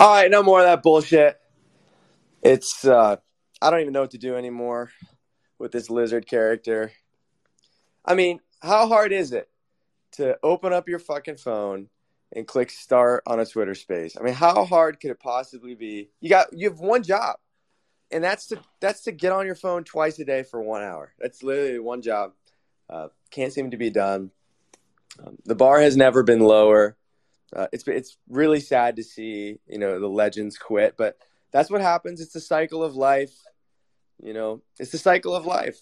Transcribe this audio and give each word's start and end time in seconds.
All 0.00 0.14
right, 0.14 0.30
no 0.30 0.42
more 0.42 0.60
of 0.60 0.64
that 0.64 0.82
bullshit. 0.82 1.38
It's 2.40 2.86
uh 2.86 3.16
I 3.60 3.70
don't 3.70 3.80
even 3.80 3.92
know 3.92 4.00
what 4.00 4.12
to 4.12 4.18
do 4.18 4.34
anymore 4.34 4.90
with 5.58 5.72
this 5.72 5.90
lizard 5.90 6.26
character. 6.26 6.92
I 8.02 8.14
mean, 8.14 8.40
how 8.62 8.88
hard 8.88 9.12
is 9.12 9.34
it 9.34 9.50
to 10.12 10.38
open 10.42 10.72
up 10.72 10.88
your 10.88 11.00
fucking 11.00 11.36
phone 11.36 11.90
and 12.32 12.46
click 12.46 12.70
start 12.70 13.24
on 13.26 13.40
a 13.40 13.44
Twitter 13.44 13.74
space? 13.74 14.16
I 14.18 14.22
mean, 14.22 14.32
how 14.32 14.64
hard 14.64 15.00
could 15.00 15.10
it 15.10 15.20
possibly 15.20 15.74
be? 15.74 16.08
You 16.22 16.30
got 16.30 16.46
you 16.54 16.70
have 16.70 16.80
one 16.80 17.02
job. 17.02 17.36
And 18.10 18.24
that's 18.24 18.46
to 18.46 18.60
that's 18.80 19.02
to 19.02 19.12
get 19.12 19.32
on 19.32 19.44
your 19.44 19.54
phone 19.54 19.84
twice 19.84 20.18
a 20.18 20.24
day 20.24 20.44
for 20.44 20.62
1 20.62 20.82
hour. 20.82 21.12
That's 21.18 21.42
literally 21.42 21.78
one 21.78 22.00
job. 22.00 22.32
Uh, 22.88 23.08
can't 23.30 23.52
seem 23.52 23.70
to 23.72 23.76
be 23.76 23.90
done. 23.90 24.30
Um, 25.22 25.36
the 25.44 25.54
bar 25.54 25.78
has 25.78 25.94
never 25.94 26.22
been 26.22 26.40
lower 26.40 26.96
uh, 27.54 27.66
it's 27.72 27.86
it's 27.88 28.16
really 28.28 28.60
sad 28.60 28.96
to 28.96 29.02
see 29.02 29.58
you 29.66 29.78
know 29.78 29.98
the 29.98 30.08
legends 30.08 30.56
quit, 30.56 30.94
but 30.96 31.16
that's 31.52 31.70
what 31.70 31.80
happens. 31.80 32.20
It's 32.20 32.32
the 32.32 32.40
cycle 32.40 32.82
of 32.82 32.94
life. 32.94 33.34
You 34.22 34.32
know, 34.32 34.62
it's 34.78 34.92
the 34.92 34.98
cycle 34.98 35.34
of 35.34 35.46
life. 35.46 35.80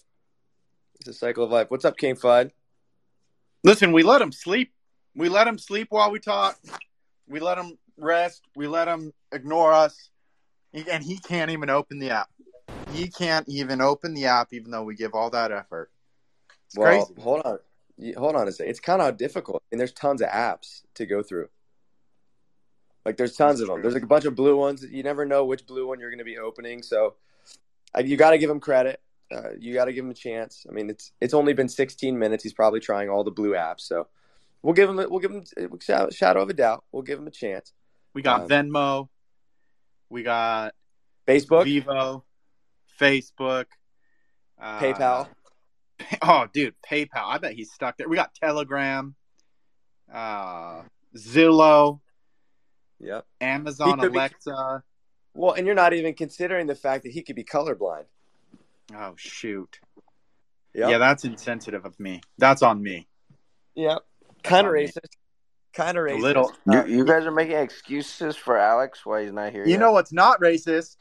It's 0.95 1.05
the 1.05 1.13
cycle 1.13 1.43
of 1.43 1.51
life. 1.51 1.69
What's 1.69 1.85
up, 1.85 1.97
King 1.97 2.15
Fud? 2.15 2.51
Listen, 3.63 3.91
we 3.91 4.03
let 4.03 4.21
him 4.21 4.31
sleep. 4.31 4.73
We 5.15 5.29
let 5.29 5.47
him 5.47 5.57
sleep 5.57 5.87
while 5.91 6.11
we 6.11 6.19
talk. 6.19 6.57
We 7.27 7.39
let 7.39 7.57
him 7.57 7.77
rest. 7.97 8.43
We 8.55 8.67
let 8.67 8.87
him 8.87 9.13
ignore 9.31 9.73
us, 9.73 10.09
and 10.73 11.03
he 11.03 11.17
can't 11.17 11.51
even 11.51 11.69
open 11.69 11.99
the 11.99 12.11
app. 12.11 12.29
He 12.93 13.09
can't 13.09 13.47
even 13.47 13.81
open 13.81 14.13
the 14.13 14.25
app, 14.25 14.53
even 14.53 14.71
though 14.71 14.83
we 14.83 14.95
give 14.95 15.13
all 15.13 15.29
that 15.31 15.51
effort. 15.51 15.91
It's 16.67 16.77
well, 16.77 17.05
crazy. 17.05 17.21
hold 17.21 17.41
on, 17.45 17.59
hold 18.17 18.35
on 18.35 18.47
a 18.47 18.51
second. 18.51 18.71
It's 18.71 18.79
kind 18.79 19.01
of 19.01 19.17
difficult, 19.17 19.61
and 19.71 19.79
there's 19.79 19.91
tons 19.91 20.21
of 20.21 20.29
apps 20.29 20.81
to 20.95 21.05
go 21.05 21.21
through. 21.21 21.49
Like 23.09 23.17
there's 23.17 23.35
tons 23.35 23.59
of 23.59 23.67
them. 23.67 23.81
There's 23.81 23.95
like 23.95 24.03
a 24.03 24.05
bunch 24.05 24.25
of 24.25 24.35
blue 24.35 24.55
ones. 24.55 24.85
You 24.87 25.01
never 25.01 25.25
know 25.25 25.43
which 25.43 25.65
blue 25.65 25.87
one 25.87 25.99
you're 25.99 26.11
going 26.11 26.19
to 26.19 26.23
be 26.23 26.37
opening. 26.37 26.83
So 26.83 27.15
you 28.05 28.17
got 28.17 28.29
to 28.31 28.37
give 28.37 28.51
him 28.51 28.59
credit. 28.59 29.01
Uh, 29.31 29.53
you 29.57 29.73
got 29.73 29.85
to 29.85 29.93
give 29.93 30.05
him 30.05 30.11
a 30.11 30.13
chance. 30.13 30.67
I 30.69 30.73
mean, 30.73 30.91
it's 30.91 31.11
it's 31.19 31.33
only 31.33 31.53
been 31.53 31.69
16 31.69 32.19
minutes. 32.19 32.43
He's 32.43 32.53
probably 32.53 32.79
trying 32.79 33.09
all 33.09 33.23
the 33.23 33.31
blue 33.31 33.53
apps. 33.53 33.79
So 33.79 34.05
we'll 34.61 34.75
give 34.75 34.91
him 34.91 34.97
we'll 34.97 35.17
give 35.21 35.31
him 35.31 35.43
a 35.57 36.11
shadow 36.11 36.43
of 36.43 36.49
a 36.51 36.53
doubt. 36.53 36.83
We'll 36.91 37.01
give 37.01 37.17
him 37.17 37.25
a 37.25 37.31
chance. 37.31 37.73
We 38.13 38.21
got 38.21 38.41
um, 38.41 38.47
Venmo. 38.47 39.09
We 40.11 40.21
got 40.21 40.75
Facebook, 41.27 41.63
Vivo, 41.63 42.25
Facebook, 43.01 43.65
uh, 44.61 44.79
PayPal. 44.79 45.29
Oh, 46.21 46.45
dude, 46.53 46.75
PayPal. 46.87 47.25
I 47.25 47.39
bet 47.39 47.53
he's 47.53 47.73
stuck 47.73 47.97
there. 47.97 48.07
We 48.07 48.15
got 48.15 48.35
Telegram, 48.35 49.15
uh, 50.13 50.83
Zillow. 51.17 52.01
Yep. 52.99 53.25
Amazon 53.41 53.99
Alexa. 53.99 54.83
Be, 54.83 55.39
well, 55.39 55.53
and 55.53 55.65
you're 55.65 55.75
not 55.75 55.93
even 55.93 56.13
considering 56.13 56.67
the 56.67 56.75
fact 56.75 57.03
that 57.03 57.11
he 57.11 57.21
could 57.21 57.35
be 57.35 57.43
colorblind. 57.43 58.05
Oh 58.95 59.13
shoot. 59.15 59.79
Yep. 60.73 60.89
Yeah, 60.89 60.97
that's 60.97 61.23
insensitive 61.25 61.85
of 61.85 61.99
me. 61.99 62.21
That's 62.37 62.61
on 62.61 62.81
me. 62.81 63.07
Yep. 63.75 63.99
Kind 64.43 64.67
of 64.67 64.73
racist. 64.73 65.15
Kind 65.73 65.97
of 65.97 66.03
racist. 66.05 66.19
A 66.19 66.21
little. 66.21 66.51
You, 66.65 66.85
you 66.85 67.05
guys 67.05 67.25
are 67.25 67.31
making 67.31 67.55
excuses 67.57 68.35
for 68.35 68.57
Alex 68.57 69.05
why 69.05 69.23
he's 69.23 69.31
not 69.31 69.51
here. 69.51 69.63
You 69.63 69.71
yet. 69.71 69.79
know 69.79 69.91
what's 69.91 70.11
not 70.11 70.39
racist? 70.39 70.97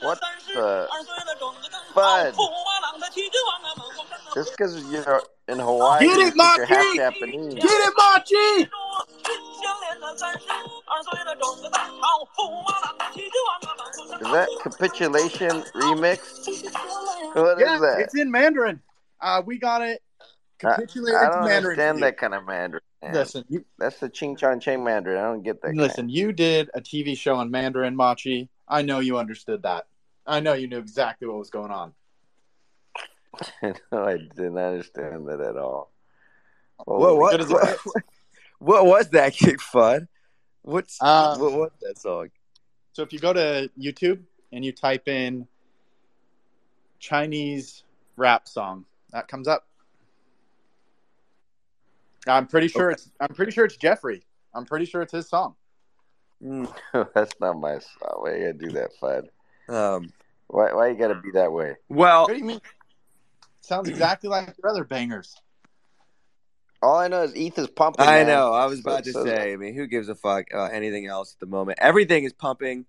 What 0.00 0.20
the 0.20 0.26
fud? 1.94 2.32
Just 4.34 4.56
because 4.56 4.84
you're 4.90 5.22
in 5.48 5.58
Hawaii, 5.58 6.06
get 6.06 6.18
it, 6.18 6.36
Machi! 6.36 6.58
You're 6.58 6.66
half 6.66 6.96
Japanese. 6.96 7.54
Get 7.54 7.64
it, 7.64 7.94
Machi! 7.96 8.68
Is 14.20 14.32
that 14.32 14.48
capitulation 14.62 15.62
remix? 15.74 16.18
What 17.34 17.58
yeah, 17.58 17.74
is 17.74 17.80
that? 17.80 18.00
It's 18.00 18.14
in 18.14 18.30
Mandarin. 18.30 18.80
Uh, 19.20 19.42
we 19.44 19.58
got 19.58 19.82
it 19.82 20.02
capitulated 20.58 21.18
I, 21.18 21.26
I 21.26 21.30
don't 21.30 21.44
Mandarin. 21.44 21.56
understand 21.56 22.02
that 22.02 22.16
kind 22.18 22.34
of 22.34 22.46
Mandarin. 22.46 22.82
Man. 23.02 23.14
Listen, 23.14 23.44
you, 23.48 23.64
that's 23.78 23.98
the 24.00 24.08
Ching 24.08 24.36
Chong 24.36 24.60
Ching 24.60 24.82
Mandarin. 24.82 25.18
I 25.18 25.22
don't 25.24 25.42
get 25.42 25.62
that. 25.62 25.74
Listen, 25.74 26.08
you 26.08 26.32
did 26.32 26.70
a 26.74 26.80
TV 26.80 27.16
show 27.16 27.36
on 27.36 27.50
Mandarin, 27.50 27.94
Machi. 27.94 28.48
I 28.68 28.82
know 28.82 29.00
you 29.00 29.18
understood 29.18 29.62
that. 29.62 29.86
I 30.26 30.40
know 30.40 30.54
you 30.54 30.66
knew 30.66 30.78
exactly 30.78 31.28
what 31.28 31.38
was 31.38 31.50
going 31.50 31.70
on. 31.70 31.92
No, 33.62 33.74
I 33.92 34.16
didn't 34.16 34.58
understand 34.58 35.26
that 35.28 35.40
at 35.40 35.56
all. 35.56 35.92
Well, 36.86 37.16
what, 37.16 37.38
what, 37.38 37.50
what, 37.50 37.78
what, 38.58 38.86
was 38.86 39.08
that, 39.10 39.32
Kick 39.34 39.60
Fun? 39.60 40.08
What's 40.62 40.98
uh, 41.00 41.36
what 41.38 41.52
was 41.52 41.70
that 41.82 41.98
song? 41.98 42.28
So 42.92 43.02
if 43.02 43.12
you 43.12 43.18
go 43.18 43.32
to 43.32 43.70
YouTube 43.78 44.20
and 44.52 44.64
you 44.64 44.72
type 44.72 45.06
in 45.06 45.46
Chinese 46.98 47.84
rap 48.16 48.48
song, 48.48 48.84
that 49.12 49.28
comes 49.28 49.46
up. 49.46 49.66
I'm 52.26 52.46
pretty 52.46 52.68
sure 52.68 52.90
it's 52.90 53.10
I'm 53.20 53.28
pretty 53.34 53.52
sure 53.52 53.64
it's 53.64 53.76
Jeffrey. 53.76 54.24
I'm 54.54 54.64
pretty 54.64 54.86
sure 54.86 55.02
it's 55.02 55.12
his 55.12 55.28
song. 55.28 55.54
Mm, 56.42 56.72
That's 57.14 57.34
not 57.40 57.60
my 57.60 57.78
style. 57.78 58.18
Why 58.20 58.36
you 58.36 58.52
gotta 58.52 58.66
do 58.66 58.70
that, 58.72 58.90
Fud? 59.00 59.28
um, 59.68 60.12
Why 60.48 60.72
why 60.72 60.88
you 60.88 60.96
gotta 60.96 61.14
be 61.14 61.30
that 61.32 61.52
way? 61.52 61.76
well, 61.88 62.22
What 62.22 62.32
do 62.32 62.38
you 62.38 62.44
mean? 62.44 62.60
Sounds 63.66 63.88
exactly 63.88 64.28
like 64.30 64.54
your 64.62 64.70
other 64.70 64.84
bangers. 64.84 65.34
All 66.82 66.96
I 66.98 67.08
know 67.08 67.22
is 67.22 67.32
ETH 67.34 67.58
is 67.58 67.68
pumping. 67.68 68.06
I 68.06 68.18
man. 68.18 68.26
know. 68.28 68.52
I 68.52 68.66
was 68.66 68.82
So- 68.82 68.90
about 68.90 69.04
to 69.04 69.12
so- 69.12 69.24
say. 69.24 69.52
I 69.52 69.56
mean, 69.56 69.74
who 69.74 69.86
gives 69.86 70.08
a 70.08 70.14
fuck 70.14 70.46
uh, 70.54 70.64
anything 70.64 71.06
else 71.06 71.32
at 71.34 71.40
the 71.40 71.46
moment? 71.46 71.78
Everything 71.80 72.24
is 72.24 72.32
pumping 72.32 72.86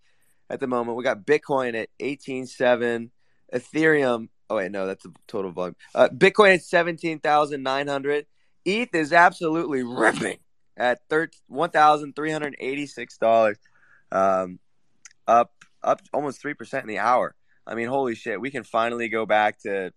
at 0.49 0.59
the 0.59 0.67
moment. 0.67 0.97
We 0.97 1.03
got 1.03 1.25
Bitcoin 1.25 1.73
at 1.81 1.89
eighteen 1.99 2.45
seven, 2.45 3.11
Ethereum. 3.53 4.29
Oh 4.49 4.57
wait, 4.57 4.71
no, 4.71 4.85
that's 4.85 5.03
the 5.03 5.13
total 5.27 5.51
volume. 5.51 5.75
Uh, 5.95 6.09
Bitcoin 6.09 6.53
at 6.55 6.61
seventeen 6.63 7.19
thousand 7.19 7.63
nine 7.63 7.87
hundred. 7.87 8.27
ETH 8.65 8.93
is 8.93 9.13
absolutely 9.13 9.81
ripping 9.83 10.37
at 10.75 10.99
one 11.47 11.69
thousand 11.71 12.15
three 12.15 12.31
hundred 12.31 12.55
eighty 12.59 12.85
six 12.85 13.17
dollars, 13.17 13.57
um, 14.11 14.59
up 15.27 15.51
up 15.81 16.01
almost 16.13 16.39
three 16.41 16.53
percent 16.53 16.83
in 16.83 16.89
the 16.89 16.99
hour. 16.99 17.33
I 17.65 17.73
mean, 17.75 17.87
holy 17.87 18.13
shit! 18.15 18.39
We 18.39 18.51
can 18.51 18.63
finally 18.63 19.07
go 19.09 19.25
back 19.25 19.59
to. 19.61 19.91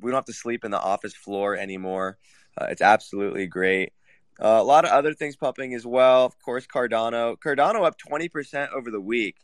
We 0.00 0.10
don't 0.10 0.18
have 0.18 0.24
to 0.26 0.32
sleep 0.32 0.64
in 0.64 0.70
the 0.70 0.80
office 0.80 1.14
floor 1.14 1.56
anymore. 1.56 2.18
Uh, 2.58 2.66
it's 2.70 2.82
absolutely 2.82 3.46
great. 3.46 3.92
Uh, 4.40 4.58
a 4.60 4.64
lot 4.64 4.84
of 4.84 4.90
other 4.90 5.14
things 5.14 5.36
pumping 5.36 5.74
as 5.74 5.86
well. 5.86 6.26
Of 6.26 6.38
course, 6.40 6.66
Cardano. 6.66 7.36
Cardano 7.38 7.84
up 7.84 7.96
20% 7.98 8.72
over 8.72 8.90
the 8.90 9.00
week. 9.00 9.36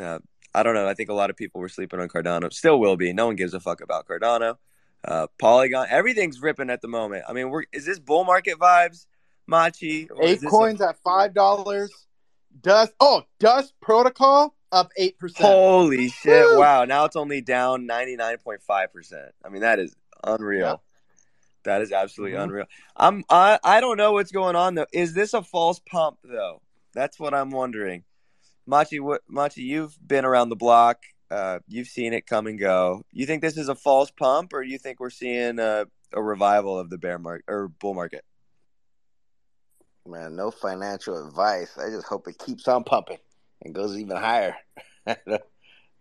Uh, 0.00 0.18
I 0.54 0.62
don't 0.62 0.74
know. 0.74 0.86
I 0.86 0.94
think 0.94 1.08
a 1.08 1.14
lot 1.14 1.30
of 1.30 1.36
people 1.36 1.60
were 1.60 1.68
sleeping 1.68 2.00
on 2.00 2.08
Cardano. 2.08 2.52
Still 2.52 2.78
will 2.78 2.96
be. 2.96 3.12
No 3.12 3.26
one 3.26 3.36
gives 3.36 3.54
a 3.54 3.60
fuck 3.60 3.80
about 3.80 4.06
Cardano. 4.06 4.56
Uh, 5.04 5.28
Polygon. 5.38 5.86
Everything's 5.88 6.40
ripping 6.40 6.70
at 6.70 6.82
the 6.82 6.88
moment. 6.88 7.24
I 7.28 7.32
mean, 7.32 7.52
is 7.72 7.86
this 7.86 7.98
bull 7.98 8.24
market 8.24 8.58
vibes, 8.58 9.06
Machi? 9.46 10.08
Eight 10.20 10.44
coins 10.44 10.80
at 10.80 10.96
five 11.04 11.34
dollars. 11.34 11.92
Dust 12.60 12.92
oh 12.98 13.22
Dust 13.38 13.74
Protocol 13.80 14.54
up 14.72 14.90
8%. 14.98 15.36
Holy 15.38 16.08
shit! 16.08 16.46
Woo! 16.46 16.58
Wow. 16.58 16.84
Now 16.84 17.04
it's 17.04 17.16
only 17.16 17.40
down 17.40 17.86
99.5%. 17.86 19.30
I 19.44 19.48
mean, 19.48 19.62
that 19.62 19.78
is 19.78 19.94
unreal. 20.24 20.66
Yeah. 20.66 20.76
That 21.64 21.82
is 21.82 21.92
absolutely 21.92 22.36
Mhm. 22.38 22.44
unreal. 22.44 22.66
I'm 22.96 23.24
I 23.28 23.58
I 23.62 23.80
don't 23.80 23.96
know 23.96 24.12
what's 24.12 24.32
going 24.32 24.56
on 24.56 24.74
though. 24.74 24.86
Is 24.92 25.12
this 25.12 25.34
a 25.34 25.42
false 25.42 25.80
pump 25.80 26.18
though? 26.22 26.62
That's 26.94 27.18
what 27.18 27.34
I'm 27.34 27.50
wondering. 27.50 28.04
Machi, 28.66 29.00
what 29.00 29.22
Machi? 29.28 29.62
You've 29.62 29.96
been 30.06 30.24
around 30.24 30.48
the 30.48 30.56
block. 30.56 31.02
Uh, 31.30 31.58
you've 31.66 31.88
seen 31.88 32.14
it 32.14 32.26
come 32.26 32.46
and 32.46 32.58
go. 32.58 33.02
You 33.12 33.26
think 33.26 33.42
this 33.42 33.58
is 33.58 33.68
a 33.68 33.74
false 33.74 34.10
pump, 34.10 34.54
or 34.54 34.62
you 34.62 34.78
think 34.78 34.98
we're 34.98 35.10
seeing 35.10 35.58
a, 35.58 35.86
a 36.14 36.22
revival 36.22 36.78
of 36.78 36.88
the 36.88 36.96
bear 36.96 37.18
market 37.18 37.44
or 37.48 37.68
bull 37.68 37.92
market? 37.92 38.24
Man, 40.06 40.36
no 40.36 40.50
financial 40.50 41.26
advice. 41.26 41.76
I 41.76 41.90
just 41.90 42.06
hope 42.06 42.28
it 42.28 42.38
keeps 42.38 42.66
on 42.66 42.82
pumping 42.84 43.18
and 43.62 43.74
goes 43.74 43.96
even 43.96 44.16
higher. 44.16 44.56
I 45.06 45.16
don't, 45.26 45.42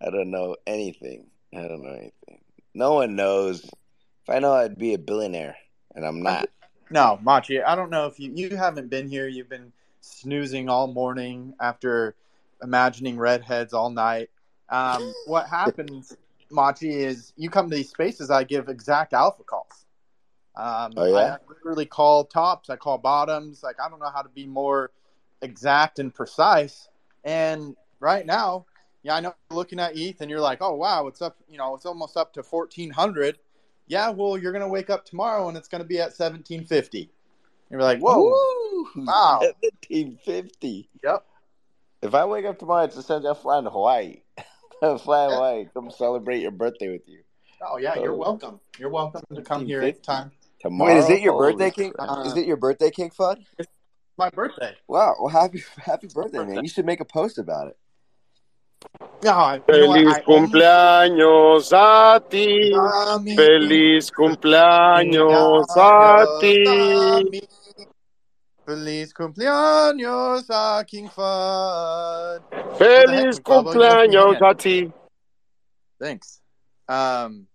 I 0.01 0.09
don't 0.09 0.31
know 0.31 0.55
anything. 0.65 1.27
I 1.53 1.67
don't 1.67 1.83
know 1.83 1.93
anything. 1.93 2.41
No 2.73 2.93
one 2.93 3.15
knows. 3.15 3.63
If 3.63 4.29
I 4.29 4.39
know, 4.39 4.53
I'd 4.53 4.77
be 4.77 4.93
a 4.93 4.99
billionaire, 4.99 5.55
and 5.95 6.05
I'm 6.05 6.21
not. 6.21 6.49
No, 6.89 7.19
Machi, 7.21 7.61
I 7.61 7.75
don't 7.75 7.89
know 7.89 8.05
if 8.05 8.19
you 8.19 8.31
you 8.33 8.55
haven't 8.55 8.89
been 8.89 9.09
here. 9.09 9.27
You've 9.27 9.49
been 9.49 9.71
snoozing 10.01 10.69
all 10.69 10.87
morning 10.87 11.53
after 11.59 12.15
imagining 12.61 13.17
redheads 13.17 13.73
all 13.73 13.89
night. 13.89 14.29
Um, 14.69 15.13
what 15.25 15.47
happens, 15.49 16.15
Machi, 16.49 17.03
is 17.03 17.33
you 17.35 17.49
come 17.49 17.69
to 17.69 17.75
these 17.75 17.89
spaces. 17.89 18.29
I 18.29 18.43
give 18.43 18.69
exact 18.69 19.13
alpha 19.13 19.43
calls. 19.43 19.85
Um, 20.55 20.93
Oh, 20.97 21.05
yeah? 21.05 21.35
I 21.35 21.37
literally 21.47 21.85
call 21.85 22.25
tops. 22.25 22.69
I 22.69 22.75
call 22.75 22.97
bottoms. 22.97 23.63
Like 23.63 23.79
I 23.83 23.89
don't 23.89 23.99
know 23.99 24.11
how 24.13 24.21
to 24.21 24.29
be 24.29 24.45
more 24.45 24.91
exact 25.41 25.99
and 25.99 26.13
precise. 26.13 26.89
And 27.23 27.75
right 27.99 28.25
now, 28.25 28.65
yeah, 29.03 29.15
I 29.15 29.19
know 29.19 29.33
looking 29.51 29.79
at 29.79 29.97
ETH 29.97 30.21
and 30.21 30.29
you're 30.29 30.41
like, 30.41 30.59
oh 30.61 30.75
wow, 30.75 31.07
it's 31.07 31.21
up. 31.21 31.37
You 31.49 31.57
know, 31.57 31.75
it's 31.75 31.85
almost 31.85 32.17
up 32.17 32.33
to 32.33 32.43
fourteen 32.43 32.91
hundred. 32.91 33.37
Yeah, 33.87 34.09
well, 34.09 34.37
you're 34.37 34.51
gonna 34.51 34.67
wake 34.67 34.89
up 34.89 35.05
tomorrow 35.05 35.47
and 35.47 35.57
it's 35.57 35.67
gonna 35.67 35.83
be 35.85 35.99
at 35.99 36.13
seventeen 36.15 36.65
fifty. 36.65 37.09
You're 37.69 37.81
like, 37.81 37.99
whoa, 37.99 38.17
Woo! 38.23 38.87
Wow. 38.95 39.39
1750. 39.41 40.89
yep. 41.03 41.25
If 42.01 42.13
I 42.15 42.25
wake 42.25 42.45
up 42.45 42.59
tomorrow, 42.59 42.85
it's 42.85 42.95
essentially 42.95 43.29
I'm 43.29 43.35
flying 43.35 43.65
to 43.65 43.69
Hawaii. 43.69 44.21
I'm 44.81 44.97
flying 44.99 45.31
to 45.31 45.35
Hawaii. 45.35 45.65
Come 45.73 45.91
celebrate 45.91 46.41
your 46.41 46.51
birthday 46.51 46.89
with 46.89 47.07
you. 47.07 47.23
Oh 47.61 47.77
yeah, 47.77 47.95
you're 47.95 48.13
Oh. 48.13 48.17
welcome. 48.17 48.59
You're 48.77 48.89
welcome 48.89 49.23
to 49.35 49.41
come 49.41 49.65
here 49.65 49.81
anytime. 49.81 50.31
Tomorrow. 50.59 50.93
Wait, 50.93 50.99
is 50.99 51.09
it 51.09 51.21
your 51.21 51.33
oh, 51.33 51.37
birthday, 51.39 51.71
King? 51.71 51.91
crap. 51.91 52.25
Is 52.25 52.35
it 52.37 52.45
your 52.45 52.57
birthday, 52.57 52.89
King 52.89 53.09
Fud? 53.09 53.43
My 54.17 54.29
birthday. 54.29 54.75
Wow. 54.87 55.15
Well, 55.19 55.29
happy 55.29 55.63
happy 55.77 56.07
birthday, 56.13 56.43
man. 56.45 56.63
You 56.63 56.69
should 56.69 56.85
make 56.85 56.99
a 56.99 57.05
post 57.05 57.37
about 57.37 57.67
it. 57.67 57.77
No, 59.23 59.31
I, 59.31 59.55
you 59.55 59.61
know 59.67 59.87
what? 59.87 59.97
Feliz 59.99 60.13
I 60.13 60.23
only- 60.27 60.49
cumpleaños 60.51 61.73
a 61.73 62.19
ti. 62.29 62.71
Dami, 62.73 63.35
Feliz 63.35 64.11
cumpleaños 64.11 65.65
a 65.75 66.25
ti. 66.39 67.41
Feliz 68.65 69.13
cumpleaños 69.13 70.45
a 70.49 70.83
King 70.85 71.07
Fud. 71.09 72.41
Feliz 72.77 73.37
You 73.37 73.43
cumpleaños 73.43 74.41
a 74.41 74.53
ti. 74.55 74.91
Thanks. 75.99 76.41
Um, 76.87 77.46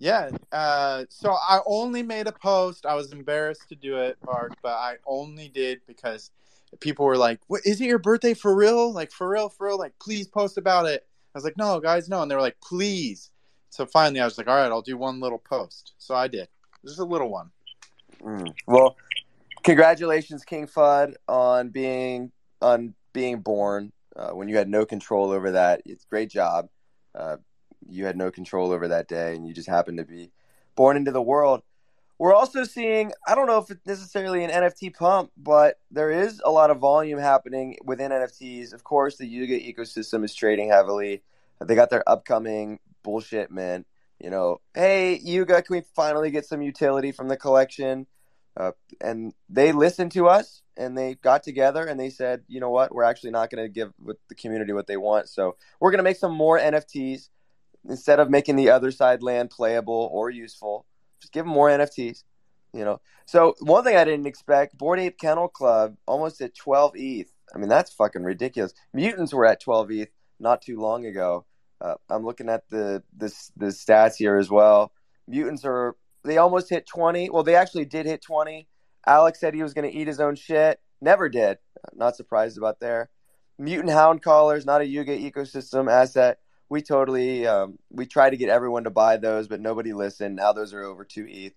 yeah. 0.00 0.30
Uh, 0.50 1.04
so 1.10 1.32
I 1.32 1.60
only 1.66 2.02
made 2.02 2.26
a 2.26 2.32
post. 2.32 2.86
I 2.86 2.94
was 2.94 3.12
embarrassed 3.12 3.68
to 3.68 3.76
do 3.76 3.98
it, 3.98 4.16
Mark, 4.24 4.54
but 4.62 4.72
I 4.72 4.96
only 5.06 5.48
did 5.48 5.82
because 5.86 6.30
people 6.80 7.04
were 7.04 7.18
like, 7.18 7.38
"What 7.48 7.60
is 7.66 7.80
it 7.82 7.84
your 7.84 7.98
birthday 7.98 8.32
for 8.32 8.56
real? 8.56 8.92
Like 8.92 9.12
for 9.12 9.28
real, 9.28 9.50
for 9.50 9.66
real? 9.66 9.78
Like 9.78 9.92
please 10.00 10.26
post 10.26 10.56
about 10.56 10.86
it." 10.86 11.06
I 11.34 11.38
was 11.38 11.44
like, 11.44 11.58
"No, 11.58 11.78
guys, 11.80 12.08
no," 12.08 12.22
and 12.22 12.30
they 12.30 12.34
were 12.34 12.40
like, 12.40 12.60
"Please." 12.62 13.30
So 13.68 13.84
finally, 13.84 14.20
I 14.20 14.24
was 14.24 14.38
like, 14.38 14.48
"All 14.48 14.56
right, 14.56 14.72
I'll 14.72 14.80
do 14.80 14.96
one 14.96 15.20
little 15.20 15.38
post." 15.38 15.92
So 15.98 16.14
I 16.14 16.28
did. 16.28 16.48
Just 16.82 16.98
a 16.98 17.04
little 17.04 17.28
one. 17.28 17.50
Mm. 18.22 18.54
Well, 18.66 18.96
congratulations, 19.62 20.44
King 20.44 20.66
Fud, 20.66 21.14
on 21.28 21.68
being 21.68 22.32
on 22.62 22.94
being 23.12 23.40
born 23.40 23.92
uh, 24.16 24.30
when 24.30 24.48
you 24.48 24.56
had 24.56 24.68
no 24.68 24.86
control 24.86 25.30
over 25.30 25.50
that. 25.50 25.82
It's 25.84 26.06
great 26.06 26.30
job. 26.30 26.70
Uh, 27.14 27.36
you 27.90 28.06
had 28.06 28.16
no 28.16 28.30
control 28.30 28.72
over 28.72 28.88
that 28.88 29.08
day, 29.08 29.34
and 29.34 29.46
you 29.46 29.54
just 29.54 29.68
happened 29.68 29.98
to 29.98 30.04
be 30.04 30.30
born 30.76 30.96
into 30.96 31.12
the 31.12 31.22
world. 31.22 31.62
We're 32.18 32.34
also 32.34 32.64
seeing, 32.64 33.12
I 33.26 33.34
don't 33.34 33.46
know 33.46 33.58
if 33.58 33.70
it's 33.70 33.86
necessarily 33.86 34.44
an 34.44 34.50
NFT 34.50 34.94
pump, 34.94 35.30
but 35.38 35.78
there 35.90 36.10
is 36.10 36.42
a 36.44 36.50
lot 36.50 36.70
of 36.70 36.78
volume 36.78 37.18
happening 37.18 37.78
within 37.82 38.10
NFTs. 38.10 38.74
Of 38.74 38.84
course, 38.84 39.16
the 39.16 39.26
Yuga 39.26 39.58
ecosystem 39.58 40.22
is 40.22 40.34
trading 40.34 40.68
heavily. 40.68 41.22
They 41.64 41.74
got 41.74 41.88
their 41.88 42.06
upcoming 42.06 42.78
bullshit 43.02 43.50
mint. 43.50 43.86
You 44.18 44.28
know, 44.28 44.60
hey, 44.74 45.18
Yuga, 45.18 45.62
can 45.62 45.76
we 45.76 45.82
finally 45.96 46.30
get 46.30 46.44
some 46.44 46.60
utility 46.60 47.10
from 47.10 47.28
the 47.28 47.38
collection? 47.38 48.06
Uh, 48.54 48.72
and 49.00 49.32
they 49.48 49.72
listened 49.72 50.12
to 50.12 50.28
us 50.28 50.60
and 50.76 50.98
they 50.98 51.14
got 51.14 51.42
together 51.42 51.86
and 51.86 51.98
they 51.98 52.10
said, 52.10 52.42
you 52.48 52.60
know 52.60 52.68
what, 52.68 52.94
we're 52.94 53.04
actually 53.04 53.30
not 53.30 53.48
going 53.48 53.64
to 53.64 53.68
give 53.70 53.92
the 54.28 54.34
community 54.34 54.74
what 54.74 54.86
they 54.86 54.98
want. 54.98 55.30
So 55.30 55.56
we're 55.80 55.90
going 55.90 56.00
to 56.00 56.04
make 56.04 56.18
some 56.18 56.34
more 56.34 56.58
NFTs 56.58 57.30
instead 57.88 58.20
of 58.20 58.30
making 58.30 58.56
the 58.56 58.66
Otherside 58.66 59.22
land 59.22 59.50
playable 59.50 60.08
or 60.12 60.30
useful. 60.30 60.86
Just 61.20 61.32
give 61.32 61.44
them 61.44 61.52
more 61.52 61.68
NFTs, 61.68 62.24
you 62.72 62.84
know. 62.84 63.00
So 63.26 63.54
one 63.60 63.84
thing 63.84 63.96
I 63.96 64.04
didn't 64.04 64.26
expect: 64.26 64.78
Bored 64.78 65.00
Ape 65.00 65.18
Kennel 65.18 65.48
Club 65.48 65.96
almost 66.06 66.40
at 66.40 66.56
12 66.56 66.92
ETH. 66.96 67.32
I 67.54 67.58
mean, 67.58 67.68
that's 67.68 67.92
fucking 67.92 68.22
ridiculous. 68.22 68.72
Mutants 68.94 69.34
were 69.34 69.46
at 69.46 69.60
12 69.60 69.90
ETH 69.92 70.10
not 70.38 70.62
too 70.62 70.80
long 70.80 71.04
ago. 71.06 71.46
Uh, 71.80 71.94
I'm 72.08 72.24
looking 72.24 72.48
at 72.48 72.68
the 72.68 73.02
the 73.16 73.32
the 73.56 73.66
stats 73.66 74.16
here 74.16 74.36
as 74.36 74.50
well. 74.50 74.92
Mutants 75.26 75.64
are 75.64 75.96
they 76.24 76.38
almost 76.38 76.68
hit 76.68 76.86
20. 76.86 77.30
Well, 77.30 77.42
they 77.42 77.54
actually 77.54 77.86
did 77.86 78.06
hit 78.06 78.22
20. 78.22 78.68
Alex 79.06 79.40
said 79.40 79.54
he 79.54 79.62
was 79.62 79.72
going 79.72 79.90
to 79.90 79.96
eat 79.96 80.06
his 80.06 80.20
own 80.20 80.36
shit. 80.36 80.78
Never 81.00 81.28
did. 81.28 81.58
Not 81.94 82.16
surprised 82.16 82.58
about 82.58 82.80
there. 82.80 83.08
Mutant 83.58 83.90
Hound 83.90 84.22
Collars, 84.22 84.66
not 84.66 84.80
a 84.80 84.86
Yuga 84.86 85.16
ecosystem 85.16 85.90
asset. 85.90 86.38
We 86.70 86.82
totally 86.82 87.46
um, 87.46 87.78
we 87.90 88.06
tried 88.06 88.30
to 88.30 88.36
get 88.36 88.48
everyone 88.48 88.84
to 88.84 88.90
buy 88.90 89.16
those, 89.18 89.48
but 89.48 89.60
nobody 89.60 89.92
listened. 89.92 90.36
Now 90.36 90.52
those 90.52 90.72
are 90.72 90.82
over 90.82 91.04
two 91.04 91.26
ETH. 91.28 91.54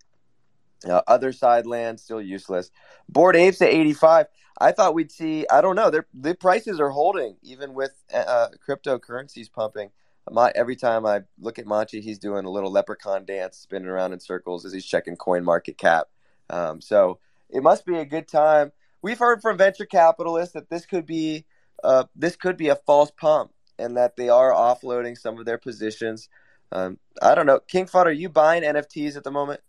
Uh, 0.85 1.01
Otherside 1.07 1.65
land 1.65 1.99
still 1.99 2.21
useless. 2.21 2.71
Bored 3.07 3.37
apes 3.37 3.61
at 3.61 3.69
85. 3.69 4.25
I 4.59 4.71
thought 4.71 4.93
we'd 4.93 5.11
see. 5.11 5.45
I 5.49 5.61
don't 5.61 5.75
know. 5.75 5.91
The 6.13 6.35
prices 6.35 6.79
are 6.79 6.89
holding 6.89 7.37
even 7.41 7.73
with 7.73 7.91
uh, 8.13 8.49
cryptocurrencies 8.67 9.51
pumping. 9.51 9.91
My, 10.29 10.51
every 10.55 10.75
time 10.75 11.05
I 11.05 11.21
look 11.39 11.59
at 11.59 11.65
Machi, 11.65 12.01
he's 12.01 12.19
doing 12.19 12.45
a 12.45 12.49
little 12.49 12.71
leprechaun 12.71 13.25
dance, 13.25 13.57
spinning 13.57 13.89
around 13.89 14.13
in 14.13 14.19
circles 14.19 14.65
as 14.65 14.71
he's 14.73 14.85
checking 14.85 15.17
CoinMarketCap. 15.17 16.03
Um, 16.49 16.81
so 16.81 17.19
it 17.49 17.61
must 17.61 17.85
be 17.85 17.97
a 17.97 18.05
good 18.05 18.27
time. 18.27 18.71
We've 19.01 19.19
heard 19.19 19.41
from 19.41 19.57
venture 19.57 19.85
capitalists 19.85 20.53
that 20.53 20.69
this 20.69 20.85
could 20.85 21.05
be 21.05 21.45
uh, 21.83 22.05
this 22.15 22.37
could 22.37 22.55
be 22.55 22.69
a 22.69 22.75
false 22.75 23.11
pump, 23.11 23.51
and 23.79 23.97
that 23.97 24.15
they 24.15 24.29
are 24.29 24.51
offloading 24.51 25.17
some 25.17 25.37
of 25.39 25.45
their 25.45 25.57
positions. 25.57 26.29
Um, 26.71 26.97
I 27.21 27.35
don't 27.35 27.45
know. 27.45 27.59
King 27.59 27.85
Fud, 27.85 28.05
are 28.05 28.11
you 28.11 28.29
buying 28.29 28.63
NFTs 28.63 29.15
at 29.15 29.23
the 29.23 29.31
moment? 29.31 29.61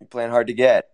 You're 0.00 0.08
playing 0.08 0.30
hard 0.30 0.48
to 0.48 0.54
get. 0.54 0.90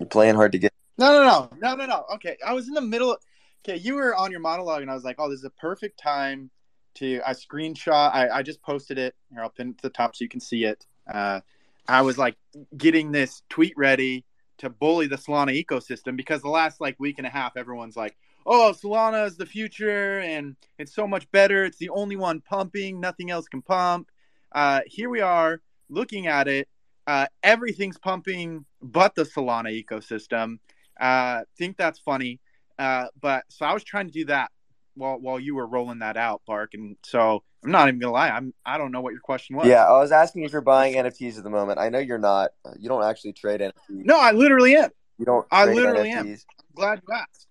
You're 0.00 0.08
playing 0.08 0.34
hard 0.34 0.52
to 0.52 0.58
get. 0.58 0.72
No, 0.96 1.12
no, 1.12 1.22
no, 1.22 1.50
no, 1.60 1.76
no, 1.76 1.86
no. 1.86 2.04
Okay, 2.14 2.36
I 2.44 2.52
was 2.52 2.68
in 2.68 2.74
the 2.74 2.80
middle. 2.80 3.16
Okay, 3.64 3.76
you 3.76 3.94
were 3.94 4.14
on 4.14 4.30
your 4.30 4.40
monologue, 4.40 4.82
and 4.82 4.90
I 4.90 4.94
was 4.94 5.04
like, 5.04 5.16
"Oh, 5.18 5.28
this 5.28 5.38
is 5.38 5.44
a 5.44 5.50
perfect 5.50 6.00
time 6.00 6.50
to." 6.94 7.20
I 7.26 7.32
screenshot. 7.32 8.12
I, 8.12 8.28
I 8.28 8.42
just 8.42 8.62
posted 8.62 8.98
it. 8.98 9.14
Here, 9.30 9.42
I'll 9.42 9.50
pin 9.50 9.70
it 9.70 9.78
to 9.78 9.82
the 9.82 9.90
top 9.90 10.16
so 10.16 10.24
you 10.24 10.28
can 10.28 10.40
see 10.40 10.64
it. 10.64 10.86
Uh, 11.12 11.40
I 11.86 12.02
was 12.02 12.18
like 12.18 12.36
getting 12.76 13.12
this 13.12 13.42
tweet 13.48 13.74
ready 13.76 14.24
to 14.58 14.70
bully 14.70 15.06
the 15.06 15.16
Solana 15.16 15.64
ecosystem 15.64 16.16
because 16.16 16.42
the 16.42 16.48
last 16.48 16.80
like 16.80 16.98
week 16.98 17.18
and 17.18 17.26
a 17.26 17.30
half, 17.30 17.56
everyone's 17.56 17.96
like, 17.96 18.16
"Oh, 18.46 18.74
Solana 18.76 19.26
is 19.26 19.36
the 19.36 19.46
future, 19.46 20.20
and 20.20 20.56
it's 20.78 20.94
so 20.94 21.06
much 21.06 21.30
better. 21.30 21.64
It's 21.64 21.78
the 21.78 21.90
only 21.90 22.16
one 22.16 22.40
pumping. 22.40 23.00
Nothing 23.00 23.30
else 23.30 23.48
can 23.48 23.62
pump." 23.62 24.10
Uh, 24.52 24.80
here 24.86 25.10
we 25.10 25.20
are 25.20 25.60
looking 25.88 26.26
at 26.26 26.48
it. 26.48 26.68
Uh, 27.06 27.26
everything's 27.42 27.98
pumping 27.98 28.64
but 28.82 29.14
the 29.14 29.24
Solana 29.24 29.72
ecosystem. 29.84 30.58
Uh, 31.00 31.42
think 31.56 31.76
that's 31.76 31.98
funny. 31.98 32.40
Uh, 32.78 33.06
but 33.20 33.44
so 33.48 33.66
I 33.66 33.72
was 33.72 33.82
trying 33.82 34.06
to 34.06 34.12
do 34.12 34.26
that 34.26 34.50
while 34.94 35.18
while 35.18 35.40
you 35.40 35.54
were 35.54 35.66
rolling 35.66 36.00
that 36.00 36.16
out, 36.16 36.42
Bark. 36.46 36.74
And 36.74 36.96
so 37.04 37.42
I'm 37.64 37.72
not 37.72 37.88
even 37.88 37.98
gonna 37.98 38.12
lie, 38.12 38.30
I'm 38.30 38.54
I 38.64 38.78
don't 38.78 38.92
know 38.92 39.00
what 39.00 39.12
your 39.12 39.20
question 39.20 39.56
was. 39.56 39.66
Yeah, 39.66 39.84
I 39.84 39.98
was 39.98 40.12
asking 40.12 40.44
if 40.44 40.52
you're 40.52 40.60
buying 40.60 40.94
NFTs 40.94 41.38
at 41.38 41.44
the 41.44 41.50
moment. 41.50 41.78
I 41.78 41.88
know 41.88 41.98
you're 41.98 42.18
not. 42.18 42.50
You 42.78 42.88
don't 42.88 43.02
actually 43.02 43.32
trade 43.32 43.60
NFTs. 43.60 43.72
No, 43.88 44.18
I 44.20 44.32
literally 44.32 44.76
am. 44.76 44.90
You 45.18 45.24
don't. 45.24 45.46
I 45.50 45.64
literally 45.66 46.10
am. 46.10 46.26
NFTs. 46.26 46.44
Glad 46.74 47.02
you 47.06 47.14
asked. 47.14 47.46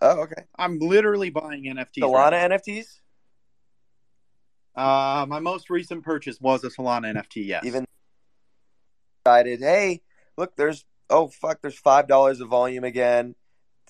Oh, 0.00 0.22
okay. 0.22 0.44
I'm 0.56 0.78
literally 0.78 1.28
buying 1.30 1.64
NFTs. 1.64 1.98
Solana 1.98 2.32
right 2.32 2.50
NFTs. 2.52 2.86
Uh, 4.74 5.26
my 5.28 5.40
most 5.40 5.68
recent 5.68 6.02
purchase 6.04 6.40
was 6.40 6.64
a 6.64 6.70
Solana 6.70 7.14
NFT. 7.14 7.46
Yes. 7.46 7.64
Even 7.64 7.84
decided, 9.24 9.60
hey, 9.60 10.00
look, 10.36 10.56
there's 10.56 10.84
oh 11.10 11.28
fuck, 11.28 11.60
there's 11.60 11.78
five 11.78 12.08
dollars 12.08 12.40
of 12.40 12.48
volume 12.48 12.84
again. 12.84 13.34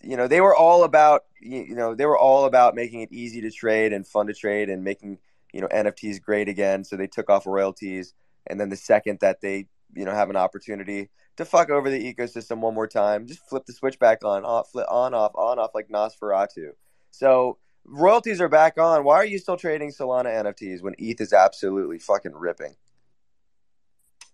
You 0.02 0.16
know, 0.16 0.26
they 0.26 0.40
were 0.40 0.56
all 0.56 0.84
about 0.84 1.24
you 1.40 1.74
know 1.74 1.94
they 1.94 2.06
were 2.06 2.18
all 2.18 2.44
about 2.46 2.74
making 2.74 3.02
it 3.02 3.12
easy 3.12 3.42
to 3.42 3.50
trade 3.50 3.92
and 3.92 4.06
fun 4.06 4.26
to 4.26 4.34
trade 4.34 4.68
and 4.68 4.82
making 4.82 5.18
you 5.52 5.60
know 5.60 5.68
NFTs 5.68 6.20
great 6.22 6.48
again. 6.48 6.84
So 6.84 6.96
they 6.96 7.06
took 7.06 7.30
off 7.30 7.46
royalties, 7.46 8.14
and 8.46 8.60
then 8.60 8.68
the 8.68 8.76
second 8.76 9.20
that 9.20 9.40
they 9.40 9.66
you 9.94 10.04
know 10.04 10.12
have 10.12 10.30
an 10.30 10.36
opportunity 10.36 11.10
to 11.36 11.44
fuck 11.44 11.70
over 11.70 11.90
the 11.90 12.14
ecosystem 12.14 12.58
one 12.58 12.74
more 12.74 12.86
time, 12.86 13.26
just 13.26 13.48
flip 13.48 13.64
the 13.66 13.72
switch 13.72 13.98
back 13.98 14.24
on, 14.24 14.44
off, 14.44 14.70
flip 14.70 14.86
on, 14.90 15.14
off, 15.14 15.32
on, 15.34 15.58
off 15.58 15.70
like 15.74 15.88
Nosferatu. 15.88 16.72
So 17.10 17.58
royalties 17.84 18.40
are 18.40 18.48
back 18.48 18.78
on. 18.78 19.04
Why 19.04 19.16
are 19.16 19.24
you 19.24 19.38
still 19.38 19.56
trading 19.56 19.90
Solana 19.90 20.26
NFTs 20.26 20.82
when 20.82 20.94
ETH 20.98 21.20
is 21.20 21.32
absolutely 21.32 21.98
fucking 21.98 22.34
ripping? 22.34 22.76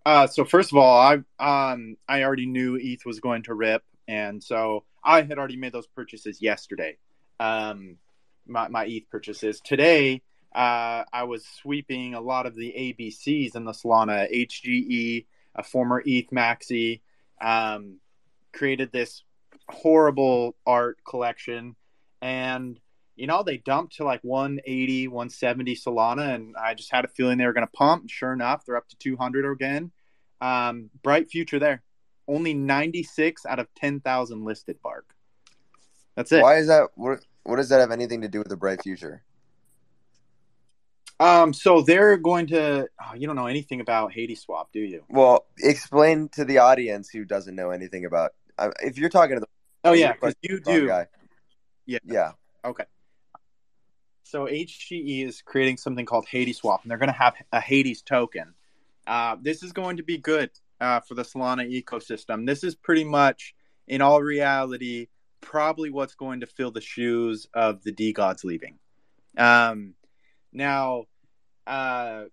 Uh, 0.05 0.27
so 0.27 0.45
first 0.45 0.73
of 0.73 0.79
all, 0.79 1.01
I 1.01 1.15
um 1.71 1.97
I 2.09 2.23
already 2.23 2.47
knew 2.47 2.79
ETH 2.81 3.05
was 3.05 3.21
going 3.21 3.43
to 3.45 3.55
rip, 3.55 3.83
and 4.07 4.43
so 4.43 4.85
I 5.03 5.23
had 5.23 5.39
already 5.39 5.57
made 5.57 5.73
those 5.73 5.89
purchases 5.89 6.41
yesterday. 6.41 6.99
Um, 7.41 7.97
my 8.47 8.69
my 8.69 8.87
ETH 8.87 9.11
purchases 9.11 9.61
today. 9.61 10.23
Uh, 10.55 11.05
I 11.13 11.25
was 11.25 11.45
sweeping 11.45 12.15
a 12.15 12.21
lot 12.21 12.47
of 12.47 12.55
the 12.55 12.73
ABCs 12.73 13.55
in 13.55 13.65
the 13.65 13.73
Solana 13.73 14.31
HGE, 14.33 15.27
a 15.55 15.63
former 15.63 16.03
ETH 16.05 16.31
Maxi. 16.31 17.01
Um, 17.41 17.99
created 18.53 18.91
this 18.93 19.23
horrible 19.69 20.57
art 20.67 20.99
collection, 21.07 21.77
and 22.23 22.81
you 23.17 23.27
know 23.27 23.43
they 23.43 23.59
dumped 23.59 23.97
to 23.97 24.05
like 24.05 24.21
180 24.23 25.09
170 25.09 25.75
solana 25.75 26.35
and 26.35 26.55
i 26.61 26.75
just 26.75 26.93
had 26.93 27.07
a 27.07 27.09
feeling 27.09 27.39
they 27.39 27.47
were 27.47 27.55
going 27.55 27.67
to 27.67 27.73
pump 27.73 28.03
and 28.03 28.11
sure 28.11 28.35
enough 28.35 28.67
they're 28.67 28.77
up 28.77 28.87
to 28.89 28.97
200 28.99 29.51
again 29.51 29.91
um, 30.43 30.91
bright 31.03 31.31
future 31.31 31.59
there 31.59 31.83
only 32.29 32.53
96 32.53 33.47
out 33.47 33.59
of 33.59 33.69
10000 33.75 34.45
listed 34.45 34.77
bark 34.83 35.17
that's 36.17 36.33
it 36.33 36.43
Why 36.43 36.57
is 36.57 36.67
that? 36.67 36.89
What, 36.95 37.21
what 37.45 37.57
does 37.57 37.69
that 37.69 37.79
have 37.79 37.93
anything 37.93 38.23
to 38.23 38.29
do 38.29 38.39
with 38.39 38.49
the 38.49 38.57
bright 38.57 38.83
future? 38.83 39.23
Um, 41.19 41.53
so 41.55 41.81
they're 41.81 42.17
going 42.19 42.49
to 42.49 42.89
oh, 43.03 43.15
you 43.15 43.27
don't 43.27 43.37
know 43.37 43.47
anything 43.47 43.81
about 43.81 44.13
hades 44.13 44.41
swap 44.43 44.71
do 44.73 44.81
you 44.81 45.03
Well, 45.09 45.47
explain 45.59 46.29
to 46.31 46.45
the 46.45 46.59
audience 46.59 47.09
who 47.09 47.25
doesn't 47.25 47.55
know 47.55 47.71
anything 47.71 48.05
about. 48.05 48.33
uh, 48.59 48.71
If 48.83 48.99
you're 48.99 49.09
talking 49.09 49.37
to 49.37 49.41
the 49.41 49.47
oh 49.85 49.93
yeah 49.93 50.13
because 50.13 50.35
you 50.43 50.61
do 50.61 50.87
guy, 50.89 51.07
Yeah. 51.87 51.99
yeah, 52.05 52.33
Okay. 52.65 52.85
So 54.25 54.47
HGE 54.47 55.25
is 55.25 55.41
creating 55.43 55.77
something 55.77 56.05
called 56.05 56.27
Hades 56.27 56.59
Swap, 56.59 56.83
and 56.83 56.91
they're 56.91 56.99
going 56.99 57.13
to 57.13 57.19
have 57.19 57.35
a 57.53 57.61
Hades 57.61 58.03
token. 58.03 58.55
Uh, 59.07 59.37
this 59.41 59.63
is 59.63 59.73
going 59.73 59.99
to 59.99 60.03
be 60.03 60.19
good 60.19 60.51
uh, 60.81 60.99
for 61.01 61.15
the 61.15 61.23
Solana 61.23 61.65
ecosystem. 61.71 62.45
This 62.45 62.65
is 62.65 62.75
pretty 62.75 63.05
much, 63.05 63.55
in 63.87 64.03
all 64.03 64.21
reality, 64.21 65.07
probably 65.41 65.91
what's 65.91 66.17
going 66.17 66.41
to 66.41 66.47
fill 66.47 66.73
the 66.73 66.81
shoes 66.81 67.47
of 67.55 67.85
the 67.85 67.93
DeGods 67.93 68.43
leaving. 68.43 68.81
Um, 69.39 69.95
now, 70.53 71.05
uh, 71.67 72.25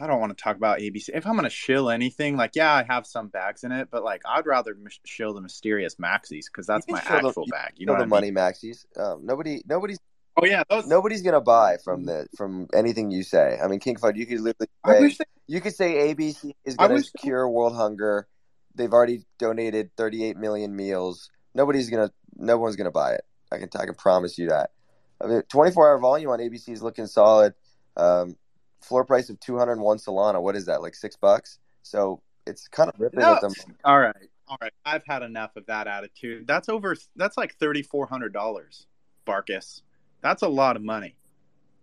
I 0.00 0.06
don't 0.06 0.20
want 0.20 0.36
to 0.36 0.42
talk 0.42 0.56
about 0.56 0.78
ABC. 0.78 1.10
If 1.12 1.26
I'm 1.26 1.32
going 1.32 1.44
to 1.44 1.50
shill 1.50 1.90
anything, 1.90 2.36
like 2.36 2.52
yeah, 2.54 2.72
I 2.72 2.84
have 2.84 3.06
some 3.06 3.28
bags 3.28 3.64
in 3.64 3.72
it, 3.72 3.88
but 3.90 4.04
like 4.04 4.22
I'd 4.24 4.46
rather 4.46 4.76
shill 5.04 5.34
the 5.34 5.40
mysterious 5.40 5.96
maxis 5.96 6.44
because 6.46 6.66
that's 6.66 6.86
my 6.88 7.00
shill 7.00 7.20
the- 7.22 7.28
actual 7.28 7.46
bag. 7.50 7.72
You 7.76 7.86
know 7.86 7.94
the 7.94 7.98
I 7.98 8.02
mean? 8.02 8.08
money 8.10 8.30
maxis. 8.30 8.84
Um, 8.96 9.26
nobody, 9.26 9.62
nobody's, 9.66 9.98
Oh 10.40 10.44
yeah, 10.46 10.62
those. 10.70 10.86
nobody's 10.86 11.22
gonna 11.22 11.40
buy 11.40 11.78
from 11.82 12.04
the 12.04 12.28
from 12.36 12.68
anything 12.72 13.10
you 13.10 13.24
say. 13.24 13.58
I 13.60 13.66
mean, 13.66 13.80
King 13.80 13.96
Fud, 13.96 14.14
you 14.16 14.24
could 14.24 14.40
literally 14.40 14.68
say, 14.86 15.00
they 15.18 15.24
you 15.48 15.60
could 15.60 15.74
say 15.74 16.14
ABC 16.14 16.52
is 16.64 16.76
gonna 16.76 16.98
they- 16.98 17.02
cure 17.18 17.48
world 17.48 17.74
hunger. 17.74 18.28
They've 18.76 18.92
already 18.92 19.24
donated 19.40 19.90
38 19.96 20.36
million 20.36 20.76
meals. 20.76 21.30
Nobody's 21.52 21.90
gonna, 21.90 22.12
no 22.36 22.56
one's 22.58 22.76
gonna 22.76 22.92
buy 22.92 23.14
it. 23.14 23.22
I 23.50 23.58
can, 23.58 23.68
I 23.76 23.86
can 23.86 23.94
promise 23.96 24.38
you 24.38 24.50
that. 24.50 24.70
I 25.20 25.26
mean, 25.26 25.42
24 25.48 25.88
hour 25.88 25.98
volume 25.98 26.30
on 26.30 26.38
ABC 26.38 26.68
is 26.70 26.82
looking 26.82 27.06
solid. 27.06 27.54
Um, 27.96 28.36
floor 28.80 29.04
price 29.04 29.28
of 29.30 29.40
201 29.40 29.98
Solana. 29.98 30.40
What 30.40 30.56
is 30.56 30.66
that? 30.66 30.82
Like 30.82 30.94
six 30.94 31.16
bucks. 31.16 31.58
So 31.82 32.22
it's 32.46 32.68
kind 32.68 32.88
of 32.88 32.98
ripping 33.00 33.20
No, 33.20 33.34
at 33.34 33.40
them. 33.40 33.52
all 33.84 33.98
right, 33.98 34.14
all 34.46 34.56
right. 34.60 34.72
I've 34.84 35.04
had 35.06 35.22
enough 35.22 35.56
of 35.56 35.66
that 35.66 35.86
attitude. 35.86 36.46
That's 36.46 36.68
over. 36.68 36.96
That's 37.16 37.36
like 37.36 37.54
thirty 37.56 37.82
four 37.82 38.06
hundred 38.06 38.32
dollars, 38.32 38.86
Barkus. 39.26 39.82
That's 40.20 40.42
a 40.42 40.48
lot 40.48 40.76
of 40.76 40.82
money. 40.82 41.16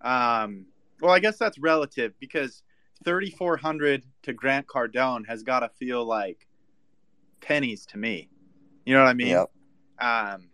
Um, 0.02 0.66
well, 1.02 1.12
I 1.14 1.20
guess 1.20 1.38
that's 1.38 1.58
relative 1.58 2.14
because 2.20 2.64
thirty 3.04 3.30
four 3.32 3.58
hundred 3.58 4.04
to 4.24 4.34
Grant 4.34 4.68
Cardone 4.68 5.28
has 5.28 5.44
got 5.44 5.60
to 5.60 5.70
feel 5.70 6.06
like 6.06 6.48
pennies 7.42 7.86
to 7.88 7.98
me. 7.98 8.30
You 8.86 8.94
know 8.96 9.04
what 9.04 9.10
I 9.10 9.14
mean? 9.14 9.28
Yep. 9.28 9.52
Um, 10.00 10.50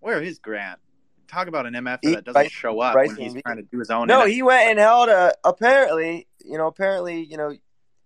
where 0.00 0.20
is 0.22 0.38
Grant? 0.38 0.78
Talk 1.28 1.48
about 1.48 1.66
an 1.66 1.74
MF 1.74 2.00
that 2.02 2.24
doesn't 2.24 2.50
show 2.50 2.80
up 2.80 2.94
when 2.94 3.16
he's 3.16 3.34
trying 3.42 3.56
to 3.56 3.62
do 3.62 3.78
his 3.78 3.90
own. 3.90 4.06
No, 4.06 4.20
NFT. 4.20 4.32
he 4.32 4.42
went 4.42 4.70
and 4.70 4.78
held 4.78 5.08
a. 5.08 5.34
Apparently, 5.44 6.26
you 6.44 6.58
know, 6.58 6.66
apparently, 6.66 7.24
you 7.24 7.36
know, 7.36 7.56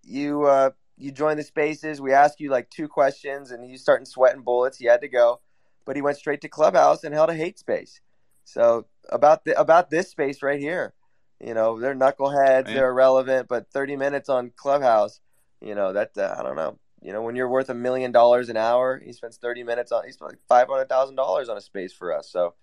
you 0.03 0.45
uh 0.45 0.71
you 0.97 1.13
joined 1.13 1.39
the 1.39 1.45
spaces. 1.45 2.01
We 2.01 2.13
asked 2.13 2.41
you 2.41 2.51
like 2.51 2.71
two 2.71 2.89
questions, 2.89 3.51
and 3.51 3.65
he's 3.65 3.81
starting 3.81 4.07
sweating 4.07 4.43
bullets. 4.43 4.79
He 4.79 4.87
had 4.87 5.01
to 5.03 5.09
go, 5.09 5.41
but 5.85 5.97
he 5.97 6.03
went 6.03 6.17
straight 6.17 6.41
to 6.43 6.49
Clubhouse 6.49 7.05
and 7.05 7.15
held 7.15 7.31
a 7.31 7.35
hate 7.35 7.59
space. 7.59 8.01
So 8.45 8.87
about 9.09 9.45
the 9.45 9.59
about 9.59 9.91
this 9.91 10.11
space 10.11 10.43
right 10.43 10.59
here, 10.61 10.95
you 11.41 11.55
know, 11.55 11.79
they're 11.79 11.95
knuckleheads, 11.95 12.65
Man. 12.65 12.75
they're 12.75 12.91
irrelevant, 12.91 13.49
but 13.49 13.71
thirty 13.71 13.97
minutes 13.97 14.29
on 14.29 14.53
Clubhouse, 14.57 15.21
you 15.61 15.75
know, 15.75 15.93
that 15.93 16.17
uh, 16.17 16.35
I 16.39 16.43
don't 16.43 16.57
know. 16.57 16.79
You 17.01 17.13
know, 17.13 17.23
when 17.23 17.37
you're 17.37 17.49
worth 17.49 17.69
a 17.69 17.75
million 17.75 18.11
dollars 18.11 18.49
an 18.49 18.57
hour, 18.57 19.01
he 19.05 19.13
spends 19.13 19.37
thirty 19.37 19.63
minutes 19.63 19.93
on. 19.93 20.05
He 20.05 20.13
spent 20.13 20.33
like 20.33 20.41
five 20.49 20.69
hundred 20.69 20.89
thousand 20.89 21.17
dollars 21.17 21.49
on 21.49 21.57
a 21.57 21.61
space 21.61 21.93
for 21.93 22.17
us. 22.17 22.31
So. 22.31 22.55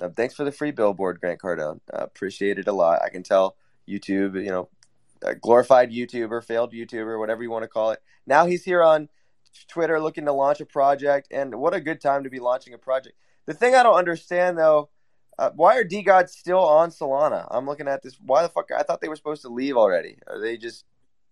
Uh, 0.00 0.08
thanks 0.08 0.34
for 0.34 0.44
the 0.44 0.52
free 0.52 0.70
billboard, 0.70 1.20
Grant 1.20 1.40
Cardone. 1.40 1.80
Uh, 1.92 1.98
appreciate 1.98 2.58
it 2.58 2.68
a 2.68 2.72
lot. 2.72 3.02
I 3.02 3.08
can 3.08 3.22
tell 3.22 3.56
YouTube, 3.88 4.42
you 4.42 4.50
know, 4.50 4.68
glorified 5.40 5.90
YouTuber, 5.90 6.44
failed 6.44 6.72
YouTuber, 6.72 7.18
whatever 7.18 7.42
you 7.42 7.50
want 7.50 7.64
to 7.64 7.68
call 7.68 7.90
it. 7.90 8.00
Now 8.26 8.46
he's 8.46 8.64
here 8.64 8.82
on 8.82 9.08
Twitter 9.68 10.00
looking 10.00 10.26
to 10.26 10.32
launch 10.32 10.60
a 10.60 10.66
project, 10.66 11.28
and 11.30 11.54
what 11.54 11.74
a 11.74 11.80
good 11.80 12.00
time 12.00 12.24
to 12.24 12.30
be 12.30 12.40
launching 12.40 12.74
a 12.74 12.78
project. 12.78 13.16
The 13.46 13.54
thing 13.54 13.74
I 13.74 13.82
don't 13.82 13.96
understand 13.96 14.58
though, 14.58 14.90
uh, 15.38 15.50
why 15.54 15.78
are 15.78 15.84
DeGods 15.84 16.30
still 16.30 16.60
on 16.60 16.90
Solana? 16.90 17.46
I'm 17.50 17.66
looking 17.66 17.88
at 17.88 18.02
this. 18.02 18.16
Why 18.24 18.42
the 18.42 18.48
fuck? 18.48 18.70
I 18.76 18.82
thought 18.82 19.00
they 19.00 19.08
were 19.08 19.16
supposed 19.16 19.42
to 19.42 19.48
leave 19.48 19.76
already. 19.76 20.16
Are 20.26 20.40
they 20.40 20.56
just? 20.56 20.84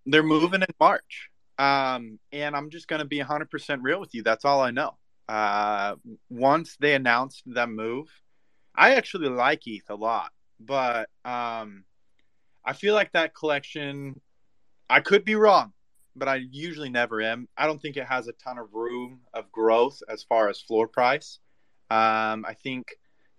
they're 0.09 0.23
moving 0.23 0.63
in 0.63 0.75
March. 0.81 1.31
Um, 1.59 2.19
and 2.33 2.57
I'm 2.57 2.71
just 2.71 2.89
going 2.89 3.01
to 3.01 3.05
be 3.05 3.19
100% 3.19 3.79
real 3.83 4.01
with 4.01 4.15
you. 4.15 4.23
That's 4.23 4.45
all 4.45 4.61
I 4.61 4.71
know. 4.71 4.97
Uh, 5.29 5.97
once 6.31 6.77
they 6.81 6.95
announced 6.95 7.43
that 7.47 7.69
move, 7.69 8.09
I 8.79 8.95
actually 8.95 9.29
like 9.29 9.67
ETH 9.67 9.91
a 9.91 9.97
lot, 9.97 10.31
but 10.61 11.11
um, 11.25 11.83
I 12.65 12.75
feel 12.75 12.95
like 12.95 13.11
that 13.11 13.35
collection, 13.35 14.21
I 14.89 15.01
could 15.01 15.25
be 15.25 15.35
wrong, 15.35 15.73
but 16.15 16.29
I 16.29 16.37
usually 16.53 16.89
never 16.89 17.21
am. 17.21 17.49
I 17.57 17.67
don't 17.67 17.83
think 17.83 17.97
it 17.97 18.07
has 18.07 18.29
a 18.29 18.33
ton 18.35 18.57
of 18.57 18.73
room 18.73 19.23
of 19.35 19.51
growth 19.51 20.01
as 20.09 20.23
far 20.23 20.49
as 20.49 20.61
floor 20.61 20.87
price. 20.87 21.41
Um, 21.91 22.45
I 22.47 22.55
think 22.63 22.87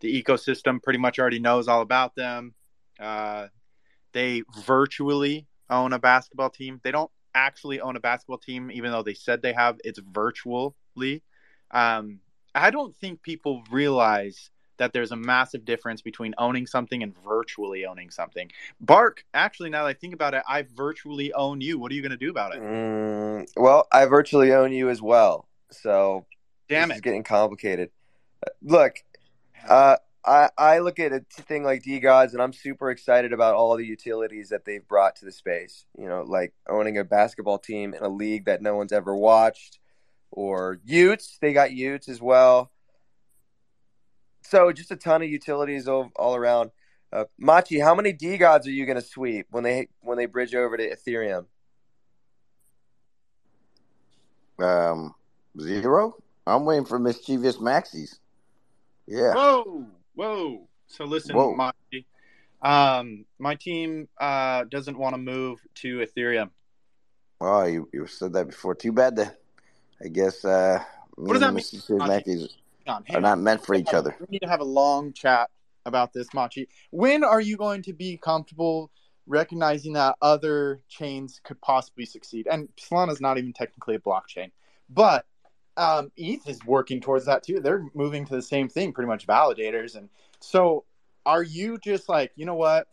the 0.02 0.22
ecosystem 0.22 0.84
pretty 0.84 1.00
much 1.00 1.20
already 1.20 1.40
knows 1.40 1.70
all 1.70 1.82
about 1.82 2.16
them. 2.16 2.54
Uh, 3.00 3.48
they 4.12 4.44
virtually 4.66 5.48
own 5.70 5.94
a 5.94 6.00
basketball 6.00 6.50
team. 6.50 6.82
They 6.84 6.92
don't 6.92 7.12
actually 7.34 7.80
own 7.80 7.96
a 7.96 8.02
basketball 8.02 8.40
team, 8.40 8.72
even 8.72 8.92
though 8.92 9.04
they 9.04 9.14
said 9.14 9.42
they 9.42 9.54
have. 9.54 9.78
It's 9.86 10.00
virtually. 10.00 11.24
Um, 11.72 12.20
I 12.54 12.72
don't 12.72 12.98
think 12.98 13.22
people 13.22 13.64
realize 13.72 14.52
that 14.80 14.92
there's 14.94 15.12
a 15.12 15.16
massive 15.16 15.64
difference 15.64 16.02
between 16.02 16.34
owning 16.38 16.66
something 16.66 17.04
and 17.04 17.14
virtually 17.24 17.86
owning 17.86 18.10
something. 18.10 18.52
Bark, 18.82 19.24
actually, 19.34 19.70
now 19.70 19.84
that 19.84 19.90
I 19.90 19.94
think 19.94 20.14
about 20.14 20.34
it, 20.34 20.44
I 20.48 20.64
virtually 20.76 21.32
own 21.34 21.62
you. 21.62 21.78
What 21.78 21.92
are 21.92 21.96
you 21.96 22.02
going 22.02 22.12
to 22.12 22.18
do 22.18 22.32
about 22.32 22.56
it? 22.56 22.62
Mm, 22.62 23.48
well, 23.56 23.88
I 23.92 24.06
virtually 24.06 24.52
own 24.52 24.72
you 24.72 24.90
as 24.90 25.02
well. 25.02 25.48
So 25.72 26.26
Damn 26.68 26.92
it. 26.92 27.02
getting 27.04 27.24
complicated. 27.24 27.92
Look, 28.62 28.96
uh, 29.68 29.98
I 30.26 30.50
I 30.58 30.80
look 30.80 31.00
at 31.00 31.12
a 31.12 31.22
thing 31.30 31.64
like 31.64 31.84
DeGods, 31.84 32.34
and 32.34 32.42
I'm 32.42 32.54
super 32.54 32.92
excited 32.92 33.34
about 33.34 33.56
all 33.56 33.76
the 33.78 33.86
utilities 33.86 34.50
that 34.50 34.66
they've 34.66 34.88
brought 34.88 35.16
to 35.18 35.26
the 35.26 35.32
space. 35.32 35.86
You 35.98 36.08
know, 36.08 36.24
like 36.24 36.54
owning 36.68 36.98
a 36.98 37.04
basketball 37.04 37.58
team 37.58 37.94
in 37.94 38.04
a 38.04 38.10
league 38.10 38.46
that 38.46 38.62
no 38.62 38.76
one's 38.76 38.92
ever 38.92 39.16
watched, 39.16 39.80
or 40.32 40.80
y00ts. 40.88 41.40
They 41.40 41.54
got 41.54 41.70
y00ts 41.70 42.10
as 42.10 42.22
well. 42.22 42.72
So 44.50 44.72
just 44.72 44.90
a 44.90 44.96
ton 44.96 45.22
of 45.22 45.30
utilities 45.30 45.88
all, 45.88 46.12
all 46.16 46.36
around. 46.36 46.72
Uh, 47.14 47.26
Machi, 47.38 47.80
how 47.80 47.94
many 47.94 48.14
DeGods 48.14 48.66
are 48.66 48.72
you 48.72 48.88
going 48.88 48.96
to 48.96 49.02
sweep 49.02 49.46
when 49.52 49.64
they 49.64 49.90
when 50.02 50.18
they 50.18 50.26
bridge 50.26 50.56
over 50.56 50.76
to 50.76 50.96
Ethereum? 50.96 51.46
Um, 54.58 55.14
zero. 55.62 56.16
I'm 56.48 56.66
waiting 56.66 56.86
for 56.86 56.98
mischievous 56.98 57.58
Maxis. 57.58 58.18
Yeah. 59.06 59.36
Whoa, 59.36 59.86
whoa. 60.16 60.68
So 60.88 61.06
listen, 61.06 61.36
Whoa. 61.36 61.56
my 61.56 61.72
um, 62.64 63.26
my 63.38 63.54
team 63.54 64.08
uh, 64.20 64.64
doesn't 64.64 64.98
want 64.98 65.14
to 65.14 65.20
move 65.20 65.60
to 65.76 66.00
Ethereum. 66.00 66.50
Oh, 67.40 67.66
you, 67.66 67.88
you 67.94 68.08
said 68.08 68.34
that 68.34 68.48
before. 68.48 68.74
Too 68.74 68.92
bad 68.92 69.16
that 69.18 69.38
I 70.04 70.08
guess 70.08 70.44
uh, 70.44 70.84
What 71.14 71.34
does 71.34 71.42
that 71.42 71.50
mean? 71.50 71.56
mischievous 71.56 71.90
Machi? 71.92 72.24
Maxis 72.32 72.40
Hang 72.40 72.50
on, 72.90 73.04
hang 73.06 73.18
are 73.18 73.22
not 73.22 73.40
meant 73.40 73.66
for 73.66 73.76
each 73.76 73.94
other. 73.94 74.16
We 74.20 74.28
need 74.30 74.42
to 74.42 74.50
have 74.50 74.62
a 74.62 74.66
long 74.66 75.14
chat 75.14 75.50
about 75.86 76.14
this, 76.14 76.34
Machi. 76.34 76.68
When 76.92 77.24
are 77.24 77.42
you 77.42 77.58
going 77.58 77.82
to 77.84 77.94
be 77.94 78.18
comfortable 78.18 78.92
recognizing 79.28 79.94
that 79.94 80.16
other 80.22 80.82
chains 80.90 81.40
could 81.44 81.62
possibly 81.62 82.06
succeed? 82.06 82.48
And 82.50 82.70
Solana 82.78 83.12
is 83.12 83.22
not 83.22 83.38
even 83.38 83.54
technically 83.54 83.96
a 83.96 84.00
blockchain, 84.00 84.52
but 84.90 85.26
um, 85.78 86.12
ETH 86.18 86.48
is 86.48 86.60
working 86.66 87.00
towards 87.00 87.26
that 87.26 87.44
too. 87.44 87.60
They're 87.62 87.86
moving 87.94 88.26
to 88.26 88.36
the 88.36 88.42
same 88.42 88.68
thing, 88.68 88.92
pretty 88.92 89.08
much 89.08 89.26
validators. 89.26 89.96
And 89.96 90.10
so, 90.40 90.84
are 91.26 91.44
you 91.44 91.78
just 91.78 92.10
like, 92.10 92.32
you 92.36 92.46
know 92.46 92.56
what? 92.56 92.88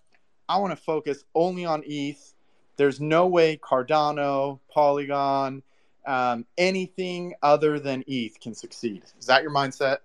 I 0.48 0.58
want 0.58 0.70
to 0.76 0.76
focus 0.76 1.24
only 1.34 1.64
on 1.64 1.82
ETH. 1.84 2.34
There's 2.76 3.00
no 3.00 3.26
way 3.26 3.56
Cardano, 3.56 4.60
Polygon, 4.72 5.62
um, 6.06 6.46
anything 6.56 7.34
other 7.42 7.78
than 7.78 8.04
ETH 8.06 8.40
can 8.40 8.54
succeed. 8.54 9.02
Is 9.18 9.26
that 9.26 9.42
your 9.42 9.52
mindset? 9.52 9.98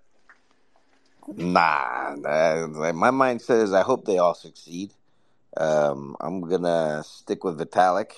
Nah, 1.28 2.16
like, 2.18 2.94
my 2.94 3.10
mindset 3.10 3.62
is 3.62 3.72
I 3.72 3.82
hope 3.82 4.04
they 4.04 4.18
all 4.18 4.34
succeed. 4.34 4.92
Um, 5.56 6.16
I'm 6.20 6.40
gonna 6.40 7.04
stick 7.04 7.44
with 7.44 7.58
Vitalik. 7.58 8.12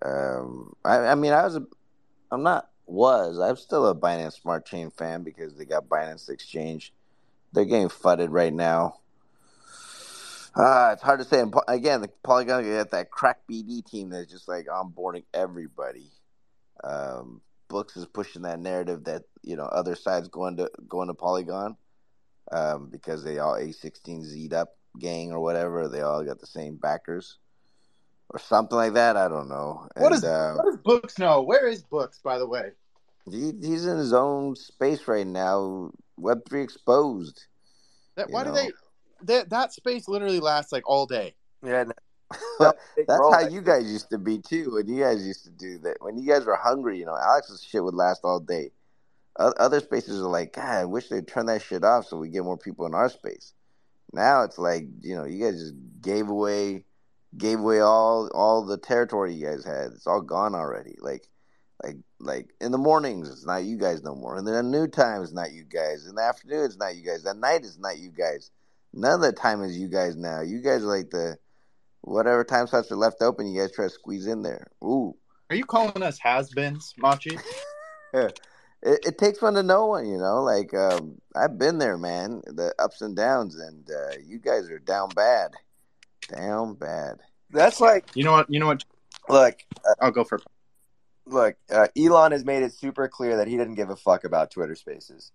Um, 0.00 0.74
I, 0.84 0.98
I 0.98 1.14
mean, 1.14 1.32
I 1.32 1.44
was, 1.44 1.56
a, 1.56 1.66
I'm 2.30 2.42
not 2.42 2.68
was, 2.86 3.38
I'm 3.38 3.56
still 3.56 3.88
a 3.88 3.94
Binance 3.94 4.40
Smart 4.40 4.66
Chain 4.66 4.90
fan 4.90 5.22
because 5.22 5.56
they 5.56 5.64
got 5.64 5.88
Binance 5.88 6.28
Exchange. 6.28 6.92
They're 7.52 7.64
getting 7.64 7.88
fudded 7.88 8.30
right 8.30 8.52
now. 8.52 9.00
Uh, 10.54 10.90
it's 10.92 11.02
hard 11.02 11.18
to 11.18 11.24
say. 11.24 11.40
And 11.40 11.52
again, 11.66 12.00
the 12.00 12.08
Polygon 12.22 12.64
got 12.64 12.90
that 12.92 13.10
crack 13.10 13.40
BD 13.50 13.84
team 13.84 14.10
that's 14.10 14.30
just 14.30 14.46
like 14.46 14.66
onboarding 14.66 15.24
everybody. 15.32 16.10
Um, 16.82 17.40
Books 17.68 17.96
is 17.96 18.06
pushing 18.06 18.42
that 18.42 18.60
narrative 18.60 19.04
that 19.04 19.22
you 19.42 19.56
know 19.56 19.64
other 19.64 19.94
sides 19.94 20.28
going 20.28 20.56
to 20.58 20.70
going 20.88 21.08
to 21.08 21.14
Polygon 21.14 21.76
um, 22.52 22.88
because 22.90 23.24
they 23.24 23.38
all 23.38 23.54
A16 23.54 24.22
Z'd 24.22 24.52
up 24.52 24.76
gang 24.98 25.32
or 25.32 25.40
whatever. 25.40 25.88
They 25.88 26.02
all 26.02 26.24
got 26.24 26.40
the 26.40 26.46
same 26.46 26.76
backers 26.76 27.38
or 28.30 28.38
something 28.38 28.76
like 28.76 28.94
that. 28.94 29.16
I 29.16 29.28
don't 29.28 29.48
know. 29.48 29.88
What 29.96 30.12
And, 30.12 30.22
does 30.22 30.24
uh, 30.24 30.54
what 30.56 30.66
does 30.66 30.76
Books 30.78 31.18
know? 31.18 31.42
Where 31.42 31.66
is 31.66 31.82
Books, 31.82 32.20
by 32.22 32.38
the 32.38 32.46
way? 32.46 32.72
he, 33.30 33.52
he's 33.60 33.86
in 33.86 33.96
his 33.96 34.12
own 34.12 34.54
space 34.56 35.08
right 35.08 35.26
now. 35.26 35.90
Web 36.16 36.42
three 36.48 36.62
exposed. 36.62 37.46
That 38.16 38.28
You 38.28 38.34
why 38.34 38.44
do 38.44 38.52
they 38.52 38.70
that 39.22 39.50
that 39.50 39.72
space 39.72 40.06
literally 40.06 40.40
lasts 40.40 40.70
like 40.72 40.88
all 40.88 41.06
day? 41.06 41.34
Yeah, 41.64 41.84
no, 41.84 41.92
big 41.92 41.94
That's 42.60 43.08
how 43.08 43.40
you 43.40 43.60
guys 43.60 43.90
used 43.90 44.10
to 44.10 44.18
be 44.18 44.38
too. 44.38 44.74
When 44.74 44.88
you 44.88 45.02
guys 45.02 45.26
used 45.26 45.44
to 45.44 45.50
do 45.50 45.78
that, 45.78 45.96
when 46.00 46.16
you 46.16 46.26
guys 46.26 46.44
were 46.44 46.56
hungry, 46.56 46.98
you 46.98 47.06
know, 47.06 47.16
Alex's 47.16 47.62
shit 47.62 47.82
would 47.82 47.94
last 47.94 48.20
all 48.24 48.40
day. 48.40 48.70
Other 49.36 49.80
spaces 49.80 50.22
are 50.22 50.28
like, 50.28 50.52
God, 50.52 50.64
I 50.64 50.84
wish 50.84 51.08
they'd 51.08 51.26
turn 51.26 51.46
that 51.46 51.62
shit 51.62 51.82
off 51.82 52.06
so 52.06 52.16
we 52.16 52.28
get 52.28 52.44
more 52.44 52.56
people 52.56 52.86
in 52.86 52.94
our 52.94 53.08
space. 53.08 53.52
Now 54.12 54.42
it's 54.44 54.58
like, 54.58 54.86
you 55.00 55.16
know, 55.16 55.24
you 55.24 55.44
guys 55.44 55.60
just 55.60 55.74
gave 56.00 56.28
away, 56.28 56.84
gave 57.36 57.58
away 57.58 57.80
all 57.80 58.30
all 58.32 58.64
the 58.64 58.78
territory 58.78 59.34
you 59.34 59.46
guys 59.46 59.64
had. 59.64 59.90
It's 59.92 60.06
all 60.06 60.20
gone 60.20 60.54
already. 60.54 60.94
Like, 61.00 61.28
like, 61.82 61.96
like 62.20 62.50
in 62.60 62.70
the 62.70 62.78
mornings, 62.78 63.28
it's 63.28 63.44
not 63.44 63.64
you 63.64 63.76
guys 63.76 64.04
no 64.04 64.14
more. 64.14 64.36
And 64.36 64.46
then 64.46 64.54
at 64.54 64.64
noon 64.64 64.92
time, 64.92 65.22
it's 65.22 65.32
not 65.32 65.52
you 65.52 65.64
guys. 65.64 66.06
In 66.06 66.14
the 66.14 66.22
afternoon, 66.22 66.64
it's 66.64 66.78
not 66.78 66.94
you 66.94 67.02
guys. 67.02 67.26
At 67.26 67.36
night, 67.36 67.64
it's 67.64 67.78
not 67.78 67.98
you 67.98 68.10
guys. 68.10 68.52
None 68.92 69.14
of 69.14 69.20
the 69.20 69.32
time 69.32 69.64
is 69.64 69.76
you 69.76 69.88
guys 69.88 70.16
now. 70.16 70.42
You 70.42 70.60
guys 70.60 70.84
are 70.84 70.96
like 70.96 71.10
the 71.10 71.36
whatever 72.04 72.44
time 72.44 72.66
slots 72.66 72.90
are 72.92 72.96
left 72.96 73.22
open, 73.22 73.46
you 73.46 73.60
guys 73.60 73.72
try 73.72 73.86
to 73.86 73.90
squeeze 73.90 74.26
in 74.26 74.42
there. 74.42 74.66
Ooh, 74.82 75.16
Are 75.50 75.56
you 75.56 75.64
calling 75.64 76.02
us 76.02 76.18
has-beens, 76.18 76.94
Machi? 76.98 77.38
it, 78.14 78.40
it 78.82 79.18
takes 79.18 79.40
one 79.42 79.54
to 79.54 79.62
know 79.62 79.86
one, 79.86 80.06
you 80.06 80.18
know. 80.18 80.42
Like 80.42 80.72
um, 80.74 81.20
I've 81.34 81.58
been 81.58 81.78
there, 81.78 81.98
man. 81.98 82.42
The 82.46 82.74
ups 82.78 83.00
and 83.00 83.16
downs, 83.16 83.56
and 83.56 83.88
uh, 83.90 84.16
you 84.24 84.38
guys 84.38 84.70
are 84.70 84.78
down 84.78 85.08
bad, 85.10 85.52
down 86.28 86.74
bad. 86.74 87.18
That's 87.50 87.80
like 87.80 88.06
You 88.14 88.24
know 88.24 88.32
what? 88.32 88.50
You 88.50 88.60
know 88.60 88.66
what? 88.66 88.84
look, 89.28 89.56
I'll 90.00 90.10
go 90.10 90.24
for 90.24 90.40
look. 91.26 91.56
Uh, 91.70 91.88
Elon 91.96 92.32
has 92.32 92.44
made 92.44 92.62
it 92.62 92.72
super 92.72 93.08
clear 93.08 93.38
that 93.38 93.48
he 93.48 93.56
didn't 93.56 93.74
give 93.74 93.90
a 93.90 93.96
fuck 93.96 94.24
about 94.24 94.50
Twitter 94.50 94.74
Spaces. 94.74 95.32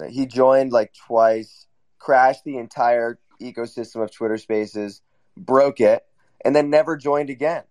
Uh, 0.00 0.06
He 0.06 0.26
joined 0.26 0.72
like 0.72 0.92
twice, 0.94 1.66
crashed 1.98 2.44
the 2.44 2.58
entire 2.58 3.18
ecosystem 3.40 4.02
of 4.02 4.10
Twitter 4.10 4.38
Spaces, 4.38 5.02
broke 5.36 5.80
it, 5.80 6.04
and 6.44 6.54
then 6.54 6.70
never 6.70 6.96
joined 6.96 7.30
again. 7.30 7.64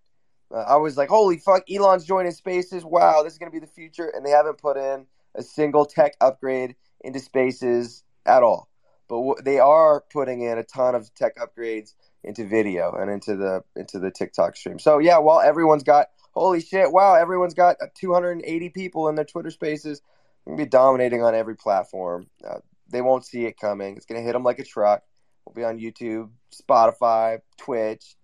Uh, 0.53 0.59
I 0.59 0.75
was 0.77 0.97
like, 0.97 1.09
holy 1.09 1.37
fuck, 1.37 1.63
Elon's 1.69 2.05
joining 2.05 2.31
Spaces. 2.31 2.85
Wow, 2.85 3.23
this 3.23 3.33
is 3.33 3.39
gonna 3.39 3.51
be 3.51 3.59
the 3.59 3.67
future, 3.67 4.07
and 4.07 4.25
they 4.25 4.31
haven't 4.31 4.57
put 4.57 4.77
in 4.77 5.05
a 5.35 5.43
single 5.43 5.85
tech 5.85 6.13
upgrade 6.21 6.75
into 7.01 7.19
Spaces 7.19 8.03
at 8.25 8.43
all. 8.43 8.69
But 9.09 9.17
w- 9.17 9.41
they 9.43 9.59
are 9.59 10.03
putting 10.11 10.41
in 10.41 10.57
a 10.57 10.63
ton 10.63 10.95
of 10.95 11.13
tech 11.13 11.37
upgrades 11.37 11.93
into 12.23 12.45
video 12.45 12.91
and 12.93 13.09
into 13.09 13.35
the 13.35 13.63
into 13.75 13.99
the 13.99 14.11
TikTok 14.11 14.55
stream. 14.55 14.79
So 14.79 14.99
yeah, 14.99 15.17
while 15.17 15.41
everyone's 15.41 15.83
got 15.83 16.07
holy 16.33 16.61
shit, 16.61 16.91
wow, 16.91 17.15
everyone's 17.15 17.53
got 17.53 17.77
280 17.95 18.69
people 18.69 19.09
in 19.09 19.15
their 19.15 19.25
Twitter 19.25 19.51
Spaces, 19.51 20.01
gonna 20.45 20.57
be 20.57 20.65
dominating 20.65 21.23
on 21.23 21.35
every 21.35 21.55
platform. 21.55 22.27
Uh, 22.45 22.59
they 22.89 23.01
won't 23.01 23.25
see 23.25 23.45
it 23.45 23.59
coming. 23.59 23.97
It's 23.97 24.05
gonna 24.05 24.21
hit 24.21 24.33
them 24.33 24.43
like 24.43 24.59
a 24.59 24.63
truck. 24.63 25.03
We'll 25.45 25.53
be 25.53 25.63
on 25.63 25.79
YouTube, 25.79 26.29
Spotify, 26.53 27.39
Twitch, 27.57 28.15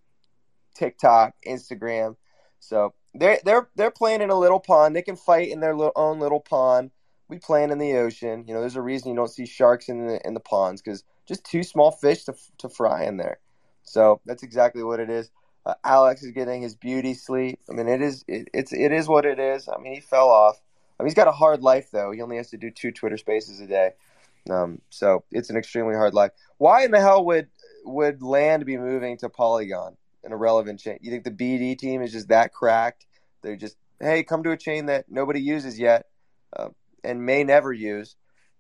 TikTok, 0.74 1.36
Instagram. 1.48 2.16
So 2.60 2.94
they're 3.14 3.40
they're 3.44 3.70
they're 3.76 3.92
playing 3.92 4.22
in 4.22 4.30
a 4.30 4.40
little 4.40 4.60
pond. 4.60 4.96
They 4.96 5.02
can 5.02 5.16
fight 5.16 5.50
in 5.50 5.60
their 5.60 5.76
little, 5.76 5.94
own 5.96 6.20
little 6.20 6.40
pond. 6.40 6.92
We 7.28 7.40
playing 7.40 7.72
in 7.72 7.78
the 7.78 7.94
ocean. 7.98 8.46
You 8.48 8.54
know, 8.54 8.60
there's 8.60 8.76
a 8.76 8.82
reason 8.82 9.10
you 9.10 9.16
don't 9.16 9.30
see 9.30 9.46
sharks 9.46 9.90
in 9.90 10.08
the 10.08 10.26
in 10.26 10.34
the 10.34 10.40
ponds 10.40 10.82
because 10.82 11.04
just 11.26 11.44
too 11.44 11.64
small 11.64 11.92
fish 11.92 12.24
to 12.26 12.36
to 12.60 12.70
fry 12.70 13.06
in 13.06 13.18
there. 13.18 13.40
So 13.84 14.22
that's 14.26 14.44
exactly 14.44 14.84
what 14.84 15.00
it 15.00 15.10
is. 15.10 15.30
Uh, 15.66 15.76
Alex 15.84 16.24
is 16.24 16.32
getting 16.32 16.62
his 16.62 16.76
beauty 16.76 17.14
sleep. 17.14 17.60
I 17.70 17.74
mean, 17.74 17.88
it 17.88 18.02
is 18.02 18.24
it, 18.28 18.50
it's 18.54 18.74
it 18.74 18.92
is 18.92 19.08
what 19.08 19.26
it 19.26 19.40
is. 19.40 19.68
I 19.68 19.78
mean, 19.80 19.94
he 19.94 20.02
fell 20.02 20.30
off. 20.30 20.60
I 21.00 21.04
mean, 21.04 21.08
he's 21.08 21.16
got 21.16 21.28
a 21.28 21.32
hard 21.32 21.62
life 21.62 21.90
though. 21.92 22.12
He 22.12 22.22
only 22.22 22.38
has 22.38 22.50
to 22.50 22.58
do 22.58 22.70
two 22.70 22.92
Twitter 22.92 23.18
Spaces 23.18 23.60
a 23.60 23.68
day. 23.68 23.92
Um, 24.50 24.82
so 24.90 25.24
it's 25.32 25.50
an 25.50 25.58
extremely 25.58 25.96
hard 25.96 26.14
life. 26.14 26.32
Why 26.58 26.84
in 26.84 26.92
the 26.92 27.00
hell 27.00 27.26
would 27.26 27.48
would 27.86 28.22
Land 28.22 28.66
be 28.66 28.78
moving 28.78 29.18
to 29.18 29.30
Polygon, 29.30 29.96
an 30.24 30.32
irrelevant 30.32 30.80
chain? 30.80 30.98
You 31.02 31.12
think 31.12 31.24
the 31.24 31.32
BD 31.32 31.78
team 31.78 32.02
is 32.02 32.12
just 32.12 32.30
that 32.30 32.54
cracked? 32.54 33.06
They're 33.42 33.56
just 33.56 33.78
hey, 34.00 34.24
come 34.24 34.44
to 34.44 34.52
a 34.52 34.58
chain 34.58 34.88
that 34.88 35.06
nobody 35.10 35.42
uses 35.42 35.80
yet 35.80 36.08
uh, 36.58 36.70
and 37.04 37.26
may 37.26 37.44
never 37.44 37.72
use. 37.72 38.16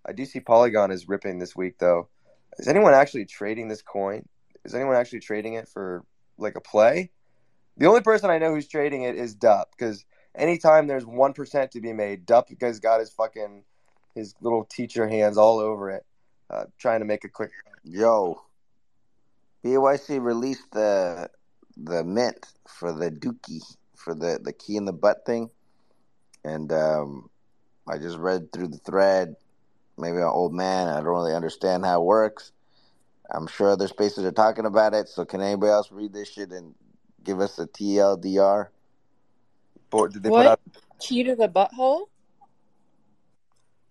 I 0.05 0.13
do 0.13 0.25
see 0.25 0.39
Polygon 0.39 0.91
is 0.91 1.07
ripping 1.07 1.39
this 1.39 1.55
week 1.55 1.77
though. 1.79 2.09
Is 2.57 2.67
anyone 2.67 2.93
actually 2.93 3.25
trading 3.25 3.67
this 3.67 3.81
coin? 3.81 4.27
Is 4.63 4.75
anyone 4.75 4.95
actually 4.95 5.19
trading 5.19 5.55
it 5.55 5.67
for 5.67 6.03
like 6.37 6.55
a 6.55 6.61
play? 6.61 7.11
The 7.77 7.87
only 7.87 8.01
person 8.01 8.29
I 8.29 8.37
know 8.37 8.53
who's 8.53 8.67
trading 8.67 9.03
it 9.03 9.15
is 9.15 9.33
Dup 9.33 9.71
because 9.71 10.05
anytime 10.35 10.87
there's 10.87 11.05
one 11.05 11.33
percent 11.33 11.71
to 11.71 11.81
be 11.81 11.93
made, 11.93 12.25
Dup 12.25 12.49
has 12.61 12.79
got 12.79 12.99
his 12.99 13.09
fucking 13.09 13.63
his 14.15 14.35
little 14.41 14.63
teacher 14.63 15.07
hands 15.07 15.37
all 15.37 15.59
over 15.59 15.89
it, 15.89 16.05
uh, 16.49 16.65
trying 16.77 16.99
to 16.99 17.05
make 17.05 17.23
a 17.23 17.29
quick. 17.29 17.51
Yo, 17.83 18.41
BYC 19.65 20.23
released 20.23 20.71
the 20.71 21.29
the 21.77 22.03
mint 22.03 22.45
for 22.67 22.91
the 22.91 23.09
Dookie 23.11 23.61
for 23.95 24.13
the 24.13 24.39
the 24.41 24.53
key 24.53 24.75
in 24.77 24.85
the 24.85 24.93
butt 24.93 25.25
thing, 25.25 25.49
and 26.43 26.71
um, 26.71 27.29
I 27.87 27.97
just 27.97 28.17
read 28.17 28.51
through 28.51 28.69
the 28.69 28.77
thread. 28.77 29.35
Maybe 29.97 30.17
an 30.17 30.23
old 30.23 30.53
man. 30.53 30.87
I 30.87 30.95
don't 30.95 31.05
really 31.05 31.35
understand 31.35 31.85
how 31.85 32.01
it 32.01 32.05
works. 32.05 32.51
I'm 33.31 33.47
sure 33.47 33.69
other 33.69 33.87
spaces 33.87 34.25
are 34.25 34.31
talking 34.31 34.65
about 34.65 34.93
it. 34.93 35.07
So 35.07 35.25
can 35.25 35.41
anybody 35.41 35.71
else 35.71 35.91
read 35.91 36.13
this 36.13 36.31
shit 36.31 36.51
and 36.51 36.75
give 37.23 37.39
us 37.39 37.59
a 37.59 37.67
TLDR? 37.67 38.67
Or 39.91 40.07
did 40.09 40.23
they 40.23 40.29
What? 40.31 40.37
put 40.43 40.47
out? 40.47 40.59
Key 40.99 41.23
to 41.23 41.35
the 41.35 41.47
butthole? 41.47 42.07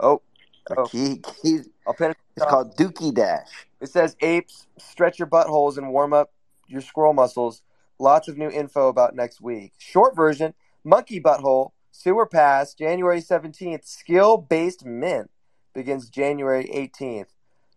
Oh, 0.00 0.22
A 0.70 0.76
Oh. 0.76 0.84
key, 0.86 1.18
key. 1.42 1.60
I'll 1.86 1.94
pin 1.94 2.12
it. 2.12 2.16
It's 2.36 2.46
called 2.46 2.76
Dookie 2.76 3.14
Dash. 3.14 3.66
It 3.80 3.88
says 3.88 4.16
apes 4.20 4.66
stretch 4.78 5.18
your 5.18 5.28
buttholes 5.28 5.76
and 5.76 5.92
warm 5.92 6.12
up 6.12 6.32
your 6.66 6.80
squirrel 6.80 7.12
muscles. 7.12 7.62
Lots 8.02 8.26
of 8.26 8.36
new 8.36 8.50
info 8.50 8.88
about 8.88 9.14
next 9.14 9.40
week. 9.40 9.74
Short 9.78 10.16
version: 10.16 10.54
monkey 10.82 11.20
butthole 11.20 11.70
sewer 11.92 12.26
pass 12.26 12.74
January 12.74 13.20
seventeenth. 13.20 13.86
Skill 13.86 14.38
based 14.38 14.84
mint 14.84 15.30
begins 15.72 16.08
January 16.08 16.68
eighteenth. 16.72 17.28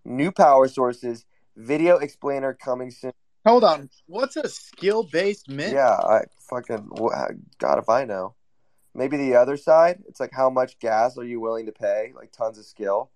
New 0.04 0.32
power 0.32 0.68
sources. 0.68 1.26
Video 1.56 1.98
explainer 1.98 2.56
coming 2.56 2.90
soon. 2.90 3.12
Hold 3.46 3.64
on. 3.64 3.92
What's 4.08 4.36
a 4.36 4.50
skill 4.50 5.04
based 5.04 5.48
mint? 5.48 5.74
Yeah, 5.74 5.92
I 5.92 6.22
fucking 6.50 6.90
God 7.60 7.78
if 7.78 7.88
I 7.88 8.06
know. 8.06 8.34
Maybe 8.96 9.18
the 9.18 9.36
other 9.36 9.58
side. 9.58 10.02
It's 10.08 10.20
like 10.20 10.34
how 10.34 10.50
much 10.50 10.80
gas 10.80 11.20
are 11.20 11.24
you 11.24 11.40
willing 11.40 11.68
to 11.68 11.72
pay? 11.72 12.14
Like 12.16 12.32
tons 12.32 12.58
of 12.58 12.66
skill. 12.66 13.12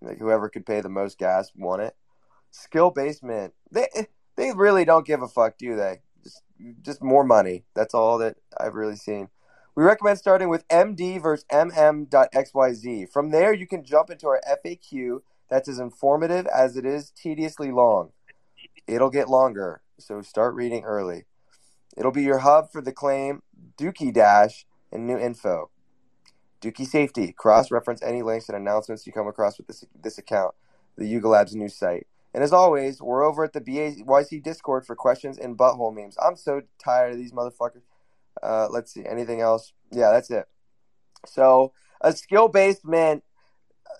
Like 0.00 0.18
whoever 0.18 0.48
could 0.48 0.64
pay 0.64 0.80
the 0.80 0.88
most 0.88 1.18
gas 1.18 1.52
won 1.54 1.80
it. 1.80 1.94
Skill 2.50 2.92
based 2.92 3.22
mint. 3.22 3.52
They 3.70 3.88
they 4.36 4.52
really 4.54 4.86
don't 4.86 5.06
give 5.06 5.20
a 5.20 5.28
fuck, 5.28 5.58
do 5.58 5.76
they? 5.76 6.00
Just 6.26 6.42
just 6.82 7.02
more 7.02 7.24
money. 7.24 7.64
That's 7.74 7.94
all 7.94 8.18
that 8.18 8.36
I've 8.58 8.74
really 8.74 8.96
seen. 8.96 9.28
We 9.76 9.84
recommend 9.84 10.18
starting 10.18 10.48
with 10.48 10.66
MD 10.68 11.22
versus 11.22 11.44
MM.xyz. 11.52 13.12
From 13.12 13.30
there, 13.30 13.52
you 13.52 13.66
can 13.66 13.84
jump 13.84 14.10
into 14.10 14.26
our 14.26 14.40
FAQ. 14.48 15.20
That's 15.50 15.68
as 15.68 15.78
informative 15.78 16.46
as 16.46 16.76
it 16.76 16.84
is 16.86 17.10
tediously 17.10 17.70
long. 17.70 18.10
It'll 18.86 19.10
get 19.10 19.28
longer, 19.28 19.82
so 19.98 20.22
start 20.22 20.54
reading 20.54 20.84
early. 20.84 21.24
It'll 21.96 22.12
be 22.12 22.22
your 22.22 22.38
hub 22.38 22.72
for 22.72 22.80
the 22.80 22.92
claim, 22.92 23.42
Dookie 23.78 24.12
Dash, 24.12 24.66
and 24.90 25.06
new 25.06 25.18
info. 25.18 25.70
Dookie 26.60 26.86
Safety. 26.86 27.32
Cross 27.32 27.70
reference 27.70 28.02
any 28.02 28.22
links 28.22 28.48
and 28.48 28.56
announcements 28.56 29.06
you 29.06 29.12
come 29.12 29.28
across 29.28 29.58
with 29.58 29.66
this, 29.66 29.84
this 30.02 30.18
account, 30.18 30.54
the 30.96 31.06
Yuga 31.06 31.28
Labs 31.28 31.54
news 31.54 31.74
site. 31.74 32.06
And 32.36 32.44
as 32.44 32.52
always, 32.52 33.00
we're 33.00 33.24
over 33.24 33.44
at 33.44 33.54
the 33.54 33.62
BAYC 33.62 34.42
Discord 34.42 34.84
for 34.84 34.94
questions 34.94 35.38
and 35.38 35.56
butthole 35.56 35.94
memes. 35.94 36.18
I'm 36.22 36.36
so 36.36 36.60
tired 36.78 37.12
of 37.12 37.16
these 37.16 37.32
motherfuckers. 37.32 37.80
Uh, 38.42 38.68
let's 38.70 38.92
see. 38.92 39.06
Anything 39.06 39.40
else? 39.40 39.72
Yeah, 39.90 40.10
that's 40.10 40.30
it. 40.30 40.44
So, 41.24 41.72
a 42.02 42.12
skill 42.12 42.48
based 42.48 42.84
mint, 42.84 43.24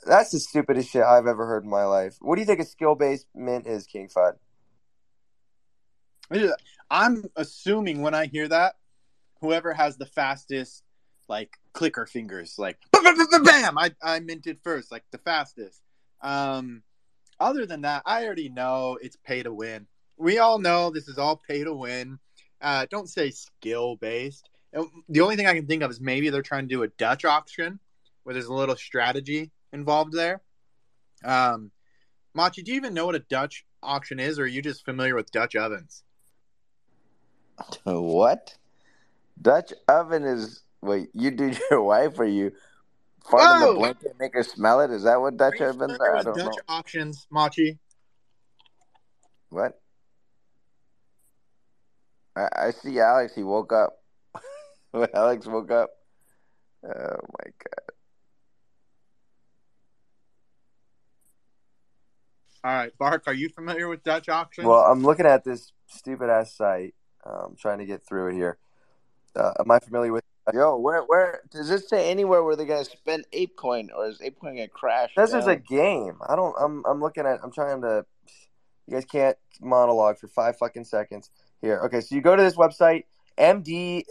that's 0.07 0.33
the 0.33 0.39
stupidest 0.39 0.91
shit 0.91 1.03
I've 1.03 1.27
ever 1.27 1.47
heard 1.47 1.65
in 1.65 1.71
my 1.71 1.85
life. 1.85 2.19
What 2.21 2.35
do 2.35 2.43
you 2.43 2.47
think 2.47 2.61
a 2.61 2.67
skill 2.67 2.95
based 2.95 3.27
mint 3.35 3.67
is, 3.67 3.87
King 3.87 4.11
Fud? 4.15 4.35
I'm 6.91 7.25
assuming 7.37 8.03
when 8.03 8.13
I 8.13 8.27
hear 8.27 8.49
that, 8.49 8.75
whoever 9.41 9.73
has 9.73 9.97
the 9.97 10.05
fastest 10.05 10.83
like 11.27 11.57
clicker 11.73 12.05
fingers, 12.05 12.57
like 12.59 12.77
bam, 12.93 13.79
I 13.79 13.93
I 14.03 14.21
minted 14.21 14.61
first, 14.63 14.93
like 14.93 15.05
the 15.11 15.19
fastest. 15.19 15.81
Um, 16.21 16.83
other 17.41 17.67
than 17.67 17.83
that, 17.83 18.03
I 18.07 18.25
already 18.25 18.49
know 18.49 18.99
it's 19.01 19.17
pay 19.17 19.43
to 19.43 19.53
win. 19.53 19.87
We 20.17 20.39
all 20.39 20.59
know 20.59 20.91
this 20.91 21.09
is 21.09 21.19
all 21.19 21.41
pay 21.49 21.65
to 21.65 21.75
win. 21.75 22.19
Uh, 22.61 22.87
don't 22.91 23.09
say 23.09 23.31
skill 23.31 23.97
based. 23.97 24.49
The 25.09 25.21
only 25.21 25.37
thing 25.37 25.47
I 25.47 25.55
can 25.55 25.67
think 25.67 25.83
of 25.83 25.91
is 25.91 26.01
maybe 26.01 26.31
they're 26.31 26.43
trying 26.43 26.69
to 26.69 26.75
do 26.75 26.83
a 26.83 26.89
Dutch 26.89 27.25
auction 27.25 27.79
where 28.23 28.35
there's 28.35 28.47
a 28.47 28.55
little 28.55 28.77
strategy 28.77 29.51
involved 29.73 30.13
there. 30.13 30.43
Um, 31.25 31.71
Machi, 32.35 32.63
do 32.63 32.73
you 32.73 32.77
even 32.77 32.93
know 32.93 33.07
what 33.07 33.15
a 33.15 33.21
Dutch 33.21 33.65
auction 33.83 34.19
is, 34.19 34.39
or 34.39 34.43
are 34.43 34.47
you 34.47 34.61
just 34.61 34.85
familiar 34.85 35.15
with 35.15 35.31
Dutch 35.31 35.57
ovens? 35.57 36.03
What? 37.85 38.55
Dutch 39.41 39.73
oven 39.89 40.25
is 40.25 40.63
wait, 40.83 41.09
you 41.15 41.31
do 41.31 41.53
your 41.71 41.83
wife 41.95 42.19
or 42.19 42.25
you 42.25 42.53
fart 43.31 43.63
in 43.63 43.69
the 43.69 43.75
blanket 43.75 44.11
and 44.11 44.19
make 44.19 44.35
her 44.35 44.43
smell 44.43 44.81
it? 44.81 44.91
Is 44.91 45.05
that 45.05 45.21
what 45.21 45.37
Dutch 45.37 45.61
Are 45.61 45.65
you 45.65 45.71
ovens 45.71 45.99
are? 46.01 46.17
I 46.17 46.23
don't 46.23 46.37
Dutch 46.37 46.47
know. 46.47 46.63
auctions, 46.69 47.27
Machi? 47.31 47.79
What? 49.51 49.81
I, 52.37 52.49
I 52.57 52.71
see 52.71 52.99
Alex, 52.99 53.35
he 53.35 53.43
woke 53.43 53.73
up. 53.73 53.99
Alex 55.15 55.47
woke 55.47 55.71
up. 55.71 55.91
Oh 56.85 56.91
my 56.91 57.45
god. 57.45 57.87
All 62.65 62.73
right, 62.73 62.93
Bark, 62.99 63.23
are 63.27 63.35
you 63.35 63.49
familiar 63.49 63.87
with 63.89 64.03
Dutch 64.03 64.29
auctions? 64.29 64.67
Well, 64.67 64.81
I'm 64.81 65.03
looking 65.03 65.27
at 65.27 65.45
this 65.45 65.73
stupid 65.87 66.29
ass 66.29 66.57
site. 66.57 66.95
I'm 67.25 67.57
trying 67.57 67.79
to 67.79 67.87
get 67.87 68.05
through 68.07 68.29
it 68.29 68.35
here. 68.35 68.59
Uh, 69.37 69.53
am 69.61 69.71
I 69.71 69.79
familiar 69.79 70.13
with? 70.13 70.25
Yo, 70.55 70.77
where 70.77 71.03
where 71.03 71.41
does 71.51 71.71
it 71.71 71.89
say 71.89 72.09
anywhere 72.11 72.45
where 72.45 72.55
they're 72.55 72.67
gonna 72.67 72.85
spend 72.85 73.27
ApeCoin 73.33 73.89
or 73.95 74.07
is 74.07 74.19
ApeCoin 74.19 74.57
gonna 74.57 74.69
crash? 74.69 75.11
This 75.17 75.33
is 75.35 75.47
a 75.47 75.57
game. 75.57 76.19
I 76.27 76.37
don't. 76.37 76.55
I'm. 76.59 76.85
I'm 76.87 77.01
looking 77.01 77.27
at. 77.27 77.41
I'm 77.43 77.51
trying 77.51 77.83
to. 77.83 78.07
You 78.87 78.95
guys 78.95 79.05
can't 79.05 79.37
monologue 79.61 80.19
for 80.19 80.29
five 80.29 80.57
fucking 80.57 80.85
seconds 80.85 81.31
here. 81.61 81.81
Okay, 81.87 82.01
so 82.01 82.15
you 82.15 82.21
go 82.21 82.37
to 82.37 82.43
this 82.43 82.55
website, 82.55 83.05
mdvmm.xyz. 83.39 84.05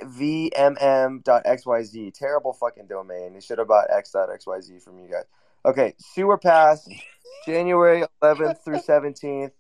Terrible 2.14 2.52
fucking 2.54 2.88
domain. 2.88 3.34
They 3.34 3.40
should 3.40 3.60
have 3.60 3.70
bought 3.70 3.88
x.xyz 3.90 4.84
from 4.84 5.00
you 5.00 5.10
guys. 5.10 5.24
Okay, 5.66 5.96
sewer 5.98 6.38
pass, 6.38 6.86
January 7.46 8.04
11th 8.22 8.64
through 8.64 8.80
17th. 8.80 9.52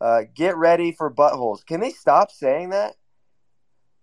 Uh, 0.00 0.20
get 0.34 0.56
ready 0.56 0.92
for 0.92 1.10
buttholes. 1.12 1.64
Can 1.64 1.80
they 1.80 1.90
stop 1.90 2.30
saying 2.30 2.70
that? 2.70 2.94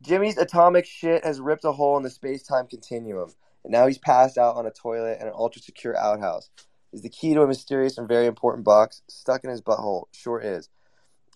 Jimmy's 0.05 0.37
atomic 0.37 0.85
shit 0.85 1.25
has 1.25 1.39
ripped 1.39 1.65
a 1.65 1.71
hole 1.71 1.97
in 1.97 2.03
the 2.03 2.09
space 2.09 2.43
time 2.43 2.67
continuum, 2.67 3.31
and 3.63 3.71
now 3.71 3.87
he's 3.87 3.97
passed 3.97 4.37
out 4.37 4.55
on 4.55 4.67
a 4.67 4.71
toilet 4.71 5.19
in 5.19 5.27
an 5.27 5.33
ultra 5.35 5.61
secure 5.61 5.97
outhouse. 5.97 6.49
Is 6.93 7.01
the 7.01 7.09
key 7.09 7.33
to 7.33 7.41
a 7.41 7.47
mysterious 7.47 7.97
and 7.97 8.07
very 8.07 8.27
important 8.27 8.63
box 8.63 9.01
stuck 9.09 9.43
in 9.43 9.49
his 9.49 9.61
butthole? 9.61 10.05
Sure 10.11 10.39
is. 10.39 10.69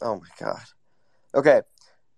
Oh 0.01 0.15
my 0.15 0.27
god. 0.39 0.61
Okay. 1.35 1.61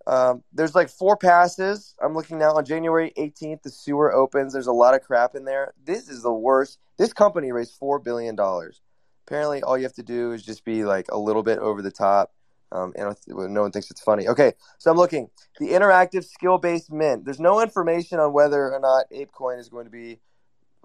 Um, 0.07 0.43
there's 0.51 0.75
like 0.75 0.89
four 0.89 1.15
passes. 1.15 1.95
I'm 2.03 2.13
looking 2.13 2.37
now 2.37 2.53
on 2.53 2.65
January 2.65 3.13
18th. 3.17 3.61
The 3.63 3.69
sewer 3.69 4.13
opens. 4.13 4.53
There's 4.53 4.67
a 4.67 4.73
lot 4.73 4.93
of 4.93 5.01
crap 5.01 5.35
in 5.35 5.45
there. 5.45 5.73
This 5.83 6.09
is 6.09 6.21
the 6.21 6.33
worst. 6.33 6.79
This 6.97 7.13
company 7.13 7.51
raised 7.51 7.75
four 7.75 7.99
billion 7.99 8.35
dollars. 8.35 8.81
Apparently, 9.25 9.63
all 9.63 9.77
you 9.77 9.83
have 9.83 9.93
to 9.93 10.03
do 10.03 10.33
is 10.33 10.43
just 10.43 10.65
be 10.65 10.83
like 10.83 11.07
a 11.09 11.17
little 11.17 11.43
bit 11.43 11.59
over 11.59 11.81
the 11.81 11.91
top, 11.91 12.33
um, 12.71 12.93
and 12.95 13.15
no 13.27 13.61
one 13.61 13.71
thinks 13.71 13.91
it's 13.91 14.01
funny. 14.01 14.27
Okay, 14.27 14.53
so 14.77 14.91
I'm 14.91 14.97
looking 14.97 15.29
the 15.59 15.69
interactive 15.69 16.23
skill-based 16.23 16.91
mint. 16.91 17.25
There's 17.25 17.39
no 17.39 17.61
information 17.61 18.19
on 18.19 18.33
whether 18.33 18.73
or 18.73 18.79
not 18.79 19.05
ApeCoin 19.11 19.59
is 19.59 19.69
going 19.69 19.85
to 19.85 19.91
be 19.91 20.19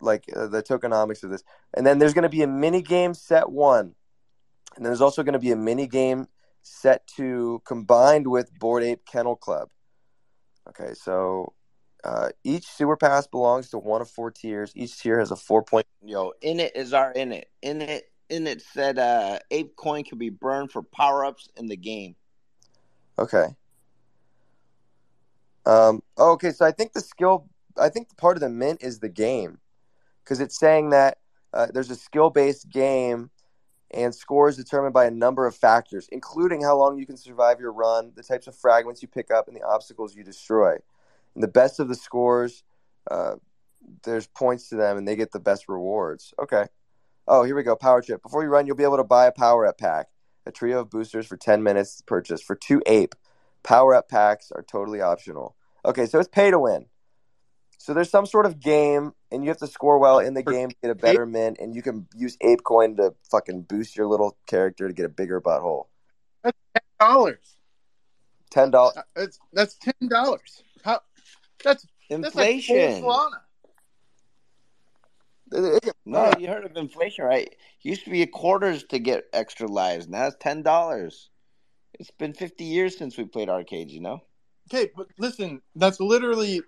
like 0.01 0.25
uh, 0.35 0.46
the 0.49 0.62
tokenomics 0.62 1.22
of 1.22 1.31
this. 1.31 1.42
And 1.75 1.87
then 1.87 1.99
there's 1.99 2.14
going 2.14 2.25
to 2.25 2.29
be 2.29 2.42
a 2.42 2.46
mini 2.46 2.83
game 2.83 3.14
set 3.14 3.51
one, 3.51 3.94
and 4.77 4.85
then 4.85 4.85
there's 4.85 5.01
also 5.01 5.22
going 5.22 5.35
to 5.35 5.38
be 5.38 5.53
a 5.53 5.57
mini 5.57 5.87
game 5.87 6.27
set 6.62 7.07
two 7.07 7.62
combined 7.64 8.27
with 8.27 8.53
Bored 8.59 8.83
Ape 8.83 9.07
Kennel 9.07 9.37
Club. 9.37 9.68
Okay, 10.68 10.94
so 10.94 11.55
uh, 12.03 12.31
each 12.42 12.66
sewer 12.66 12.96
pass 12.96 13.27
belongs 13.27 13.70
to 13.70 13.79
one 13.79 14.01
of 14.01 14.11
four 14.11 14.31
tiers. 14.31 14.72
Each 14.75 14.99
tier 14.99 15.18
has 15.18 15.31
a 15.31 15.37
four 15.37 15.62
point. 15.62 15.87
Yo, 16.05 16.33
in 16.42 16.59
it 16.59 16.75
is 16.75 16.92
our 16.92 17.12
in 17.12 17.33
it. 17.33 17.49
In 17.62 17.81
it 17.81 18.11
in 18.28 18.46
it 18.46 18.62
said 18.62 18.98
uh 18.98 19.38
ape 19.50 19.76
coin 19.76 20.04
can 20.04 20.18
be 20.18 20.30
burned 20.30 20.70
for 20.72 20.82
power 20.82 21.24
ups 21.24 21.48
in 21.56 21.66
the 21.66 21.76
game. 21.76 22.16
Okay. 23.18 23.46
Um. 25.64 26.02
oh, 26.16 26.32
okay, 26.32 26.52
so 26.52 26.64
I 26.64 26.70
think 26.70 26.92
the 26.92 27.00
skill. 27.00 27.48
I 27.78 27.88
think 27.88 28.16
part 28.16 28.36
of 28.36 28.40
the 28.40 28.48
mint 28.48 28.82
is 28.82 29.00
the 29.00 29.08
game, 29.08 29.58
because 30.22 30.40
it's 30.40 30.58
saying 30.58 30.90
that 30.90 31.18
uh, 31.52 31.66
there's 31.72 31.90
a 31.90 31.96
skill-based 31.96 32.70
game, 32.70 33.30
and 33.90 34.14
score 34.14 34.48
is 34.48 34.56
determined 34.56 34.94
by 34.94 35.06
a 35.06 35.10
number 35.10 35.46
of 35.46 35.56
factors, 35.56 36.08
including 36.12 36.62
how 36.62 36.76
long 36.76 36.98
you 36.98 37.04
can 37.04 37.16
survive 37.16 37.58
your 37.60 37.72
run, 37.72 38.12
the 38.14 38.22
types 38.22 38.46
of 38.46 38.54
fragments 38.54 39.02
you 39.02 39.08
pick 39.08 39.30
up, 39.30 39.48
and 39.48 39.56
the 39.56 39.62
obstacles 39.62 40.14
you 40.14 40.22
destroy. 40.22 40.76
And 41.34 41.42
the 41.42 41.48
best 41.48 41.80
of 41.80 41.88
the 41.88 41.94
scores, 41.94 42.62
uh, 43.10 43.34
there's 44.04 44.26
points 44.26 44.68
to 44.68 44.76
them, 44.76 44.96
and 44.96 45.06
they 45.06 45.16
get 45.16 45.32
the 45.32 45.40
best 45.40 45.68
rewards. 45.68 46.32
Okay. 46.38 46.66
Oh, 47.28 47.42
here 47.42 47.56
we 47.56 47.62
go. 47.62 47.74
Power 47.76 48.00
chip. 48.02 48.22
Before 48.22 48.42
you 48.42 48.48
run, 48.48 48.66
you'll 48.66 48.76
be 48.76 48.84
able 48.84 48.98
to 48.98 49.04
buy 49.04 49.26
a 49.26 49.32
power 49.32 49.66
up 49.66 49.78
pack, 49.78 50.08
a 50.46 50.52
trio 50.52 50.80
of 50.80 50.90
boosters 50.90 51.26
for 51.26 51.36
10 51.36 51.62
minutes 51.62 52.00
purchase 52.06 52.40
for 52.40 52.54
two 52.54 52.82
ape. 52.86 53.14
Power 53.62 53.94
up 53.94 54.08
packs 54.08 54.52
are 54.52 54.62
totally 54.62 55.00
optional. 55.00 55.56
Okay, 55.84 56.06
so 56.06 56.20
it's 56.20 56.28
pay 56.28 56.50
to 56.50 56.58
win. 56.58 56.86
So 57.78 57.94
there's 57.94 58.10
some 58.10 58.26
sort 58.26 58.46
of 58.46 58.60
game, 58.60 59.12
and 59.30 59.44
you 59.44 59.50
have 59.50 59.58
to 59.58 59.66
score 59.66 59.98
well 59.98 60.18
in 60.18 60.34
the 60.34 60.42
For 60.42 60.52
game 60.52 60.70
to 60.70 60.76
get 60.82 60.90
a 60.90 60.94
better 60.94 61.26
mint, 61.26 61.58
and 61.60 61.74
you 61.74 61.82
can 61.82 62.06
use 62.16 62.36
ape 62.40 62.64
coin 62.64 62.96
to 62.96 63.14
fucking 63.30 63.62
boost 63.62 63.96
your 63.96 64.06
little 64.06 64.36
character 64.46 64.88
to 64.88 64.94
get 64.94 65.04
a 65.04 65.08
bigger 65.08 65.40
butthole. 65.40 65.86
That's 66.42 66.58
ten 66.74 66.82
dollars. 66.98 67.56
Ten 68.50 68.70
dollars. 68.70 68.94
That's 69.14 69.36
uh, 69.36 69.44
that's 69.52 69.74
ten 69.76 70.08
dollars. 70.08 70.62
How? 70.84 71.00
That's 71.62 71.86
That's 72.10 72.34
like 72.34 72.50
Inflation. 72.54 73.02
full 73.02 73.10
Solana. 73.10 73.40
no, 76.06 76.32
you 76.38 76.48
heard 76.48 76.64
of 76.64 76.76
inflation, 76.76 77.24
right? 77.24 77.54
Used 77.82 78.04
to 78.04 78.11
be 78.11 78.26
quarters 78.26 78.85
to 78.85 78.98
get 78.98 79.24
extra 79.32 79.68
lives. 79.68 80.09
Now 80.09 80.26
it's 80.26 80.37
ten 80.40 80.62
dollars. 80.62 81.30
It's 81.94 82.11
been 82.11 82.32
fifty 82.32 82.64
years 82.64 82.98
since 82.98 83.16
we 83.16 83.24
played 83.24 83.48
arcades. 83.48 83.92
You 83.92 84.00
know. 84.00 84.22
Okay, 84.68 84.90
but 84.96 85.06
listen, 85.18 85.62
that's 85.76 86.00
literally 86.00 86.62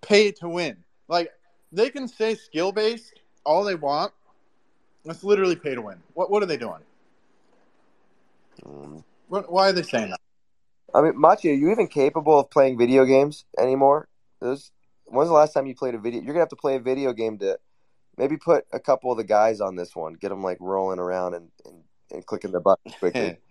pay 0.00 0.32
to 0.32 0.48
win. 0.48 0.78
Like 1.08 1.30
they 1.70 1.90
can 1.90 2.08
say 2.08 2.34
skill 2.34 2.72
based 2.72 3.12
all 3.44 3.64
they 3.64 3.76
want. 3.76 4.12
That's 5.04 5.22
literally 5.22 5.56
pay 5.56 5.74
to 5.74 5.82
win. 5.82 5.98
What 6.14 6.30
what 6.30 6.42
are 6.42 6.46
they 6.46 6.56
doing? 6.56 6.80
Mm. 8.64 9.04
What, 9.28 9.50
why 9.50 9.68
are 9.68 9.72
they 9.72 9.82
saying 9.82 10.10
that? 10.10 10.20
I 10.94 11.02
mean, 11.02 11.20
Machi, 11.20 11.50
are 11.50 11.54
you 11.54 11.70
even 11.70 11.88
capable 11.88 12.38
of 12.38 12.50
playing 12.50 12.78
video 12.78 13.04
games 13.04 13.44
anymore? 13.58 14.06
Those, 14.40 14.70
when's 15.06 15.28
the 15.28 15.34
last 15.34 15.52
time 15.52 15.66
you 15.66 15.74
played 15.74 15.94
a 15.94 15.98
video? 15.98 16.20
You're 16.20 16.34
gonna 16.34 16.40
have 16.40 16.48
to 16.50 16.56
play 16.56 16.76
a 16.76 16.80
video 16.80 17.12
game 17.12 17.38
to 17.38 17.58
maybe 18.18 18.36
put 18.36 18.64
a 18.72 18.80
couple 18.80 19.10
of 19.10 19.16
the 19.18 19.24
guys 19.24 19.60
on 19.60 19.76
this 19.76 19.94
one, 19.96 20.14
get 20.14 20.28
them 20.30 20.42
like 20.42 20.58
rolling 20.60 20.98
around 20.98 21.34
and 21.34 21.48
and, 21.64 21.82
and 22.12 22.26
clicking 22.26 22.52
the 22.52 22.60
buttons 22.60 22.94
quickly. 22.98 23.36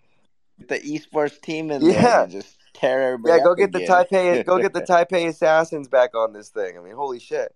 Get 0.60 0.68
the 0.68 0.78
esports 0.78 1.40
team 1.40 1.72
in 1.72 1.82
Yeah. 1.82 2.26
just 2.26 2.56
tear 2.74 3.14
everybody. 3.14 3.38
yeah, 3.38 3.42
go 3.44 3.56
get 3.56 3.72
the. 3.72 3.80
Taipei, 3.80 4.46
go 4.46 4.60
get 4.60 4.72
the 4.72 4.82
Taipei 4.88 5.26
assassins 5.26 5.88
back 5.88 6.14
on 6.14 6.32
this 6.32 6.48
thing. 6.50 6.78
I 6.78 6.80
mean, 6.80 6.94
holy 6.94 7.18
shit. 7.18 7.52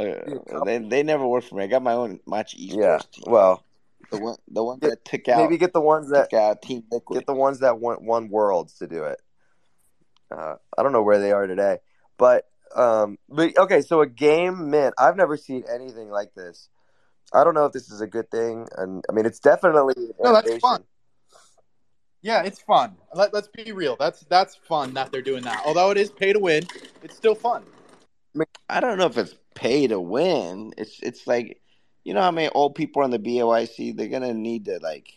Uh, 0.00 0.64
they 0.64 0.78
they 0.78 1.04
never 1.04 1.24
work 1.24 1.44
for 1.44 1.54
me. 1.54 1.62
I 1.62 1.66
got 1.68 1.80
my 1.82 1.92
own 1.92 2.18
match 2.26 2.56
esports 2.58 2.74
Yeah. 2.76 2.98
team. 3.12 3.24
Well, 3.28 3.62
The 4.10 4.18
one 4.18 4.36
the 4.48 4.64
one 4.64 4.78
Get- 4.80 4.90
that 4.90 5.04
took 5.04 5.28
out 5.28 5.38
maybe 5.42 5.58
get 5.58 5.72
the 5.72 5.80
ones 5.80 6.10
that 6.10 6.32
out 6.34 6.60
Team 6.60 6.82
Liquid. 6.90 7.20
get 7.20 7.26
the 7.26 7.34
ones 7.34 7.60
that 7.60 7.78
won, 7.78 8.04
won 8.04 8.28
worlds 8.30 8.74
to 8.78 8.88
do 8.88 9.04
it. 9.04 9.20
Uh, 10.30 10.56
I 10.76 10.82
don't 10.82 10.92
know 10.92 11.02
where 11.04 11.20
they 11.20 11.30
are 11.30 11.46
today, 11.46 11.78
but 12.16 12.48
um, 12.74 13.18
but 13.28 13.56
okay. 13.58 13.80
So 13.80 14.00
a 14.00 14.06
game 14.06 14.70
mint. 14.70 14.94
I've 14.98 15.16
never 15.16 15.36
seen 15.36 15.64
anything 15.72 16.10
like 16.10 16.34
this. 16.34 16.68
I 17.32 17.44
don't 17.44 17.54
know 17.54 17.66
if 17.66 17.72
this 17.72 17.90
is 17.90 18.00
a 18.00 18.06
good 18.06 18.30
thing, 18.30 18.66
and 18.76 19.04
I 19.08 19.12
mean 19.12 19.26
it's 19.26 19.40
definitely 19.40 19.94
No, 20.22 20.32
that's 20.32 20.56
fun. 20.58 20.84
Yeah, 22.20 22.42
it's 22.42 22.60
fun. 22.60 22.96
Let, 23.14 23.32
let's 23.32 23.48
be 23.48 23.72
real. 23.72 23.96
That's 23.96 24.20
that's 24.22 24.56
fun 24.56 24.94
that 24.94 25.12
they're 25.12 25.22
doing 25.22 25.44
that. 25.44 25.62
Although 25.64 25.90
it 25.90 25.98
is 25.98 26.10
pay 26.10 26.32
to 26.32 26.38
win, 26.38 26.66
it's 27.02 27.16
still 27.16 27.34
fun. 27.34 27.64
I 28.68 28.80
don't 28.80 28.98
know 28.98 29.06
if 29.06 29.16
it's 29.16 29.34
pay 29.54 29.86
to 29.86 30.00
win. 30.00 30.72
It's 30.76 31.00
it's 31.00 31.26
like 31.26 31.60
you 32.04 32.14
know 32.14 32.22
how 32.22 32.30
many 32.30 32.48
old 32.48 32.74
people 32.74 33.02
are 33.02 33.04
on 33.04 33.10
the 33.10 33.18
BOIC. 33.18 33.96
They're 33.96 34.08
gonna 34.08 34.34
need 34.34 34.64
to 34.66 34.78
like 34.82 35.12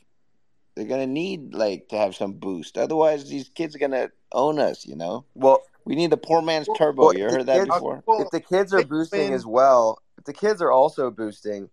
they're 0.75 0.85
gonna 0.85 1.07
need 1.07 1.53
like 1.53 1.89
to 1.89 1.97
have 1.97 2.15
some 2.15 2.33
boost. 2.33 2.77
Otherwise, 2.77 3.29
these 3.29 3.49
kids 3.49 3.75
are 3.75 3.79
gonna 3.79 4.09
own 4.31 4.59
us. 4.59 4.85
You 4.85 4.95
know, 4.95 5.25
Well, 5.33 5.63
we 5.85 5.95
need 5.95 6.09
the 6.11 6.17
poor 6.17 6.41
man's 6.41 6.67
turbo. 6.77 7.05
Well, 7.05 7.17
you 7.17 7.25
heard 7.25 7.45
that 7.47 7.59
kids- 7.59 7.67
before? 7.69 8.03
Well, 8.05 8.21
if 8.21 8.29
the 8.29 8.39
kids 8.39 8.73
are 8.73 8.83
boosting 8.83 9.25
win- 9.25 9.33
as 9.33 9.45
well, 9.45 9.99
if 10.17 10.25
the 10.25 10.33
kids 10.33 10.61
are 10.61 10.71
also 10.71 11.11
boosting, 11.11 11.69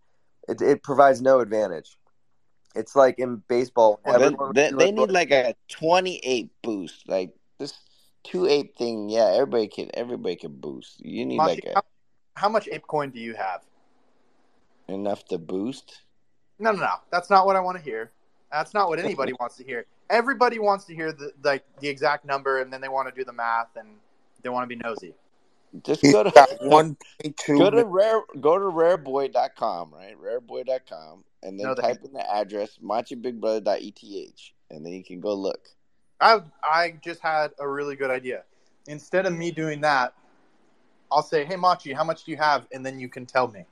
it, 0.49 0.61
it 0.63 0.83
provides 0.83 1.21
no 1.21 1.41
advantage. 1.41 1.99
It's 2.75 2.95
like 2.95 3.19
in 3.19 3.43
baseball. 3.49 4.01
Well, 4.05 4.19
then- 4.19 4.35
everyone- 4.35 4.55
they, 4.55 4.71
they 4.71 4.93
need 4.93 5.11
like 5.11 5.31
a 5.31 5.55
twenty-eight 5.69 6.51
boost, 6.63 7.09
like 7.09 7.35
this 7.59 7.75
two-eight 8.25 8.77
thing. 8.77 9.09
Yeah, 9.09 9.33
everybody 9.35 9.69
can 9.69 9.91
everybody 9.95 10.37
can 10.37 10.53
boost. 10.59 11.01
You 11.01 11.25
need 11.27 11.37
Machi, 11.37 11.55
like 11.55 11.65
a, 11.65 11.75
how, 11.75 11.83
how 12.35 12.49
much 12.49 12.69
ape 12.71 12.87
coin 12.87 13.11
do 13.11 13.21
you 13.21 13.35
have? 13.35 13.63
enough 14.89 15.23
to 15.27 15.37
boost. 15.37 16.01
No, 16.59 16.73
no, 16.73 16.81
no. 16.81 16.93
That's 17.13 17.29
not 17.29 17.45
what 17.45 17.57
I 17.57 17.61
want 17.61 17.77
to 17.77 17.85
hear. 17.85 18.11
That's 18.51 18.75
not 18.75 18.89
what 18.89 18.99
anybody 18.99 19.33
wants 19.35 19.57
to 19.57 19.65
hear. 19.65 19.87
Everybody 20.11 20.59
wants 20.59 20.85
to 20.87 20.95
hear 20.95 21.13
the 21.13 21.33
like 21.43 21.65
the 21.81 21.89
exact 21.89 22.25
number, 22.25 22.61
and 22.61 22.73
then 22.73 22.81
they 22.81 22.89
want 22.89 23.09
to 23.09 23.15
do 23.15 23.25
the 23.25 23.33
math 23.33 23.77
and 23.77 23.89
they 24.43 24.49
want 24.49 24.69
to 24.69 24.75
be 24.75 24.81
nosy. 24.83 25.15
Just 25.85 26.01
He's 26.01 26.13
go 26.13 26.23
to 26.23 26.31
one 26.63 26.97
point 27.23 27.37
two. 27.37 27.59
go 27.59 27.71
to 27.71 27.85
rare 27.85 28.23
go 28.41 28.59
to 28.59 28.65
rareboy.com, 28.65 29.93
right? 29.93 30.17
Rareboy.com 30.19 31.25
and 31.43 31.61
then 31.61 31.67
No, 31.67 31.75
they- 31.75 31.83
type 31.83 32.03
in 32.05 32.13
the 32.13 32.31
address 32.31 32.79
machibigbrother.eth 32.83 34.53
and 34.71 34.85
then 34.85 34.93
you 34.93 35.05
can 35.05 35.21
go 35.21 35.35
look. 35.35 35.69
I 36.21 36.41
I 36.63 36.95
just 37.03 37.21
had 37.21 37.53
a 37.59 37.69
really 37.69 37.97
good 37.97 38.11
idea. 38.11 38.45
Instead 38.87 39.27
of 39.27 39.35
me 39.35 39.51
doing 39.51 39.83
that, 39.83 40.15
I'll 41.13 41.23
say, 41.23 41.45
"Hey, 41.45 41.57
Machi, 41.57 41.93
how 41.93 42.05
much 42.05 42.25
do 42.25 42.31
you 42.31 42.39
have?" 42.39 42.67
And 42.73 42.85
then 42.85 42.99
you 42.99 43.09
can 43.09 43.27
tell 43.27 43.49
me. 43.49 43.67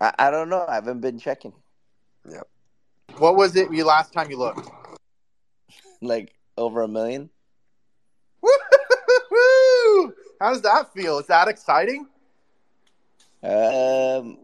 I, 0.00 0.12
I 0.18 0.30
don't 0.30 0.48
know. 0.48 0.64
I 0.68 0.74
haven't 0.74 1.00
been 1.00 1.18
checking. 1.18 1.52
What 3.18 3.36
was 3.36 3.56
it 3.56 3.72
you 3.72 3.84
last 3.84 4.12
time 4.12 4.30
you 4.30 4.38
looked? 4.38 4.68
Like 6.00 6.34
over 6.56 6.82
a 6.82 6.88
million. 6.88 7.30
Woo! 8.40 10.14
How 10.40 10.52
does 10.52 10.62
that 10.62 10.92
feel? 10.94 11.18
Is 11.18 11.26
that 11.26 11.48
exciting? 11.48 12.06
Um 13.42 14.38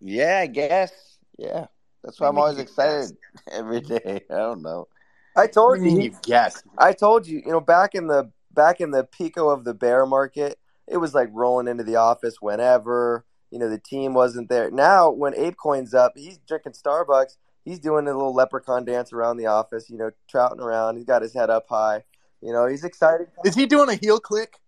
yeah, 0.00 0.40
I 0.42 0.46
guess. 0.46 1.18
Yeah. 1.38 1.66
That's 2.02 2.20
why 2.20 2.28
I'm 2.28 2.38
always 2.38 2.56
mean, 2.56 2.64
excited 2.64 3.16
every 3.50 3.80
day. 3.80 4.22
I 4.30 4.34
don't 4.34 4.62
know. 4.62 4.88
I 5.36 5.46
told 5.46 5.78
you 5.78 5.84
mean 5.84 5.96
you. 5.96 6.02
you 6.10 6.16
guess? 6.22 6.62
I 6.76 6.92
told 6.92 7.26
you. 7.26 7.42
You 7.44 7.52
know, 7.52 7.60
back 7.60 7.94
in 7.94 8.06
the 8.06 8.30
back 8.52 8.80
in 8.80 8.90
the 8.90 9.04
pico 9.04 9.48
of 9.50 9.64
the 9.64 9.74
bear 9.74 10.06
market, 10.06 10.58
it 10.86 10.96
was 10.96 11.14
like 11.14 11.28
rolling 11.32 11.68
into 11.68 11.84
the 11.84 11.96
office 11.96 12.36
whenever. 12.40 13.24
You 13.50 13.58
know, 13.58 13.70
the 13.70 13.78
team 13.78 14.14
wasn't 14.14 14.48
there. 14.48 14.70
Now, 14.70 15.10
when 15.10 15.32
ApeCoin's 15.32 15.94
up, 15.94 16.12
he's 16.16 16.38
drinking 16.38 16.72
Starbucks. 16.72 17.36
He's 17.68 17.78
doing 17.78 18.08
a 18.08 18.12
little 18.14 18.32
leprechaun 18.32 18.86
dance 18.86 19.12
around 19.12 19.36
the 19.36 19.46
office. 19.46 19.90
You 19.90 19.98
know, 19.98 20.10
trouting 20.26 20.60
around. 20.60 20.96
He's 20.96 21.04
got 21.04 21.20
his 21.20 21.34
head 21.34 21.50
up 21.50 21.66
high. 21.68 22.02
You 22.40 22.52
know, 22.52 22.66
he's 22.66 22.82
excited. 22.82 23.28
Is 23.44 23.54
he 23.54 23.66
doing 23.66 23.90
a 23.90 23.94
heel 23.94 24.18
click? 24.18 24.58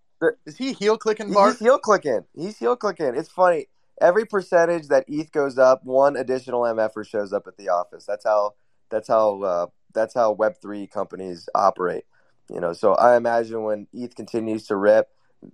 Is 0.44 0.58
he 0.58 0.74
heel 0.74 0.98
clicking 0.98 1.28
He's 1.28 1.58
heel 1.58 1.78
clicking. 1.78 2.24
He's 2.34 2.58
heel 2.58 2.76
clicking. 2.76 3.14
It's 3.14 3.30
funny. 3.30 3.68
Every 4.02 4.26
percentage 4.26 4.88
that 4.88 5.06
ETH 5.08 5.32
goes 5.32 5.56
up, 5.56 5.82
one 5.84 6.14
additional 6.14 6.62
MFer 6.62 7.06
shows 7.06 7.32
up 7.32 7.46
at 7.46 7.56
the 7.56 7.70
office. 7.70 8.04
That's 8.04 8.24
how. 8.24 8.54
That's 8.90 9.08
how. 9.08 9.42
Uh, 9.42 9.66
that's 9.94 10.12
how 10.12 10.32
Web 10.32 10.56
three 10.60 10.86
companies 10.86 11.48
operate. 11.54 12.04
You 12.50 12.60
know. 12.60 12.74
So 12.74 12.92
I 12.94 13.16
imagine 13.16 13.62
when 13.62 13.86
ETH 13.94 14.14
continues 14.14 14.66
to 14.66 14.76
rip, 14.76 15.08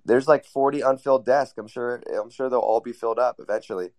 there's 0.04 0.26
like 0.26 0.44
40 0.44 0.80
unfilled 0.80 1.24
desks. 1.24 1.59
I'm 1.59 1.68
sure. 1.68 2.02
I'm 2.12 2.30
sure 2.30 2.50
they'll 2.50 2.59
all 2.59 2.80
be 2.80 2.92
filled 2.92 3.20
up 3.20 3.37
eventually. 3.38 3.90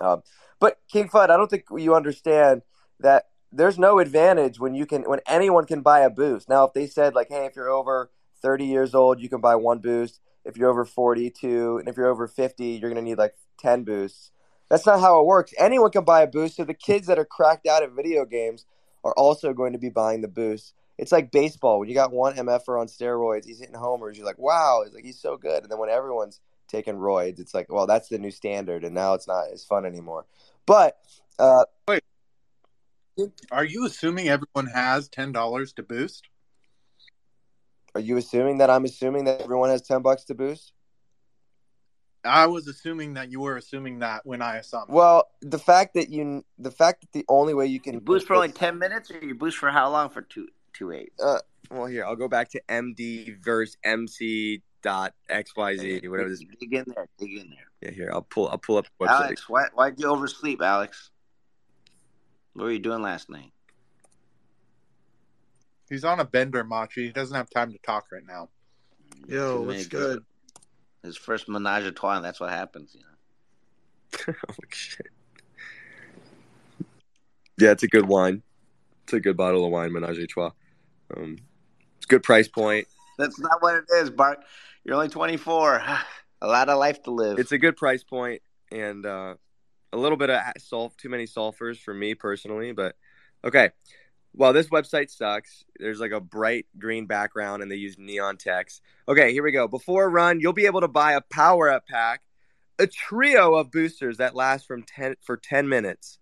Um, 0.00 0.22
but 0.60 0.78
King 0.90 1.08
Fud, 1.08 1.30
I 1.30 1.36
don't 1.36 1.50
think 1.50 1.64
you 1.76 1.94
understand 1.94 2.62
that 3.00 3.26
there's 3.50 3.78
no 3.78 3.98
advantage 3.98 4.58
when 4.58 4.74
you 4.74 4.86
can 4.86 5.02
when 5.02 5.20
anyone 5.26 5.66
can 5.66 5.82
buy 5.82 6.00
a 6.00 6.10
boost. 6.10 6.48
Now, 6.48 6.64
if 6.64 6.72
they 6.72 6.86
said 6.86 7.14
like, 7.14 7.28
hey, 7.28 7.46
if 7.46 7.56
you're 7.56 7.70
over 7.70 8.10
30 8.40 8.64
years 8.64 8.94
old, 8.94 9.20
you 9.20 9.28
can 9.28 9.40
buy 9.40 9.56
one 9.56 9.78
boost. 9.78 10.20
If 10.44 10.56
you're 10.56 10.70
over 10.70 10.84
42, 10.84 11.78
and 11.78 11.88
if 11.88 11.96
you're 11.96 12.08
over 12.08 12.26
50, 12.26 12.64
you're 12.64 12.90
gonna 12.90 13.02
need 13.02 13.18
like 13.18 13.34
10 13.58 13.84
boosts. 13.84 14.32
That's 14.68 14.86
not 14.86 15.00
how 15.00 15.20
it 15.20 15.26
works. 15.26 15.52
Anyone 15.58 15.90
can 15.90 16.04
buy 16.04 16.22
a 16.22 16.26
boost. 16.26 16.56
So 16.56 16.64
the 16.64 16.72
kids 16.72 17.06
that 17.08 17.18
are 17.18 17.26
cracked 17.26 17.66
out 17.66 17.82
at 17.82 17.92
video 17.92 18.24
games 18.24 18.64
are 19.04 19.12
also 19.14 19.52
going 19.52 19.74
to 19.74 19.78
be 19.78 19.90
buying 19.90 20.22
the 20.22 20.28
boost. 20.28 20.74
It's 20.96 21.12
like 21.12 21.30
baseball. 21.30 21.78
When 21.78 21.88
you 21.88 21.94
got 21.94 22.12
one 22.12 22.36
MFer 22.36 22.80
on 22.80 22.86
steroids, 22.86 23.44
he's 23.44 23.60
hitting 23.60 23.74
homers. 23.74 24.16
You're 24.16 24.26
like, 24.26 24.38
wow, 24.38 24.82
he's 24.84 24.94
like 24.94 25.04
he's 25.04 25.20
so 25.20 25.36
good. 25.36 25.62
And 25.62 25.70
then 25.70 25.78
when 25.78 25.90
everyone's 25.90 26.40
taking 26.72 26.94
roids, 26.94 27.38
it's 27.38 27.54
like, 27.54 27.72
well, 27.72 27.86
that's 27.86 28.08
the 28.08 28.18
new 28.18 28.30
standard, 28.30 28.84
and 28.84 28.94
now 28.94 29.14
it's 29.14 29.28
not 29.28 29.52
as 29.52 29.64
fun 29.64 29.84
anymore. 29.84 30.26
But 30.66 30.96
uh, 31.38 31.64
Are 33.50 33.64
you 33.64 33.86
assuming 33.86 34.28
everyone 34.28 34.66
has 34.74 35.08
ten 35.08 35.30
dollars 35.32 35.72
to 35.74 35.82
boost? 35.82 36.28
are 37.94 38.00
you 38.00 38.16
assuming 38.16 38.58
that 38.58 38.70
I'm 38.70 38.84
assuming 38.84 39.24
that 39.24 39.40
everyone 39.40 39.70
has 39.70 39.82
10 39.82 40.02
bucks 40.02 40.24
to 40.24 40.34
boost? 40.34 40.72
I 42.24 42.46
was 42.46 42.68
assuming 42.68 43.14
that 43.14 43.30
you 43.30 43.40
were 43.40 43.56
assuming 43.56 43.98
that 43.98 44.24
when 44.24 44.42
I 44.42 44.58
assumed. 44.58 44.86
Well, 44.88 45.28
the 45.40 45.58
fact 45.58 45.94
that 45.94 46.08
you, 46.08 46.44
the 46.56 46.70
fact 46.70 47.00
that 47.00 47.12
the 47.12 47.24
only 47.28 47.52
way 47.52 47.66
you 47.66 47.80
can 47.80 47.94
You 47.94 48.00
boost 48.00 48.28
for 48.28 48.34
only 48.34 48.52
ten 48.52 48.78
minutes 48.78 49.10
or 49.10 49.18
you 49.18 49.34
boost 49.34 49.58
for 49.58 49.70
how 49.70 49.90
long 49.90 50.08
for 50.08 50.22
two 50.22 50.46
two 50.72 50.92
eight? 50.92 51.12
Well, 51.18 51.86
here 51.86 52.04
I'll 52.04 52.14
go 52.14 52.28
back 52.28 52.48
to 52.50 52.62
MD 52.68 53.42
verse 53.42 53.76
MC 53.82 54.62
dot 54.82 55.14
XYZ 55.30 56.08
whatever 56.08 56.28
this. 56.28 56.44
Dig 56.60 56.74
in 56.74 56.84
there, 56.94 57.08
dig 57.18 57.36
in 57.38 57.50
there. 57.50 57.66
Yeah, 57.80 57.90
here 57.90 58.10
I'll 58.12 58.22
pull. 58.22 58.48
I'll 58.48 58.58
pull 58.58 58.78
up 58.78 58.86
the 58.98 59.06
website. 59.06 59.24
Alex, 59.24 59.48
why 59.48 59.66
why'd 59.74 59.98
you 59.98 60.06
oversleep, 60.06 60.60
Alex? 60.62 61.10
What 62.54 62.64
were 62.64 62.72
you 62.72 62.78
doing 62.78 63.02
last 63.02 63.30
night? 63.30 63.52
He's 65.88 66.04
on 66.04 66.20
a 66.20 66.24
bender, 66.24 66.64
Machi. 66.64 67.06
He 67.06 67.12
doesn't 67.12 67.36
have 67.36 67.50
time 67.50 67.72
to 67.72 67.78
talk 67.78 68.06
right 68.12 68.26
now. 68.26 68.48
Yo, 69.26 69.58
Too 69.58 69.66
what's 69.66 69.86
good? 69.86 70.00
girls. 70.00 70.20
His 71.02 71.16
first 71.16 71.48
menage 71.48 71.84
a 71.84 71.92
trois, 71.92 72.16
and 72.16 72.24
that's 72.24 72.40
what 72.40 72.50
happens, 72.50 72.94
you 72.94 73.00
know. 73.00 74.34
oh 74.48 74.54
shit. 74.70 75.08
Yeah, 77.58 77.72
it's 77.72 77.82
a 77.82 77.88
good 77.88 78.06
wine. 78.06 78.42
It's 79.04 79.12
a 79.12 79.20
good 79.20 79.36
bottle 79.36 79.64
of 79.64 79.70
wine, 79.70 79.92
Menage 79.92 80.18
a 80.18 80.26
Trois. 80.26 80.50
Um, 81.16 81.36
it's 81.96 82.06
a 82.06 82.08
good 82.08 82.22
price 82.22 82.48
point. 82.48 82.86
That's 83.18 83.38
not 83.38 83.60
what 83.60 83.76
it 83.76 83.84
is, 83.96 84.10
Bart. 84.10 84.38
You're 84.84 84.96
only 84.96 85.08
24. 85.08 85.84
a 86.42 86.46
lot 86.46 86.68
of 86.68 86.78
life 86.78 87.02
to 87.04 87.10
live. 87.10 87.38
It's 87.38 87.52
a 87.52 87.58
good 87.58 87.76
price 87.76 88.02
point 88.02 88.42
and 88.70 89.06
uh, 89.06 89.34
a 89.92 89.96
little 89.96 90.18
bit 90.18 90.30
of 90.30 90.40
sulf. 90.58 90.96
Too 90.96 91.08
many 91.08 91.26
sulfurs 91.26 91.78
for 91.78 91.94
me 91.94 92.14
personally, 92.14 92.72
but 92.72 92.96
okay. 93.44 93.70
well, 94.34 94.52
this 94.52 94.68
website 94.68 95.10
sucks. 95.10 95.64
There's 95.78 96.00
like 96.00 96.10
a 96.10 96.20
bright 96.20 96.66
green 96.78 97.06
background 97.06 97.62
and 97.62 97.70
they 97.70 97.76
use 97.76 97.96
neon 97.98 98.36
text. 98.36 98.82
Okay, 99.08 99.32
here 99.32 99.44
we 99.44 99.52
go. 99.52 99.68
Before 99.68 100.04
a 100.04 100.08
run, 100.08 100.40
you'll 100.40 100.52
be 100.52 100.66
able 100.66 100.80
to 100.80 100.88
buy 100.88 101.12
a 101.12 101.20
power 101.20 101.70
up 101.70 101.86
pack, 101.86 102.22
a 102.78 102.86
trio 102.86 103.54
of 103.54 103.70
boosters 103.70 104.16
that 104.16 104.34
last 104.34 104.66
from 104.66 104.82
10 104.82 105.16
for 105.20 105.36
10 105.36 105.68
minutes. 105.68 106.18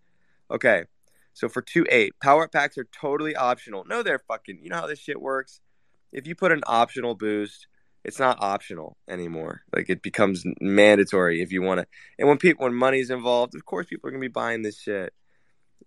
Okay. 0.50 0.84
So 1.32 1.48
for 1.48 1.62
2 1.62 1.86
8, 1.88 2.12
power 2.20 2.44
up 2.44 2.52
packs 2.52 2.76
are 2.76 2.88
totally 2.92 3.36
optional. 3.36 3.84
No, 3.86 4.02
they're 4.02 4.18
fucking, 4.18 4.58
you 4.62 4.68
know 4.68 4.76
how 4.76 4.86
this 4.86 4.98
shit 4.98 5.20
works? 5.20 5.60
If 6.12 6.26
you 6.26 6.34
put 6.34 6.52
an 6.52 6.62
optional 6.66 7.14
boost, 7.14 7.68
it's 8.04 8.18
not 8.18 8.38
optional 8.40 8.96
anymore. 9.08 9.62
Like 9.74 9.90
it 9.90 10.02
becomes 10.02 10.44
mandatory 10.60 11.42
if 11.42 11.52
you 11.52 11.62
want 11.62 11.80
to. 11.80 11.86
And 12.18 12.28
when 12.28 12.38
people 12.38 12.64
when 12.64 12.74
money's 12.74 13.10
involved, 13.10 13.54
of 13.54 13.64
course 13.64 13.86
people 13.86 14.08
are 14.08 14.12
to 14.12 14.18
be 14.18 14.28
buying 14.28 14.62
this 14.62 14.80
shit 14.80 15.12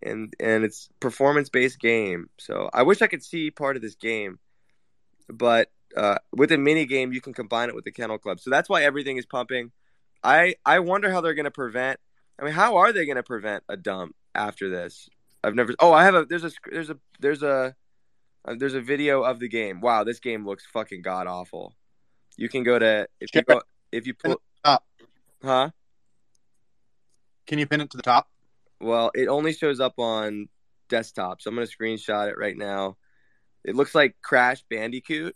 and 0.01 0.33
and 0.39 0.63
it's 0.63 0.89
performance 0.99 1.49
based 1.49 1.79
game. 1.79 2.29
So 2.39 2.69
I 2.73 2.83
wish 2.83 3.01
I 3.01 3.07
could 3.07 3.23
see 3.23 3.51
part 3.51 3.75
of 3.75 3.81
this 3.81 3.95
game, 3.95 4.39
but 5.27 5.71
uh, 5.95 6.17
with 6.31 6.51
a 6.51 6.57
mini 6.57 6.85
game 6.85 7.13
you 7.13 7.21
can 7.21 7.33
combine 7.33 7.69
it 7.69 7.75
with 7.75 7.85
the 7.85 7.91
Kennel 7.91 8.17
Club. 8.17 8.39
So 8.39 8.49
that's 8.49 8.69
why 8.69 8.83
everything 8.83 9.17
is 9.17 9.25
pumping. 9.25 9.71
I 10.23 10.55
I 10.65 10.79
wonder 10.79 11.11
how 11.11 11.21
they're 11.21 11.35
to 11.35 11.51
prevent. 11.51 11.99
I 12.39 12.45
mean, 12.45 12.53
how 12.53 12.77
are 12.77 12.91
they 12.91 13.05
to 13.05 13.23
prevent 13.23 13.63
a 13.69 13.77
dump 13.77 14.15
after 14.33 14.69
this? 14.69 15.09
I've 15.43 15.55
never. 15.55 15.73
Oh, 15.79 15.91
I 15.91 16.05
have 16.05 16.15
a. 16.15 16.25
There's 16.25 16.45
a. 16.45 16.51
There's 16.71 16.89
a. 16.89 16.97
There's 17.19 17.43
a. 17.43 17.75
Uh, 18.45 18.55
there's 18.57 18.73
a 18.73 18.81
video 18.81 19.23
of 19.23 19.39
the 19.39 19.47
game. 19.47 19.79
Wow, 19.79 20.03
this 20.03 20.19
game 20.19 20.45
looks 20.45 20.65
fucking 20.65 21.01
god 21.01 21.27
awful. 21.27 21.73
You 22.37 22.49
can 22.49 22.63
go 22.63 22.79
to 22.79 23.07
if 23.19 23.33
you 23.33 23.41
go 23.43 23.61
if 23.91 24.07
you 24.07 24.13
pull. 24.13 24.41
Top. 24.63 24.83
Huh? 25.43 25.69
Can 27.47 27.59
you 27.59 27.67
pin 27.67 27.81
it 27.81 27.91
to 27.91 27.97
the 27.97 28.03
top? 28.03 28.27
Well, 28.79 29.11
it 29.13 29.27
only 29.27 29.53
shows 29.53 29.79
up 29.79 29.95
on 29.97 30.47
desktop, 30.89 31.41
so 31.41 31.49
I'm 31.49 31.55
going 31.55 31.67
to 31.67 31.75
screenshot 31.75 32.29
it 32.29 32.37
right 32.37 32.57
now. 32.57 32.97
It 33.63 33.75
looks 33.75 33.93
like 33.95 34.15
Crash 34.21 34.63
Bandicoot, 34.69 35.35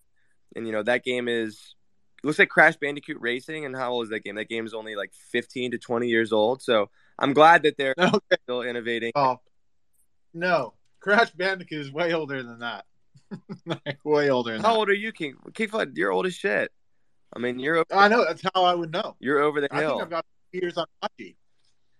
and 0.55 0.65
you 0.65 0.71
know 0.73 0.83
that 0.83 1.03
game 1.03 1.27
is 1.27 1.75
it 2.23 2.25
looks 2.25 2.39
like 2.39 2.49
Crash 2.49 2.75
Bandicoot 2.77 3.17
Racing. 3.19 3.65
And 3.65 3.75
how 3.75 3.91
old 3.91 4.05
is 4.05 4.09
that 4.09 4.23
game? 4.23 4.35
That 4.35 4.49
game 4.49 4.65
is 4.65 4.73
only 4.73 4.95
like 4.95 5.13
15 5.31 5.71
to 5.71 5.77
20 5.77 6.07
years 6.07 6.33
old. 6.33 6.61
So 6.61 6.89
I'm 7.19 7.33
glad 7.33 7.63
that 7.63 7.77
they're 7.77 7.95
Okay. 7.99 8.37
still 8.43 8.63
innovating. 8.63 9.11
Oh, 9.15 9.37
no. 10.33 10.73
Crash 10.99 11.29
Bandicoot 11.31 11.79
is 11.79 11.91
way 11.91 12.13
older 12.13 12.41
than 12.43 12.59
that. 12.59 12.85
Like, 13.65 13.99
way 14.05 14.29
older 14.29 14.53
than 14.53 14.61
How 14.61 14.71
that. 14.73 14.77
old 14.77 14.89
are 14.89 14.93
you, 14.93 15.11
King? 15.11 15.35
King 15.53 15.67
Fud, 15.67 15.91
you're 15.95 16.11
old 16.11 16.25
as 16.25 16.33
shit. 16.33 16.71
I 17.37 17.39
mean, 17.39 17.59
you're 17.59 17.75
over, 17.75 17.85
I 17.91 18.07
know. 18.07 18.25
That's 18.25 18.41
how 18.55 18.63
I 18.63 18.73
would 18.73 18.91
know. 18.91 19.15
you're 19.19 19.39
over 19.39 19.61
the 19.61 19.71
I 19.71 19.77
think 19.77 19.89
hill. 19.91 20.01
I've 20.01 20.09
got 20.09 20.25
years 20.51 20.75
on 20.75 20.87
Hachi. 21.03 21.35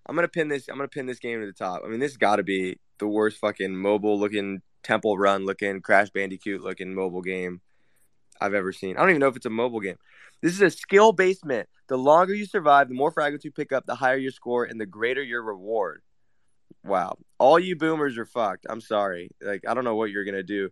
I'm 0.08 0.16
gonna 0.16 0.28
pin 0.28 0.48
this. 0.48 0.68
I'm 0.68 0.78
gonna 0.78 0.88
pin 0.88 1.06
this 1.06 1.20
game 1.20 1.42
to 1.42 1.46
the 1.46 1.54
top. 1.54 1.84
I 1.86 1.90
mean, 1.90 2.00
this 2.00 2.18
got 2.18 2.38
to 2.38 2.44
be 2.44 2.80
the 2.98 3.08
worst 3.08 3.38
fucking 3.38 3.76
mobile 3.76 4.20
looking 4.20 4.62
Temple 4.82 5.16
Run 5.16 5.46
looking 5.46 5.80
Crash 5.82 6.10
Bandicoot 6.10 6.62
looking 6.62 6.96
mobile 6.96 7.22
game 7.22 7.62
I've 8.42 8.56
ever 8.56 8.74
seen. 8.74 8.98
I 8.98 9.02
don't 9.02 9.12
even 9.12 9.20
know 9.20 9.28
if 9.28 9.36
it's 9.36 9.46
a 9.46 9.52
mobile 9.52 9.80
game. 9.80 9.98
This 10.42 10.54
is 10.54 10.62
a 10.62 10.72
skill 10.72 11.12
based 11.12 11.46
mint. 11.46 11.70
The 11.88 11.98
longer 11.98 12.34
you 12.34 12.46
survive, 12.46 12.88
the 12.88 12.96
more 12.96 13.12
fragments 13.12 13.46
you 13.46 13.52
pick 13.52 13.72
up, 13.72 13.86
the 13.86 13.96
higher 13.96 14.18
your 14.18 14.32
score, 14.32 14.64
and 14.64 14.82
the 14.82 14.88
greater 14.88 15.22
your 15.22 15.44
reward. 15.44 16.02
Wow, 16.84 17.18
all 17.38 17.60
you 17.60 17.76
boomers 17.76 18.18
are 18.18 18.26
fucked. 18.26 18.66
I'm 18.68 18.82
sorry. 18.82 19.30
Like 19.40 19.62
I 19.68 19.76
don't 19.76 19.84
know 19.84 19.96
what 19.96 20.10
you're 20.10 20.26
gonna 20.26 20.42
do. 20.42 20.72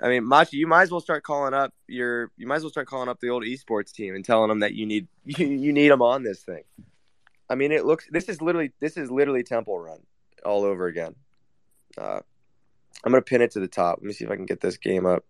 I 0.00 0.08
mean, 0.08 0.24
Machi, 0.24 0.56
you 0.56 0.66
might 0.66 0.82
as 0.82 0.90
well 0.90 1.00
start 1.00 1.24
calling 1.24 1.54
up 1.54 1.74
your. 1.88 2.30
You 2.36 2.46
might 2.46 2.56
as 2.56 2.62
well 2.62 2.70
start 2.70 2.86
calling 2.86 3.08
up 3.08 3.18
the 3.20 3.30
old 3.30 3.42
esports 3.42 3.92
team 3.92 4.14
and 4.14 4.24
telling 4.24 4.48
them 4.48 4.60
that 4.60 4.74
you 4.74 4.86
need 4.86 5.08
you, 5.24 5.46
you 5.46 5.72
need 5.72 5.88
them 5.88 6.02
on 6.02 6.22
this 6.22 6.42
thing. 6.42 6.62
I 7.50 7.54
mean, 7.54 7.72
it 7.72 7.84
looks. 7.84 8.06
This 8.10 8.28
is 8.28 8.40
literally. 8.40 8.72
This 8.80 8.96
is 8.96 9.10
literally 9.10 9.42
Temple 9.42 9.78
Run 9.78 10.00
all 10.44 10.64
over 10.64 10.86
again. 10.86 11.14
Uh, 11.96 12.20
I'm 13.04 13.12
gonna 13.12 13.22
pin 13.22 13.42
it 13.42 13.52
to 13.52 13.60
the 13.60 13.68
top. 13.68 13.98
Let 13.98 14.06
me 14.06 14.12
see 14.12 14.24
if 14.24 14.30
I 14.30 14.36
can 14.36 14.46
get 14.46 14.60
this 14.60 14.76
game 14.76 15.04
up. 15.04 15.24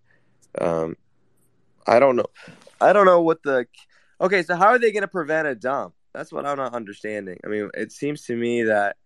Um, 0.60 0.96
I 1.86 1.98
don't 1.98 2.16
know. 2.16 2.26
I 2.80 2.92
don't 2.92 3.06
know 3.06 3.22
what 3.22 3.42
the. 3.42 3.66
Okay, 4.20 4.42
so 4.42 4.56
how 4.56 4.68
are 4.68 4.78
they 4.78 4.92
gonna 4.92 5.08
prevent 5.08 5.48
a 5.48 5.54
dump? 5.54 5.94
That's 6.12 6.32
what 6.32 6.44
I'm 6.44 6.58
not 6.58 6.74
understanding. 6.74 7.38
I 7.44 7.48
mean, 7.48 7.70
it 7.74 7.92
seems 7.92 8.24
to 8.24 8.36
me 8.36 8.64
that 8.64 8.96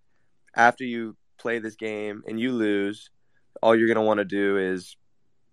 after 0.56 0.84
you 0.84 1.16
play 1.38 1.58
this 1.58 1.76
game 1.76 2.22
and 2.26 2.40
you 2.40 2.52
lose, 2.52 3.10
all 3.62 3.76
you're 3.76 3.88
gonna 3.88 4.02
want 4.02 4.18
to 4.18 4.24
do 4.24 4.56
is 4.58 4.96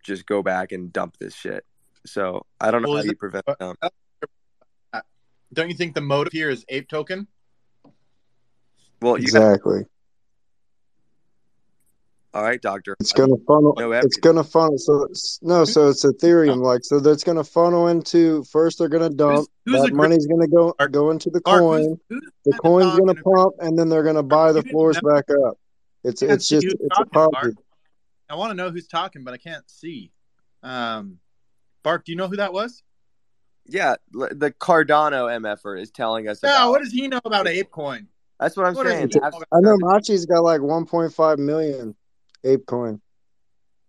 just 0.10 0.26
go 0.26 0.42
back 0.44 0.72
and 0.74 0.92
dump 0.92 1.16
this 1.18 1.34
shit. 1.34 1.64
So 2.06 2.46
I 2.60 2.72
don't 2.72 2.82
know 2.82 2.90
Well, 2.90 2.98
how 2.98 3.02
is 3.02 3.06
you 3.06 3.12
it- 3.12 3.20
prevent 3.20 3.46
uh, 3.48 3.56
them. 3.60 3.76
Uh, 4.92 5.02
don't 5.54 5.70
you 5.70 5.76
think 5.76 5.96
the 5.96 6.02
motive 6.02 6.34
here 6.34 6.50
is 6.50 6.66
ape 6.70 6.90
token? 6.90 7.28
Well, 9.02 9.18
you 9.18 9.28
got 9.32 9.40
Exactly. 9.54 9.86
all 12.34 12.44
right, 12.44 12.62
Doctor. 12.62 12.96
It's 13.00 13.12
gonna 13.14 13.38
funnel. 13.48 13.74
know 13.78 13.92
It's 13.94 14.18
gonna 14.18 14.44
funnel. 14.44 14.78
So 14.78 15.04
it's, 15.06 15.40
no, 15.42 15.66
so 15.66 15.90
it's 15.90 16.06
Ethereum 16.06 16.58
like. 16.62 16.82
So 16.84 17.00
that's 17.00 17.24
gonna 17.24 17.44
funnel 17.44 17.88
into 17.88 18.44
first. 18.46 18.78
They're 18.80 18.88
gonna 18.90 19.10
dump. 19.10 19.48
who's 19.66 19.82
that 19.82 19.94
money's 19.94 20.28
gonna 20.28 20.48
go 20.48 20.76
Mark- 20.78 20.92
go 20.92 21.10
into 21.12 21.30
the 21.32 21.42
Mark, 21.46 21.60
coin. 21.62 21.82
who's- 21.84 21.98
who's 22.10 22.22
the 22.46 22.52
the 22.52 22.58
coin's 22.60 22.98
gonna 23.00 23.16
pump, 23.16 23.56
and 23.60 23.78
then 23.80 23.90
they're 23.90 24.04
gonna 24.04 24.22
buy 24.24 24.52
the 24.52 24.62
floors 24.64 25.00
back 25.02 25.26
up. 25.46 25.58
It's 26.04 26.22
it's 26.22 26.48
just 26.48 26.66
it's 26.68 26.76
a 27.00 27.06
talking, 27.06 27.10
Mark. 27.14 27.34
Ponzi. 27.46 27.56
I 28.30 28.36
want 28.36 28.52
to 28.52 28.56
know 28.56 28.70
who's 28.70 28.88
talking, 28.88 29.24
but 29.24 29.34
I 29.34 29.38
can't 29.38 29.68
see. 29.70 30.12
Um, 30.62 31.20
Bark, 31.84 32.06
do 32.06 32.12
you 32.12 32.18
know 32.18 32.28
who 32.28 32.36
that 32.38 32.54
was? 32.54 32.84
Yeah, 33.66 33.96
the 34.12 34.52
Cardano 34.60 35.28
MFer 35.42 35.80
is 35.80 35.92
telling 35.92 36.28
us. 36.28 36.40
Yeah, 36.44 36.50
about- 36.56 36.70
what 36.72 36.82
does 36.84 36.92
he 36.92 37.08
know 37.08 37.22
about 37.26 37.46
ApeCoin? 37.46 38.08
That's 38.40 38.56
what 38.56 38.66
I'm 38.66 38.74
what 38.74 38.86
is 38.88 38.94
saying. 38.94 39.10
he 39.14 39.20
Have- 39.22 39.34
talking 39.34 39.48
I 39.52 39.60
know 39.60 39.78
Machi's 39.78 40.26
got 40.26 40.44
like 40.44 40.62
1.5 40.62 41.40
million 41.40 41.96
ape 42.44 42.66
coin. 42.66 43.02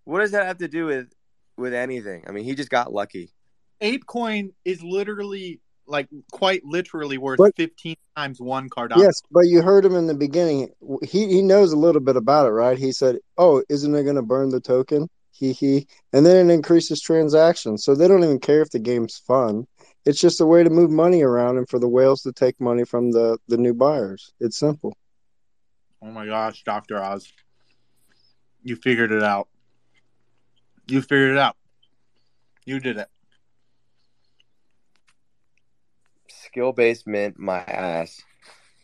What 0.04 0.20
does 0.20 0.32
that 0.32 0.46
have 0.46 0.58
to 0.58 0.68
do 0.68 0.86
with 0.86 1.12
with 1.56 1.72
anything? 1.72 2.24
I 2.26 2.32
mean, 2.32 2.44
he 2.44 2.54
just 2.54 2.70
got 2.70 2.92
lucky. 2.92 3.32
ApeCoin 3.80 4.52
is 4.64 4.82
literally, 4.82 5.60
like, 5.90 6.08
quite 6.32 6.64
literally 6.64 7.18
worth 7.18 7.38
But- 7.38 7.56
15 7.56 7.96
times 8.16 8.40
one 8.40 8.70
Cardano. 8.70 8.98
Yes, 8.98 9.20
but 9.30 9.46
you 9.46 9.60
heard 9.62 9.84
him 9.84 9.94
in 9.94 10.06
the 10.06 10.14
beginning. 10.14 10.70
He 11.02 11.26
he 11.26 11.42
knows 11.42 11.72
a 11.72 11.76
little 11.76 12.00
bit 12.00 12.16
about 12.16 12.46
it, 12.46 12.50
right? 12.50 12.78
He 12.78 12.92
said, 12.92 13.18
"Oh, 13.36 13.62
isn't 13.68 13.94
it 13.94 14.04
going 14.04 14.16
to 14.16 14.22
burn 14.22 14.50
the 14.50 14.60
token?" 14.60 15.08
He 15.32 15.52
he, 15.52 15.86
and 16.12 16.24
then 16.24 16.50
it 16.50 16.54
increases 16.54 17.00
transactions. 17.00 17.84
So 17.84 17.94
they 17.94 18.08
don't 18.08 18.24
even 18.24 18.38
care 18.38 18.62
if 18.62 18.70
the 18.70 18.78
game's 18.78 19.18
fun. 19.18 19.66
It's 20.06 20.20
just 20.20 20.40
a 20.40 20.46
way 20.46 20.62
to 20.62 20.70
move 20.70 20.90
money 20.90 21.22
around 21.22 21.58
and 21.58 21.68
for 21.68 21.78
the 21.78 21.88
whales 21.88 22.22
to 22.22 22.32
take 22.32 22.60
money 22.60 22.84
from 22.84 23.10
the 23.10 23.38
the 23.48 23.56
new 23.58 23.74
buyers. 23.74 24.32
It's 24.40 24.58
simple. 24.58 24.96
Oh 26.02 26.10
my 26.10 26.26
gosh, 26.26 26.62
Dr. 26.64 27.02
Oz. 27.02 27.30
You 28.62 28.76
figured 28.76 29.12
it 29.12 29.22
out. 29.22 29.48
You 30.86 31.02
figured 31.02 31.32
it 31.32 31.38
out. 31.38 31.56
You 32.64 32.80
did 32.80 32.96
it. 32.98 33.08
Skill 36.50 36.72
based 36.72 37.06
mint, 37.06 37.38
my 37.38 37.58
ass. 37.58 38.22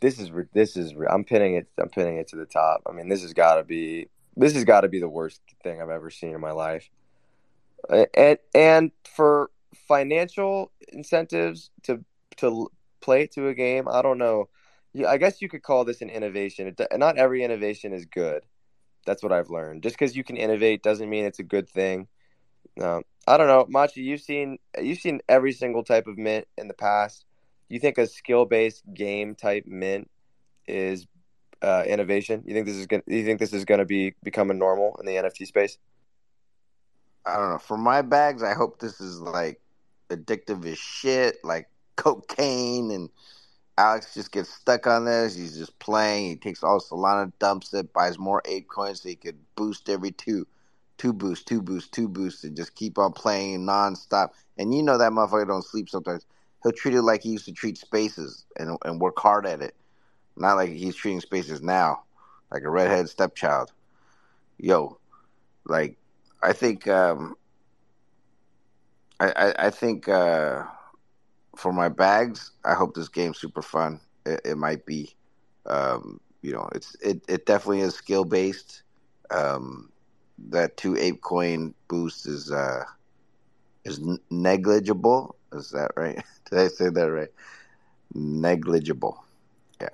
This 0.00 0.20
is 0.20 0.30
this 0.54 0.76
is. 0.76 0.94
I'm 1.10 1.24
pinning 1.24 1.56
it. 1.56 1.66
I'm 1.78 1.88
pinning 1.88 2.16
it 2.18 2.28
to 2.28 2.36
the 2.36 2.46
top. 2.46 2.82
I 2.88 2.92
mean, 2.92 3.08
this 3.08 3.22
has 3.22 3.32
got 3.32 3.56
to 3.56 3.64
be. 3.64 4.08
This 4.36 4.54
has 4.54 4.62
got 4.62 4.82
to 4.82 4.88
be 4.88 5.00
the 5.00 5.08
worst 5.08 5.40
thing 5.64 5.82
I've 5.82 5.90
ever 5.90 6.08
seen 6.10 6.32
in 6.32 6.40
my 6.40 6.52
life. 6.52 6.88
And 8.14 8.38
and 8.54 8.92
for 9.04 9.50
financial 9.88 10.70
incentives 10.92 11.70
to 11.84 12.04
to 12.36 12.70
play 13.00 13.26
to 13.28 13.48
a 13.48 13.54
game, 13.54 13.88
I 13.88 14.00
don't 14.00 14.18
know. 14.18 14.48
I 15.06 15.16
guess 15.16 15.42
you 15.42 15.48
could 15.48 15.64
call 15.64 15.84
this 15.84 16.02
an 16.02 16.08
innovation. 16.08 16.68
It, 16.68 16.80
not 16.96 17.18
every 17.18 17.42
innovation 17.42 17.92
is 17.92 18.06
good. 18.06 18.44
That's 19.06 19.24
what 19.24 19.32
I've 19.32 19.50
learned. 19.50 19.82
Just 19.82 19.98
because 19.98 20.14
you 20.14 20.22
can 20.22 20.36
innovate 20.36 20.84
doesn't 20.84 21.10
mean 21.10 21.24
it's 21.24 21.40
a 21.40 21.44
good 21.44 21.68
thing. 21.68 22.06
Um, 22.80 23.02
I 23.26 23.36
don't 23.36 23.48
know, 23.48 23.66
Machi. 23.68 24.02
You've 24.02 24.20
seen 24.20 24.58
you've 24.80 25.00
seen 25.00 25.20
every 25.28 25.52
single 25.52 25.82
type 25.82 26.06
of 26.06 26.16
mint 26.16 26.46
in 26.56 26.68
the 26.68 26.74
past. 26.74 27.25
You 27.68 27.80
think 27.80 27.98
a 27.98 28.06
skill 28.06 28.44
based 28.44 28.82
game 28.92 29.34
type 29.34 29.66
mint 29.66 30.10
is 30.66 31.06
uh, 31.62 31.84
innovation? 31.86 32.42
You 32.46 32.54
think 32.54 32.66
this 32.66 32.76
is 32.76 32.86
going? 32.86 33.02
You 33.06 33.24
think 33.24 33.40
this 33.40 33.52
is 33.52 33.64
going 33.64 33.80
to 33.80 33.84
be 33.84 34.14
becoming 34.22 34.58
normal 34.58 34.96
in 35.00 35.06
the 35.06 35.16
NFT 35.16 35.46
space? 35.46 35.78
I 37.24 37.36
don't 37.36 37.50
know. 37.50 37.58
For 37.58 37.76
my 37.76 38.02
bags, 38.02 38.42
I 38.42 38.54
hope 38.54 38.78
this 38.78 39.00
is 39.00 39.20
like 39.20 39.60
addictive 40.10 40.64
as 40.64 40.78
shit, 40.78 41.38
like 41.42 41.68
cocaine. 41.96 42.92
And 42.92 43.10
Alex 43.76 44.14
just 44.14 44.30
gets 44.30 44.48
stuck 44.48 44.86
on 44.86 45.04
this. 45.04 45.34
He's 45.34 45.58
just 45.58 45.76
playing. 45.80 46.28
He 46.28 46.36
takes 46.36 46.62
all 46.62 46.80
Solana, 46.80 47.32
dumps 47.40 47.74
it, 47.74 47.92
buys 47.92 48.18
more 48.18 48.42
ape 48.44 48.68
coins 48.68 49.02
so 49.02 49.08
he 49.08 49.16
could 49.16 49.38
boost 49.56 49.88
every 49.88 50.12
two, 50.12 50.46
two 50.98 51.12
boosts, 51.12 51.44
two 51.44 51.60
boosts, 51.60 51.90
two 51.90 52.08
boosts, 52.08 52.44
and 52.44 52.56
just 52.56 52.76
keep 52.76 52.96
on 52.96 53.12
playing 53.12 53.66
nonstop. 53.66 54.30
And 54.56 54.72
you 54.72 54.82
know 54.82 54.96
that 54.96 55.12
motherfucker 55.12 55.48
don't 55.48 55.64
sleep 55.64 55.88
sometimes. 55.88 56.24
He'll 56.66 56.72
treat 56.72 56.94
it 56.96 57.02
like 57.02 57.22
he 57.22 57.30
used 57.30 57.44
to 57.44 57.52
treat 57.52 57.78
spaces 57.78 58.44
and 58.58 58.76
and 58.84 59.00
work 59.00 59.20
hard 59.20 59.46
at 59.46 59.62
it, 59.62 59.76
not 60.36 60.56
like 60.56 60.70
he's 60.70 60.96
treating 60.96 61.20
spaces 61.20 61.62
now, 61.62 62.02
like 62.50 62.64
a 62.64 62.70
redhead 62.70 63.08
stepchild. 63.08 63.72
Yo, 64.58 64.98
like 65.64 65.96
I 66.42 66.52
think 66.52 66.88
um, 66.88 67.36
I, 69.20 69.32
I 69.36 69.66
I 69.66 69.70
think 69.70 70.08
uh, 70.08 70.64
for 71.56 71.72
my 71.72 71.88
bags, 71.88 72.50
I 72.64 72.74
hope 72.74 72.94
this 72.96 73.08
game's 73.08 73.38
super 73.38 73.62
fun. 73.62 74.00
It, 74.24 74.40
it 74.44 74.58
might 74.58 74.84
be, 74.86 75.14
um, 75.66 76.20
you 76.42 76.52
know, 76.52 76.68
it's 76.74 76.96
it, 76.96 77.22
it 77.28 77.46
definitely 77.46 77.82
is 77.82 77.94
skill 77.94 78.24
based. 78.24 78.82
Um, 79.30 79.92
that 80.50 80.76
two 80.76 80.96
ape 80.96 81.22
coin 81.22 81.74
boost 81.86 82.26
is 82.26 82.50
uh 82.50 82.84
is 83.84 84.00
negligible. 84.30 85.35
Is 85.52 85.70
that 85.70 85.92
right? 85.96 86.22
Did 86.50 86.58
I 86.58 86.68
say 86.68 86.88
that 86.90 87.10
right? 87.10 87.30
Negligible. 88.14 89.24
Yeah. 89.80 89.88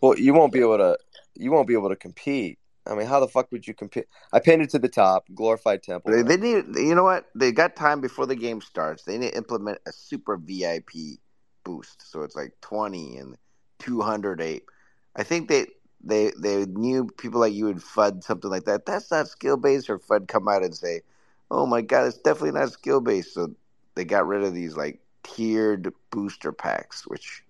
Well, 0.00 0.18
you 0.18 0.34
won't 0.34 0.52
be 0.52 0.60
able 0.60 0.78
to. 0.78 0.98
You 1.34 1.52
won't 1.52 1.68
be 1.68 1.74
able 1.74 1.88
to 1.90 1.96
compete. 1.96 2.58
I 2.86 2.94
mean, 2.94 3.06
how 3.06 3.20
the 3.20 3.28
fuck 3.28 3.52
would 3.52 3.66
you 3.66 3.74
compete? 3.74 4.06
I 4.32 4.40
painted 4.40 4.70
to 4.70 4.78
the 4.78 4.88
top. 4.88 5.26
Glorified 5.34 5.82
temple. 5.82 6.10
They, 6.12 6.22
they 6.22 6.36
need. 6.36 6.64
You 6.76 6.94
know 6.94 7.04
what? 7.04 7.26
They 7.34 7.52
got 7.52 7.76
time 7.76 8.00
before 8.00 8.26
the 8.26 8.36
game 8.36 8.60
starts. 8.60 9.04
They 9.04 9.18
need 9.18 9.32
to 9.32 9.36
implement 9.36 9.78
a 9.86 9.92
super 9.92 10.36
VIP 10.36 11.18
boost, 11.64 12.10
so 12.10 12.22
it's 12.22 12.36
like 12.36 12.52
twenty 12.60 13.18
and 13.18 13.36
two 13.78 14.00
hundred 14.00 14.40
ape. 14.40 14.70
I 15.16 15.22
think 15.22 15.48
they 15.48 15.66
they 16.02 16.32
they 16.38 16.64
knew 16.66 17.06
people 17.18 17.40
like 17.40 17.52
you 17.52 17.66
would 17.66 17.78
fud 17.78 18.24
something 18.24 18.50
like 18.50 18.64
that. 18.64 18.86
That's 18.86 19.10
not 19.10 19.28
skill 19.28 19.56
based, 19.56 19.90
or 19.90 19.98
fud 19.98 20.28
come 20.28 20.48
out 20.48 20.62
and 20.62 20.74
say, 20.74 21.02
"Oh 21.50 21.66
my 21.66 21.82
god, 21.82 22.06
it's 22.06 22.18
definitely 22.18 22.58
not 22.58 22.72
skill 22.72 23.00
based." 23.00 23.34
So 23.34 23.54
they 23.98 24.04
got 24.04 24.28
rid 24.28 24.44
of 24.44 24.54
these 24.54 24.76
like 24.76 25.00
tiered 25.24 25.92
booster 26.12 26.52
packs, 26.52 27.04
which 27.08 27.42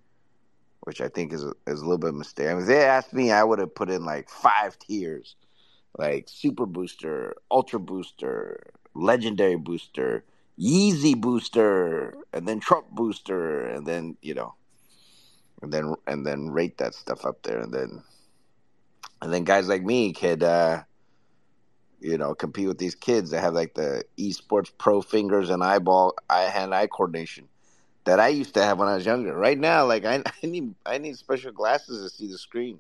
which 0.81 1.03
I 1.03 1.09
think 1.09 1.35
is 1.35 1.45
a, 1.45 1.53
is 1.67 1.81
a 1.81 1.85
little 1.85 1.99
bit 1.99 2.09
of 2.09 2.15
a 2.15 2.19
mistake. 2.19 2.47
I 2.49 2.55
mean, 2.55 2.63
if 2.63 2.69
they 2.69 2.87
asked 2.87 3.13
me, 3.13 3.31
I 3.31 3.45
would 3.45 3.59
have 3.59 3.75
put 3.75 3.91
in 3.91 4.07
like 4.07 4.31
five 4.31 4.79
tiers, 4.79 5.37
like 5.99 6.25
super 6.27 6.65
booster, 6.65 7.35
ultra 7.51 7.79
booster, 7.79 8.71
legendary 8.95 9.57
booster, 9.57 10.25
Yeezy 10.59 11.21
booster, 11.21 12.17
and 12.33 12.49
then 12.49 12.61
Trump 12.61 12.89
booster, 12.93 13.67
and 13.67 13.87
then 13.87 14.17
you 14.23 14.33
know, 14.33 14.55
and 15.61 15.71
then 15.71 15.95
and 16.07 16.25
then 16.25 16.49
rate 16.49 16.79
that 16.79 16.95
stuff 16.95 17.27
up 17.27 17.43
there, 17.43 17.59
and 17.59 17.75
then 17.75 18.03
and 19.21 19.35
then 19.35 19.45
guys 19.45 19.69
like 19.69 19.83
me 19.83 20.15
could, 20.15 20.43
uh, 20.43 20.83
you 22.01 22.19
know, 22.19 22.35
compete 22.35 22.69
with 22.69 22.79
these 22.79 22.95
kids 22.95 23.31
that 23.31 23.41
have 23.41 23.55
like 23.55 23.75
the 23.75 24.05
esports 24.19 24.71
pro 24.77 25.01
fingers 25.03 25.51
and 25.51 25.63
eyeball, 25.63 26.15
eye 26.31 26.43
hand 26.43 26.75
eye 26.75 26.87
coordination 26.87 27.49
that 28.05 28.21
I 28.21 28.29
used 28.29 28.55
to 28.55 28.63
have 28.65 28.79
when 28.79 28.89
I 28.89 28.95
was 28.95 29.05
younger. 29.05 29.37
Right 29.37 29.59
now, 29.59 29.85
like 29.87 30.05
I, 30.05 30.23
I 30.43 30.47
need 30.47 30.75
I 30.87 30.99
need 30.99 31.17
special 31.17 31.53
glasses 31.53 32.03
to 32.03 32.17
see 32.17 32.27
the 32.31 32.39
screen. 32.39 32.79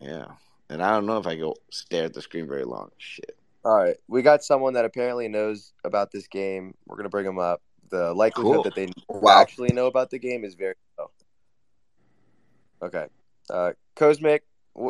Yeah, 0.00 0.26
and 0.70 0.82
I 0.82 0.90
don't 0.90 1.06
know 1.06 1.18
if 1.18 1.26
I 1.26 1.36
go 1.36 1.54
stare 1.70 2.04
at 2.04 2.14
the 2.14 2.22
screen 2.22 2.48
very 2.48 2.64
long. 2.64 2.90
Shit. 2.98 3.36
All 3.64 3.76
right, 3.76 3.96
we 4.08 4.22
got 4.22 4.42
someone 4.42 4.74
that 4.74 4.84
apparently 4.84 5.28
knows 5.28 5.72
about 5.84 6.10
this 6.10 6.26
game. 6.26 6.74
We're 6.86 6.96
gonna 6.96 7.08
bring 7.08 7.26
him 7.26 7.38
up. 7.38 7.62
The 7.90 8.14
likelihood 8.14 8.54
Cool. 8.54 8.62
that 8.64 8.74
they 8.74 8.88
Wow. 9.08 9.40
actually 9.42 9.72
know 9.72 9.86
about 9.86 10.10
the 10.10 10.18
game 10.18 10.44
is 10.44 10.54
very 10.54 10.74
low. 10.98 11.10
Okay, 12.82 13.06
uh, 13.50 13.72
Cosmic, 13.94 14.44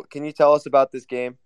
can 0.09 0.23
you 0.23 0.31
tell 0.31 0.53
us 0.53 0.65
about 0.65 0.91
this 0.91 1.05
game? 1.05 1.37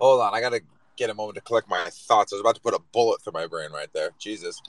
Hold 0.00 0.20
on, 0.20 0.34
I 0.34 0.40
gotta 0.40 0.60
get 0.96 1.10
a 1.10 1.14
moment 1.14 1.36
to 1.36 1.40
collect 1.40 1.68
my 1.68 1.84
thoughts. 1.90 2.32
I 2.32 2.36
was 2.36 2.40
about 2.40 2.54
to 2.56 2.60
put 2.60 2.74
a 2.74 2.80
bullet 2.92 3.22
through 3.22 3.32
my 3.32 3.46
brain 3.46 3.70
right 3.72 3.92
there. 3.92 4.10
Jesus. 4.18 4.60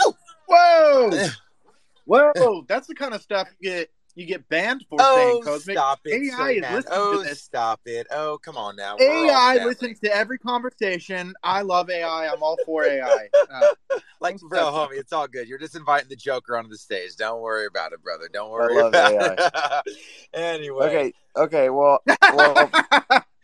Oh, 0.00 0.14
Whoa, 0.46 2.32
whoa! 2.34 2.64
That's 2.66 2.86
the 2.86 2.94
kind 2.94 3.12
of 3.14 3.20
stuff 3.20 3.48
you 3.60 3.70
get 3.70 3.90
you 4.14 4.26
get 4.26 4.48
banned 4.48 4.84
for 4.88 4.98
saying 5.00 5.36
oh 5.36 5.40
Cosmic. 5.44 5.76
stop 5.76 6.00
it, 6.06 6.32
AI 6.32 6.50
is 6.50 6.62
listening 6.62 6.82
to 6.82 6.90
Oh, 6.92 7.22
this. 7.22 7.42
stop 7.42 7.80
it. 7.84 8.06
Oh, 8.10 8.38
come 8.42 8.56
on 8.56 8.76
now. 8.76 8.96
We're 8.98 9.26
AI 9.26 9.64
listens 9.64 10.00
to 10.00 10.14
every 10.14 10.38
conversation. 10.38 11.34
I 11.44 11.60
love 11.62 11.90
AI. 11.90 12.28
I'm 12.28 12.42
all 12.42 12.58
for 12.64 12.84
AI. 12.84 13.28
Uh, 13.50 13.66
Like, 14.20 14.40
bro, 14.40 14.64
homie, 14.72 14.98
it's 14.98 15.12
all 15.12 15.28
good. 15.28 15.48
You're 15.48 15.60
just 15.60 15.76
inviting 15.76 16.08
the 16.08 16.16
Joker 16.16 16.56
onto 16.56 16.70
the 16.70 16.76
stage. 16.76 17.14
Don't 17.16 17.40
worry 17.40 17.66
about 17.66 17.92
it, 17.92 18.02
brother. 18.02 18.28
Don't 18.32 18.50
worry 18.50 18.74
love 18.74 18.92
about 18.92 19.12
AI. 19.12 19.82
it. 19.86 19.96
anyway. 20.34 20.86
Okay, 20.86 21.12
okay, 21.36 21.70
well, 21.70 22.02
well, 22.32 22.72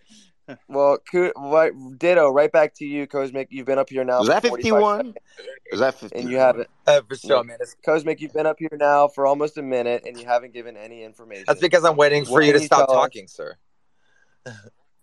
well, 0.68 0.99
right, 1.36 1.72
ditto. 1.99 2.28
Right 2.30 2.53
back 2.53 2.74
to 2.76 2.84
you, 2.84 3.07
Cosmic. 3.07 3.49
You've 3.51 3.66
been 3.66 3.78
up 3.78 3.88
here 3.90 4.05
now. 4.05 4.18
Was 4.18 4.28
for 4.28 4.34
that 4.34 4.42
fifty 4.42 4.72
one? 4.72 5.14
Was 5.70 5.80
that 5.80 5.95
fifty? 5.95 6.18
And 6.18 6.30
you 6.30 6.36
haven't, 6.38 6.68
Uh, 6.86 7.01
for 7.09 7.16
sure, 7.16 7.30
No. 7.38 7.42
man. 7.45 7.57
It's, 7.61 7.76
Cosmic. 7.84 8.20
You've 8.20 8.32
been 8.34 8.47
up 8.47 8.57
here 8.59 8.68
now 8.72 9.09
for 9.09 9.26
almost 9.26 9.57
a 9.59 9.62
minute, 9.62 10.03
and 10.07 10.18
you 10.18 10.26
haven't 10.26 10.53
given 10.53 10.76
any 10.76 11.03
information. 11.03 11.45
that's 11.47 11.61
because 11.61 11.84
I'm 11.84 11.97
waiting 11.97 12.24
for 12.24 12.32
What 12.32 12.45
you 12.45 12.53
to 12.53 12.61
you 12.61 12.66
stop 12.66 12.88
tell 12.88 12.97
us? 12.99 13.03
talking, 13.03 13.28
sir. 13.28 13.57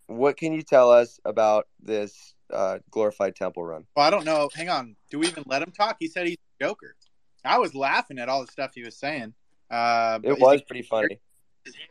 What 0.08 0.36
can 0.36 0.52
you 0.52 0.62
tell 0.62 0.92
us 0.92 1.22
about 1.24 1.68
this 1.82 2.34
uh, 2.52 2.80
glorified 2.90 3.34
temple 3.36 3.64
run? 3.64 3.86
well, 3.96 4.06
I 4.06 4.10
don't 4.10 4.26
know. 4.26 4.50
Hang 4.54 4.68
on. 4.70 4.98
Do 5.10 5.20
we 5.20 5.28
even 5.28 5.44
let 5.48 5.62
him 5.62 5.72
talk? 5.72 5.96
He 6.02 6.08
said 6.08 6.28
he's 6.28 6.36
a 6.60 6.66
Joker. 6.66 6.96
I 7.46 7.58
was 7.60 7.74
laughing 7.74 8.20
at 8.20 8.28
all 8.28 8.42
the 8.46 8.52
stuff 8.52 8.72
he 8.76 8.84
was 8.84 8.98
saying. 8.98 9.34
Uh, 9.70 10.20
but 10.20 10.32
It 10.32 10.34
is 10.34 10.40
was 10.42 10.60
he- 10.60 10.66
pretty 10.66 10.82
funny. 10.82 11.22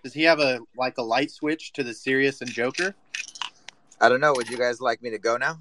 does 0.05 0.13
he 0.13 0.25
have 0.25 0.39
a 0.39 0.61
like 0.77 0.99
a 0.99 1.03
light 1.03 1.31
switch 1.31 1.73
to 1.73 1.83
the 1.83 1.95
serious 1.95 2.43
and 2.43 2.51
Joker? 2.51 2.95
I 4.01 4.09
don't 4.09 4.21
know. 4.21 4.33
Would 4.35 4.49
you 4.49 4.57
guys 4.57 4.81
like 4.81 5.03
me 5.03 5.11
to 5.11 5.19
go 5.19 5.37
now? 5.37 5.53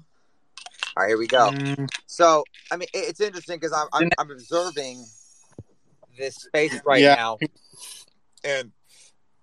All 0.96 1.02
right, 1.04 1.08
here 1.08 1.18
we 1.18 1.26
go. 1.26 1.50
Mm, 1.50 1.88
So, 2.06 2.44
I 2.70 2.76
mean, 2.76 2.88
it- 2.92 3.08
it's 3.08 3.20
interesting 3.20 3.58
because 3.58 3.72
I'm, 3.72 3.86
I'm 3.92 4.08
I'm 4.18 4.30
observing 4.30 5.06
this 6.18 6.36
space 6.36 6.80
right 6.84 7.00
Yeah. 7.02 7.14
now, 7.14 7.38
and 8.44 8.72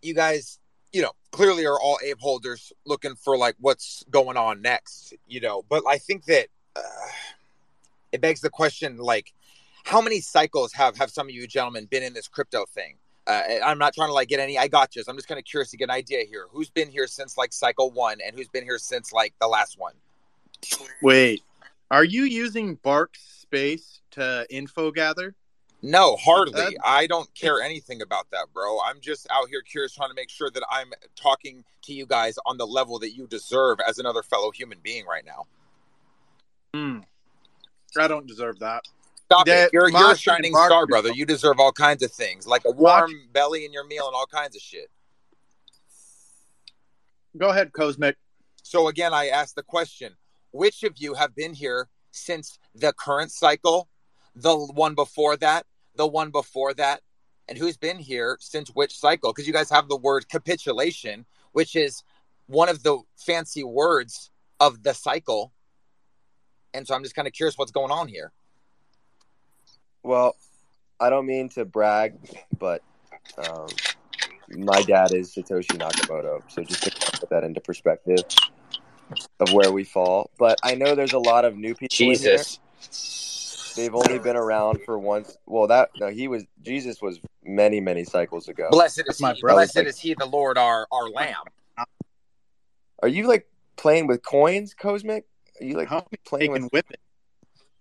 you 0.02 0.14
guys, 0.14 0.60
you 0.92 1.02
know, 1.02 1.12
clearly 1.32 1.66
are 1.66 1.80
all 1.80 2.00
ape 2.04 2.20
holders 2.20 2.74
looking 2.86 3.16
for 3.16 3.38
like 3.38 3.56
what's 3.60 4.04
going 4.10 4.36
on 4.38 4.62
next, 4.62 5.14
you 5.26 5.40
know. 5.40 5.64
But 5.70 5.84
I 5.88 5.98
think 5.98 6.26
that 6.26 6.48
uh, 6.76 6.82
it 8.12 8.22
begs 8.22 8.42
the 8.42 8.50
question, 8.50 8.98
like, 8.98 9.34
how 9.86 10.02
many 10.02 10.20
cycles 10.20 10.74
have 10.74 10.98
have 10.98 11.12
some 11.12 11.28
of 11.28 11.34
you 11.34 11.48
gentlemen 11.48 11.86
been 11.86 12.04
in 12.04 12.14
this 12.14 12.28
crypto 12.28 12.66
thing? 12.66 12.98
Uh, 13.28 13.42
I'm 13.64 13.78
not 13.78 13.94
trying 13.94 14.10
to 14.10 14.14
like 14.14 14.30
get 14.30 14.40
any 14.40 14.58
I 14.58 14.68
got 14.68 14.96
you. 14.96 15.04
I'm 15.08 15.16
just 15.16 15.28
kind 15.28 15.38
of 15.38 15.46
curious 15.46 15.70
to 15.72 15.78
get 15.78 15.86
an 15.86 15.92
idea 15.92 16.24
here. 16.30 16.48
Who's 16.52 16.70
been 16.70 16.90
here 16.90 17.08
since 17.08 17.38
like 17.38 17.52
cycle 17.52 17.92
one, 17.92 18.20
and 18.26 18.36
who's 18.36 18.48
been 18.48 18.64
here 18.64 18.78
since 18.78 19.12
like 19.12 19.34
the 19.42 19.48
last 19.48 19.78
one? 19.78 19.94
Wait, 21.02 21.44
are 21.92 22.06
you 22.06 22.24
using 22.24 22.76
Bark 22.76 23.16
Space 23.18 24.02
to 24.12 24.46
info 24.50 24.92
gather? 24.92 25.36
No, 25.82 26.16
hardly. 26.16 26.78
Uh, 26.78 26.82
I 26.84 27.06
don't 27.06 27.32
care 27.36 27.62
anything 27.62 28.02
about 28.02 28.32
that, 28.32 28.48
bro. 28.54 28.80
I'm 28.84 29.00
just 29.00 29.28
out 29.30 29.48
here 29.50 29.62
curious, 29.62 29.94
trying 29.94 30.10
to 30.10 30.16
make 30.16 30.30
sure 30.30 30.50
that 30.50 30.64
I'm 30.72 30.92
talking 31.16 31.64
to 31.84 31.94
you 31.94 32.06
guys 32.06 32.36
on 32.46 32.58
the 32.58 32.66
level 32.66 32.98
that 33.00 33.12
you 33.12 33.28
deserve 33.28 33.78
as 33.88 34.00
another 34.00 34.24
fellow 34.24 34.52
human 34.52 34.80
being 34.82 35.06
right 35.06 35.24
now. 35.26 35.46
Hmm. 36.74 37.00
I 38.00 38.08
don't 38.08 38.28
deserve 38.28 38.60
that. 38.60 38.84
Stop 39.28 39.46
Yeah, 39.46 39.66
it. 39.66 39.72
You're, 39.74 39.90
you're 39.90 40.14
a 40.14 40.18
shining 40.18 40.54
star, 40.56 40.88
brother. 40.88 41.12
You 41.12 41.26
deserve 41.26 41.60
all 41.60 41.74
kinds 41.74 42.02
of 42.02 42.12
things, 42.12 42.48
like 42.48 42.64
a 42.66 42.72
warm 42.72 43.12
belly 43.34 43.66
in 43.66 43.74
your 43.74 43.86
meal 43.86 44.08
and 44.08 44.16
all 44.16 44.26
kinds 44.26 44.56
of 44.56 44.62
shit. 44.62 44.90
Go 47.38 47.50
ahead, 47.50 47.74
Cosmic. 47.74 48.16
So 48.64 48.88
again, 48.88 49.14
I 49.14 49.28
ask 49.28 49.54
the 49.54 49.64
question: 49.64 50.16
Which 50.52 50.84
of 50.84 50.94
you 50.96 51.14
have 51.16 51.36
been 51.36 51.54
here 51.54 51.90
since 52.12 52.58
the 52.74 52.94
current 52.94 53.32
cycle, 53.32 53.90
the 54.34 54.56
one 54.56 54.96
before 54.96 55.36
that, 55.36 55.66
the 55.96 56.08
one 56.08 56.32
before 56.32 56.74
that, 56.76 57.02
and 57.50 57.58
who's 57.58 57.76
been 57.76 58.00
here 58.00 58.38
since 58.40 58.70
which 58.70 58.98
cycle? 58.98 59.34
Because 59.34 59.46
you 59.46 59.52
guys 59.52 59.70
have 59.70 59.90
the 59.90 59.98
word 59.98 60.30
capitulation, 60.30 61.26
which 61.52 61.76
is 61.76 62.02
one 62.46 62.70
of 62.70 62.82
the 62.82 63.00
fancy 63.18 63.66
words 63.66 64.32
of 64.62 64.84
the 64.84 64.94
cycle. 64.94 65.52
And 66.74 66.88
so 66.88 66.96
I'm 66.96 67.04
just 67.04 67.16
kind 67.16 67.28
of 67.28 67.34
curious 67.34 67.58
what's 67.58 67.72
going 67.72 67.92
on 67.92 68.08
here. 68.08 68.32
Well, 70.04 70.36
I 71.00 71.10
don't 71.10 71.26
mean 71.26 71.50
to 71.50 71.66
brag, 71.66 72.16
but 72.60 72.82
um, 73.38 73.68
my 74.50 74.82
dad 74.82 75.14
is 75.14 75.34
Satoshi 75.36 75.80
Nakamoto, 75.80 76.42
so 76.48 76.64
just 76.64 76.84
to 76.84 76.92
put 77.20 77.30
that 77.30 77.44
into 77.44 77.62
perspective 77.62 78.24
of 79.40 79.52
where 79.52 79.72
we 79.72 79.84
fall. 79.84 80.30
But 80.38 80.60
I 80.64 80.76
know 80.76 80.96
there's 80.96 81.14
a 81.14 81.20
lot 81.20 81.46
of 81.46 81.56
new 81.56 81.76
people. 81.76 82.12
in 82.12 82.20
here. 82.20 82.44
They've 83.76 83.94
only 83.94 84.18
been 84.18 84.36
around 84.36 84.82
for 84.84 84.98
once. 84.98 85.38
Well, 85.46 85.68
that 85.68 85.92
no, 86.00 86.08
he 86.08 86.28
was 86.28 86.46
Jesus 86.64 87.00
was 87.00 87.20
many 87.44 87.80
many 87.80 88.04
cycles 88.04 88.48
ago. 88.48 88.70
Blessed 88.72 89.04
is 89.08 89.22
my 89.22 89.34
he. 89.34 89.42
brother. 89.42 89.58
Blessed 89.58 89.78
is 89.78 90.00
he, 90.00 90.16
the 90.16 90.26
Lord, 90.26 90.58
our 90.58 90.88
our 90.92 91.10
Lamb. 91.10 91.46
Are 93.04 93.08
you 93.08 93.28
like 93.28 93.48
playing 93.76 94.08
with 94.08 94.24
coins, 94.24 94.74
Cosmic? 94.74 95.26
Are 95.62 95.66
you 95.66 95.76
like 95.78 95.90
playing 96.26 96.52
taking 96.52 96.64
with? 96.64 96.72
whipping. 96.74 96.98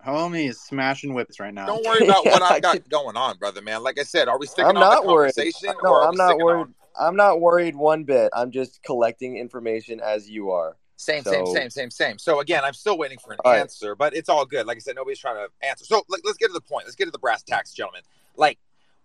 Homie 0.06 0.48
is 0.48 0.60
smashing 0.60 1.14
whips 1.14 1.40
right 1.40 1.52
now. 1.52 1.66
Don't 1.66 1.84
worry 1.84 2.06
about 2.06 2.24
what 2.26 2.42
I've 2.42 2.62
got 2.62 2.76
I 2.76 2.78
going 2.88 3.16
on, 3.16 3.36
brother 3.38 3.60
man. 3.62 3.82
Like 3.82 3.98
I 3.98 4.04
said, 4.04 4.28
are 4.28 4.38
we 4.38 4.46
sticking 4.46 4.70
I'm 4.70 4.76
on 4.76 4.80
not 4.80 5.02
the 5.02 5.08
worried. 5.12 5.34
conversation? 5.34 5.74
No, 5.82 5.90
or 5.90 6.06
I'm 6.06 6.14
not 6.16 6.38
worried. 6.38 6.60
on- 6.62 6.74
I'm 6.98 7.16
not 7.16 7.40
worried 7.42 7.76
one 7.76 8.04
bit. 8.04 8.30
I'm 8.34 8.50
just 8.50 8.82
collecting 8.82 9.36
information 9.36 10.00
as 10.00 10.30
you 10.30 10.50
are. 10.50 10.76
Same, 10.96 11.22
same, 11.24 11.44
So- 11.44 11.52
same, 11.54 11.68
same, 11.68 11.90
same. 11.90 12.18
So 12.18 12.40
again, 12.40 12.62
I'm 12.64 12.72
still 12.72 12.96
waiting 12.96 13.18
for 13.18 13.32
an 13.32 13.38
All 13.44 13.52
right. 13.52 13.60
answer, 13.60 13.94
but 13.94 14.14
it's 14.16 14.30
all 14.30 14.46
good. 14.46 14.66
Like 14.66 14.78
I 14.78 14.80
said, 14.80 14.96
nobody's 14.96 15.18
trying 15.18 15.36
to 15.36 15.48
answer. 15.66 15.84
So 15.84 16.02
like, 16.08 16.22
let's 16.24 16.38
get 16.38 16.46
to 16.46 16.52
the 16.54 16.60
point. 16.62 16.86
Let's 16.86 16.96
get 16.96 17.04
to 17.04 17.10
the 17.10 17.18
brass 17.18 17.42
tacks, 17.42 17.74
gentlemen. 17.74 18.00
Like, 18.36 18.58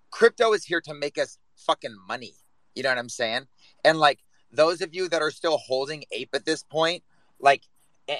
crypto 0.10 0.54
is 0.54 0.64
here 0.64 0.80
to 0.82 0.94
make 0.94 1.18
us 1.18 1.38
fucking 1.58 1.96
money. 2.08 2.34
You 2.76 2.84
know 2.84 2.90
what 2.90 2.98
I'm 2.98 3.10
saying? 3.10 3.48
And 3.84 4.00
like 4.00 4.20
those 4.54 4.80
of 4.82 4.94
you 4.96 5.10
that 5.10 5.22
are 5.22 5.32
still 5.32 5.58
holding 5.58 6.04
ape 6.12 6.30
at 6.34 6.46
this 6.46 6.64
point, 6.64 7.04
like, 7.42 7.64
a- 7.64 7.71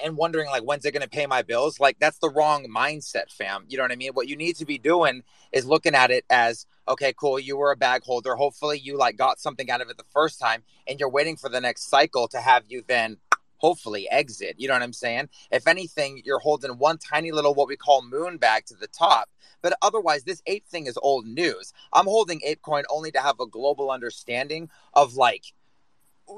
and 0.04 0.16
wondering 0.16 0.48
like 0.48 0.62
when's 0.62 0.84
it 0.84 0.92
going 0.92 1.02
to 1.02 1.08
pay 1.08 1.26
my 1.26 1.42
bills? 1.42 1.80
Like 1.80 1.98
that's 1.98 2.18
the 2.18 2.30
wrong 2.30 2.66
mindset, 2.66 3.30
fam. 3.30 3.64
You 3.68 3.76
know 3.76 3.84
what 3.84 3.92
I 3.92 3.96
mean? 3.96 4.12
What 4.12 4.28
you 4.28 4.36
need 4.36 4.56
to 4.56 4.64
be 4.64 4.78
doing 4.78 5.22
is 5.52 5.66
looking 5.66 5.94
at 5.94 6.10
it 6.10 6.24
as 6.30 6.66
okay, 6.88 7.12
cool. 7.16 7.38
You 7.38 7.56
were 7.56 7.70
a 7.70 7.76
bag 7.76 8.02
holder. 8.02 8.34
Hopefully, 8.34 8.78
you 8.78 8.96
like 8.96 9.16
got 9.16 9.40
something 9.40 9.70
out 9.70 9.80
of 9.80 9.88
it 9.88 9.96
the 9.96 10.04
first 10.12 10.40
time, 10.40 10.62
and 10.86 10.98
you're 10.98 11.10
waiting 11.10 11.36
for 11.36 11.48
the 11.48 11.60
next 11.60 11.88
cycle 11.88 12.28
to 12.28 12.38
have 12.38 12.64
you 12.68 12.82
then 12.86 13.18
hopefully 13.62 14.10
exit. 14.10 14.56
You 14.58 14.68
know 14.68 14.74
what 14.74 14.82
I'm 14.82 14.92
saying? 14.92 15.28
If 15.50 15.68
anything, 15.68 16.20
you're 16.24 16.40
holding 16.40 16.78
one 16.78 16.98
tiny 16.98 17.30
little 17.30 17.54
what 17.54 17.68
we 17.68 17.76
call 17.76 18.02
moon 18.02 18.36
bag 18.36 18.66
to 18.66 18.74
the 18.74 18.88
top. 18.88 19.30
But 19.62 19.74
otherwise, 19.80 20.24
this 20.24 20.42
ape 20.46 20.66
thing 20.66 20.86
is 20.86 20.98
old 21.00 21.26
news. 21.26 21.72
I'm 21.92 22.06
holding 22.06 22.40
ApeCoin 22.40 22.82
only 22.90 23.12
to 23.12 23.20
have 23.20 23.38
a 23.38 23.46
global 23.46 23.90
understanding 23.90 24.68
of 24.94 25.14
like 25.14 25.44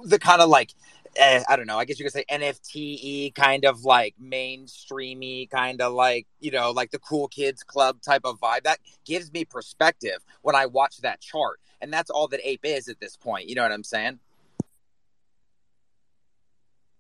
the 0.05 0.19
kind 0.19 0.43
of 0.43 0.51
like 0.51 0.75
eh, 1.17 1.43
I 1.49 1.57
don't 1.57 1.67
know. 1.67 1.79
I 1.79 1.85
guess 1.85 1.99
you 1.99 2.05
could 2.05 2.13
say 2.13 2.25
NFT 2.31 3.35
kind 3.35 3.65
of 3.65 3.85
like 3.85 4.15
mainstreamy, 4.23 5.51
kind 5.51 5.81
of 5.81 5.93
like 5.93 6.27
you 6.41 6.51
know, 6.51 6.71
like 6.71 6.91
the 6.91 6.99
cool 6.99 7.29
kids 7.29 7.63
club 7.63 8.01
type 8.03 8.23
of 8.25 8.41
vibe. 8.41 8.65
That 8.65 8.79
gives 9.05 9.33
me 9.33 9.45
perspective 9.45 10.19
when 10.43 10.55
I 10.55 10.67
watch 10.67 10.99
that 10.99 11.21
chart, 11.21 11.61
and 11.81 11.93
that's 11.93 12.11
all 12.11 12.29
that 12.29 12.41
Ape 12.43 12.65
is 12.65 12.89
at 12.89 13.01
this 13.01 13.17
point. 13.17 13.49
You 13.49 13.55
know 13.55 13.63
what 13.63 13.73
I'm 13.73 13.85
saying? 13.85 14.19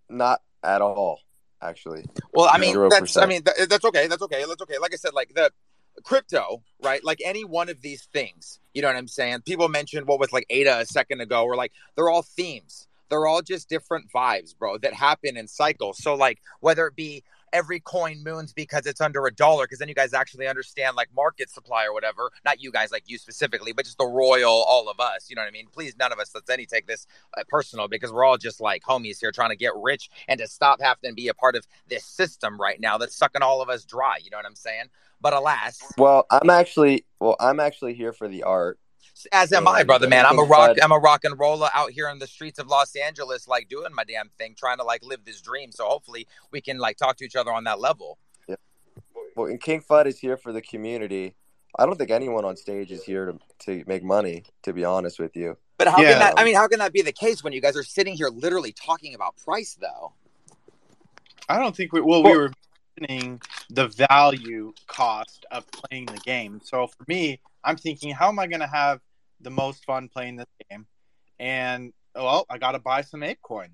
Not 0.08 0.42
at 0.62 0.80
all, 0.80 1.20
actually. 1.62 2.04
Well, 2.32 2.48
I 2.50 2.58
mean, 2.58 2.72
Zero 2.72 2.90
that's 2.90 3.16
I 3.16 3.26
mean 3.26 3.42
th- 3.42 3.68
that's 3.68 3.84
okay. 3.84 4.06
That's 4.06 4.22
okay. 4.22 4.44
That's 4.46 4.62
okay. 4.62 4.78
Like 4.80 4.92
I 4.92 4.96
said, 4.96 5.14
like 5.14 5.34
the 5.34 5.50
crypto, 6.02 6.62
right? 6.82 7.04
Like 7.04 7.20
any 7.24 7.44
one 7.44 7.68
of 7.68 7.80
these 7.80 8.04
things, 8.12 8.60
you 8.72 8.82
know 8.82 8.88
what 8.88 8.96
I'm 8.96 9.08
saying? 9.08 9.42
People 9.42 9.68
mentioned 9.68 10.06
what 10.06 10.18
was 10.18 10.32
like 10.32 10.46
ADA 10.50 10.80
a 10.80 10.86
second 10.86 11.20
ago, 11.20 11.44
or 11.44 11.56
like 11.56 11.72
they're 11.96 12.10
all 12.10 12.22
themes. 12.22 12.88
They're 13.08 13.26
all 13.26 13.42
just 13.42 13.68
different 13.68 14.10
vibes, 14.12 14.56
bro, 14.56 14.78
that 14.78 14.94
happen 14.94 15.36
in 15.36 15.46
cycles. 15.48 15.98
So, 16.02 16.14
like, 16.14 16.40
whether 16.60 16.86
it 16.86 16.96
be 16.96 17.22
every 17.54 17.78
coin 17.78 18.22
moons 18.24 18.52
because 18.52 18.84
it's 18.84 19.00
under 19.00 19.24
a 19.26 19.32
dollar, 19.32 19.64
because 19.64 19.78
then 19.78 19.88
you 19.88 19.94
guys 19.94 20.12
actually 20.12 20.48
understand 20.48 20.96
like 20.96 21.08
market 21.14 21.48
supply 21.48 21.84
or 21.84 21.94
whatever. 21.94 22.30
Not 22.44 22.60
you 22.60 22.72
guys, 22.72 22.90
like 22.90 23.04
you 23.06 23.16
specifically, 23.16 23.72
but 23.72 23.84
just 23.84 23.96
the 23.96 24.06
royal, 24.06 24.50
all 24.50 24.90
of 24.90 24.98
us. 24.98 25.30
You 25.30 25.36
know 25.36 25.42
what 25.42 25.48
I 25.48 25.52
mean? 25.52 25.68
Please, 25.72 25.96
none 25.96 26.12
of 26.12 26.18
us 26.18 26.32
let's 26.34 26.50
any 26.50 26.66
take 26.66 26.88
this 26.88 27.06
uh, 27.38 27.44
personal 27.48 27.86
because 27.86 28.12
we're 28.12 28.24
all 28.24 28.36
just 28.36 28.60
like 28.60 28.82
homies 28.82 29.20
here 29.20 29.30
trying 29.30 29.50
to 29.50 29.56
get 29.56 29.72
rich 29.76 30.10
and 30.26 30.40
to 30.40 30.48
stop 30.48 30.80
having 30.82 31.10
to 31.10 31.14
be 31.14 31.28
a 31.28 31.34
part 31.34 31.54
of 31.54 31.64
this 31.88 32.04
system 32.04 32.60
right 32.60 32.80
now 32.80 32.98
that's 32.98 33.16
sucking 33.16 33.42
all 33.42 33.62
of 33.62 33.68
us 33.68 33.84
dry. 33.84 34.18
You 34.20 34.30
know 34.30 34.38
what 34.38 34.46
I'm 34.46 34.56
saying? 34.56 34.86
But 35.20 35.32
alas, 35.32 35.80
Well, 35.96 36.26
I'm 36.30 36.50
actually 36.50 37.06
well, 37.20 37.36
I'm 37.38 37.60
actually 37.60 37.94
here 37.94 38.12
for 38.12 38.28
the 38.28 38.42
art. 38.42 38.78
As 39.32 39.52
am 39.52 39.68
I, 39.68 39.84
brother 39.84 40.08
man. 40.08 40.26
I'm 40.26 40.38
a 40.38 40.42
rock. 40.42 40.74
Fred- 40.74 40.80
I'm 40.80 40.92
a 40.92 40.98
rock 40.98 41.24
and 41.24 41.38
roller 41.38 41.68
out 41.74 41.92
here 41.92 42.08
in 42.08 42.18
the 42.18 42.26
streets 42.26 42.58
of 42.58 42.66
Los 42.66 42.94
Angeles, 42.96 43.46
like 43.46 43.68
doing 43.68 43.94
my 43.94 44.04
damn 44.04 44.28
thing, 44.38 44.54
trying 44.56 44.78
to 44.78 44.84
like 44.84 45.04
live 45.04 45.24
this 45.24 45.40
dream. 45.40 45.72
So 45.72 45.86
hopefully 45.86 46.26
we 46.50 46.60
can 46.60 46.78
like 46.78 46.96
talk 46.96 47.16
to 47.18 47.24
each 47.24 47.36
other 47.36 47.52
on 47.52 47.64
that 47.64 47.80
level. 47.80 48.18
Yeah. 48.48 48.56
Well, 49.36 49.46
and 49.46 49.60
King 49.60 49.82
Fud 49.82 50.06
is 50.06 50.18
here 50.18 50.36
for 50.36 50.52
the 50.52 50.62
community. 50.62 51.34
I 51.78 51.86
don't 51.86 51.96
think 51.96 52.10
anyone 52.10 52.44
on 52.44 52.56
stage 52.56 52.92
is 52.92 53.02
here 53.02 53.26
to, 53.26 53.38
to 53.66 53.84
make 53.86 54.04
money, 54.04 54.44
to 54.62 54.72
be 54.72 54.84
honest 54.84 55.18
with 55.18 55.34
you. 55.34 55.56
But 55.76 55.88
how 55.88 56.00
Yeah. 56.00 56.10
can 56.10 56.18
that? 56.20 56.34
I 56.36 56.44
mean, 56.44 56.54
how 56.54 56.68
can 56.68 56.78
that 56.78 56.92
be 56.92 57.02
the 57.02 57.12
case 57.12 57.42
when 57.42 57.52
you 57.52 57.60
guys 57.60 57.76
are 57.76 57.82
sitting 57.82 58.14
here 58.14 58.28
literally 58.28 58.72
talking 58.72 59.14
about 59.14 59.36
price, 59.36 59.76
though? 59.80 60.12
I 61.48 61.58
don't 61.58 61.74
think 61.74 61.92
we 61.92 62.00
well, 62.00 62.22
we 62.22 62.36
were 62.36 62.52
mentioning 63.00 63.40
the 63.70 63.88
value 63.88 64.72
cost 64.86 65.46
of 65.50 65.70
playing 65.70 66.06
the 66.06 66.18
game. 66.18 66.60
So 66.64 66.86
for 66.86 67.04
me, 67.08 67.40
I'm 67.64 67.76
thinking, 67.76 68.14
how 68.14 68.28
am 68.28 68.38
I 68.38 68.46
going 68.46 68.60
to 68.60 68.66
have 68.66 69.00
the 69.40 69.50
most 69.50 69.84
fun 69.84 70.08
playing 70.08 70.36
this 70.36 70.46
game? 70.70 70.86
And 71.38 71.92
well, 72.14 72.46
I 72.48 72.58
got 72.58 72.72
to 72.72 72.78
buy 72.78 73.00
some 73.00 73.20
ApeCoin, 73.20 73.70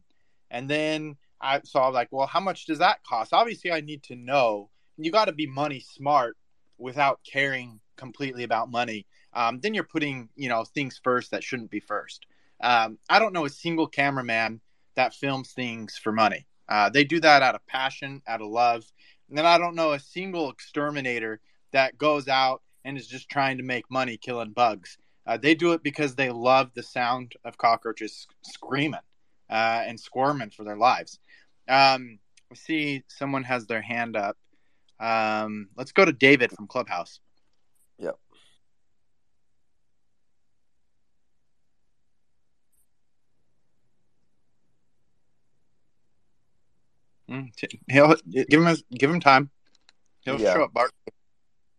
and 0.51 0.69
then 0.69 1.17
I 1.41 1.61
saw 1.65 1.89
like, 1.89 2.09
well, 2.11 2.27
how 2.27 2.41
much 2.41 2.67
does 2.67 2.79
that 2.79 3.03
cost? 3.05 3.33
Obviously, 3.33 3.73
I 3.73 3.81
need 3.81 4.03
to 4.05 4.17
know. 4.17 4.71
You 4.97 5.11
got 5.11 5.27
to 5.27 5.33
be 5.33 5.47
money 5.47 5.81
smart 5.81 6.37
without 6.79 7.21
caring 7.31 7.81
completely 7.97 8.45
about 8.45 8.71
money. 8.71 9.07
Um, 9.33 9.61
then 9.61 9.75
you're 9.75 9.85
putting 9.85 10.29
you 10.37 10.49
know 10.49 10.65
things 10.65 11.01
first 11.03 11.31
that 11.31 11.45
shouldn't 11.45 11.71
be 11.71 11.81
first. 11.81 12.27
Um, 12.63 12.99
I 13.09 13.19
don't 13.19 13.33
know 13.33 13.45
a 13.45 13.51
single 13.51 13.87
cameraman 13.87 14.61
that 14.97 15.15
films 15.15 15.53
things 15.53 15.97
for 15.97 16.13
money. 16.13 16.47
Uh, 16.69 16.89
they 16.89 17.05
do 17.05 17.21
that 17.21 17.43
out 17.43 17.55
of 17.55 17.67
passion, 17.67 18.23
out 18.27 18.41
of 18.41 18.49
love. 18.49 18.85
And 19.29 19.37
then 19.39 19.47
I 19.47 19.59
don't 19.59 19.75
know 19.75 19.93
a 19.93 20.01
single 20.01 20.51
exterminator 20.51 21.41
that 21.73 21.99
goes 21.99 22.29
out 22.29 22.63
and 22.85 22.97
is 22.97 23.07
just 23.07 23.29
trying 23.29 23.57
to 23.59 23.63
make 23.63 23.91
money 23.91 24.17
killing 24.17 24.51
bugs. 24.53 24.99
Uh, 25.27 25.37
they 25.37 25.55
do 25.55 25.73
it 25.73 25.83
because 25.83 26.15
they 26.15 26.31
love 26.31 26.71
the 26.75 26.83
sound 26.83 27.35
of 27.45 27.59
cockroaches 27.59 28.27
screaming 28.43 29.01
uh, 29.51 29.83
and 29.87 29.99
squirming 29.99 30.51
for 30.51 30.65
their 30.65 30.77
lives. 30.77 31.19
Um, 31.69 32.19
I 32.51 32.57
see 32.57 33.05
someone 33.09 33.45
has 33.45 33.67
their 33.67 33.83
hand 33.83 34.17
up. 34.17 34.37
Um, 34.99 35.69
let's 35.77 35.93
go 35.93 36.05
to 36.05 36.13
David 36.13 36.53
from 36.53 36.67
Clubhouse. 36.67 37.21
Yep. 37.99 38.19
Mm, 47.31 47.51
He'll 47.89 48.17
give 48.29 48.61
him 48.61 48.67
a, 48.67 48.77
give 48.95 49.11
him 49.11 49.21
time. 49.21 49.51
He'll 50.23 50.39
Yeah. 50.41 50.55
show 50.55 50.65
up, 50.65 50.73
Bart. 50.73 50.91